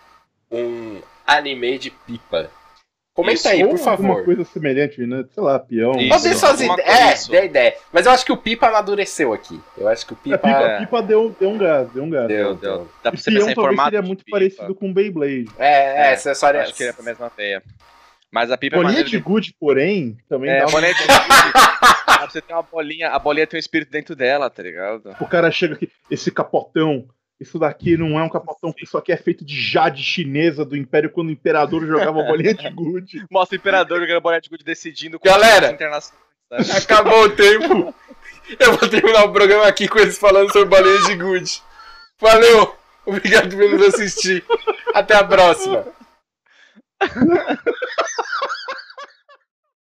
um 0.51 1.01
anime 1.27 1.79
de 1.79 1.91
pipa. 1.91 2.51
Comenta 3.15 3.35
Isso, 3.35 3.49
aí, 3.49 3.59
por 3.65 3.71
alguma 3.71 3.85
favor. 3.97 4.25
coisa 4.25 4.45
semelhante, 4.45 5.05
né? 5.05 5.25
Sei 5.35 5.43
lá, 5.43 5.59
peão. 5.59 5.91
Isso, 5.99 6.09
Pode 6.09 6.23
ser 6.23 6.35
suas 6.37 6.61
ideias. 6.61 7.29
É, 7.29 7.31
dê 7.33 7.47
ideia. 7.47 7.75
Mas 7.93 8.07
eu 8.07 8.13
acho 8.13 8.25
que 8.25 8.31
o 8.31 8.37
Pipa 8.37 8.69
amadureceu 8.69 9.33
aqui. 9.33 9.61
Eu 9.77 9.89
acho 9.89 10.07
que 10.07 10.13
o 10.13 10.15
A 10.17 10.19
Pipa. 10.23 10.39
pipa, 10.39 10.49
É. 10.61 10.79
pipa 10.79 11.03
deu, 11.03 11.35
deu 11.41 11.49
um 11.51 11.59
gás, 11.59 11.89
deu 11.91 12.05
um 12.05 12.11
gás. 12.11 12.29
Deu, 12.29 12.55
Deu, 12.55 12.77
deu. 12.77 12.89
Dá 13.03 13.11
pra 13.11 13.19
E 13.19 13.21
você 13.21 13.31
peão 13.33 13.41
pensar 13.41 13.51
em 13.51 13.55
formato 13.57 13.91
seria 13.91 14.03
muito 14.03 14.25
pipa. 14.25 14.37
parecido 14.37 14.73
com 14.73 14.93
Beyblade. 14.93 15.49
É, 15.59 15.67
é, 15.69 15.97
É, 16.11 16.13
essa 16.13 16.31
história. 16.31 16.63
Acho 16.63 16.73
que 16.75 16.83
ele 16.85 16.91
é 16.91 16.93
pra 16.93 17.03
mesma 17.05 17.29
veia. 17.37 17.61
Mas 18.31 18.53
a 18.53 18.57
pipa 18.57 18.77
é 18.77 18.79
Bolinha 18.79 18.91
maneira 18.93 19.09
de 19.11 19.19
good, 19.19 19.53
porém, 19.59 20.17
também 20.29 20.51
É, 20.51 20.59
dá 20.59 20.65
a 20.65 20.67
uma... 20.67 20.73
bolinha 20.73 20.95
de 20.95 21.03
pra 22.07 22.29
você 22.31 22.41
ter 22.41 22.53
uma 22.53 22.63
bolinha, 22.63 23.09
a 23.09 23.19
bolinha 23.19 23.47
tem 23.49 23.59
um 23.59 23.61
espírito 23.61 23.91
dentro 23.91 24.15
dela, 24.15 24.49
tá 24.49 24.63
ligado? 24.63 25.17
O 25.19 25.27
cara 25.27 25.51
chega 25.51 25.75
aqui, 25.75 25.91
esse 26.09 26.31
capotão, 26.31 27.09
isso 27.41 27.59
daqui 27.59 27.97
não 27.97 28.19
é 28.19 28.23
um 28.23 28.29
capotão, 28.29 28.75
isso 28.83 28.99
aqui 28.99 29.13
é 29.13 29.17
feito 29.17 29.45
de 29.45 29.61
jade 29.61 30.03
chinesa 30.03 30.65
do 30.65 30.77
Império 30.77 31.11
quando 31.11 31.29
o 31.29 31.33
Imperador 31.33 31.87
jogava 31.87 32.23
bolinha 32.23 32.55
de 32.55 32.69
good. 32.71 33.27
Mostra 33.31 33.57
o 33.57 33.61
imperador 33.61 34.01
jogando 34.01 34.21
bolinha 34.21 34.41
de 34.41 34.49
gude 34.49 34.65
decidindo 34.65 35.19
com 35.19 35.29
Galera! 35.29 35.69
Acabou 36.77 37.25
o 37.25 37.31
tempo. 37.31 37.95
Eu 38.59 38.77
vou 38.77 38.89
terminar 38.89 39.25
o 39.25 39.33
programa 39.33 39.67
aqui 39.67 39.87
com 39.87 39.99
eles 39.99 40.19
falando 40.19 40.53
sobre 40.53 40.69
bolinhas 40.69 41.07
de 41.07 41.17
good. 41.17 41.63
Valeu! 42.21 42.75
Obrigado 43.07 43.57
por 43.57 43.71
nos 43.71 43.95
assistir. 43.95 44.45
Até 44.95 45.15
a 45.15 45.25
próxima. 45.25 45.87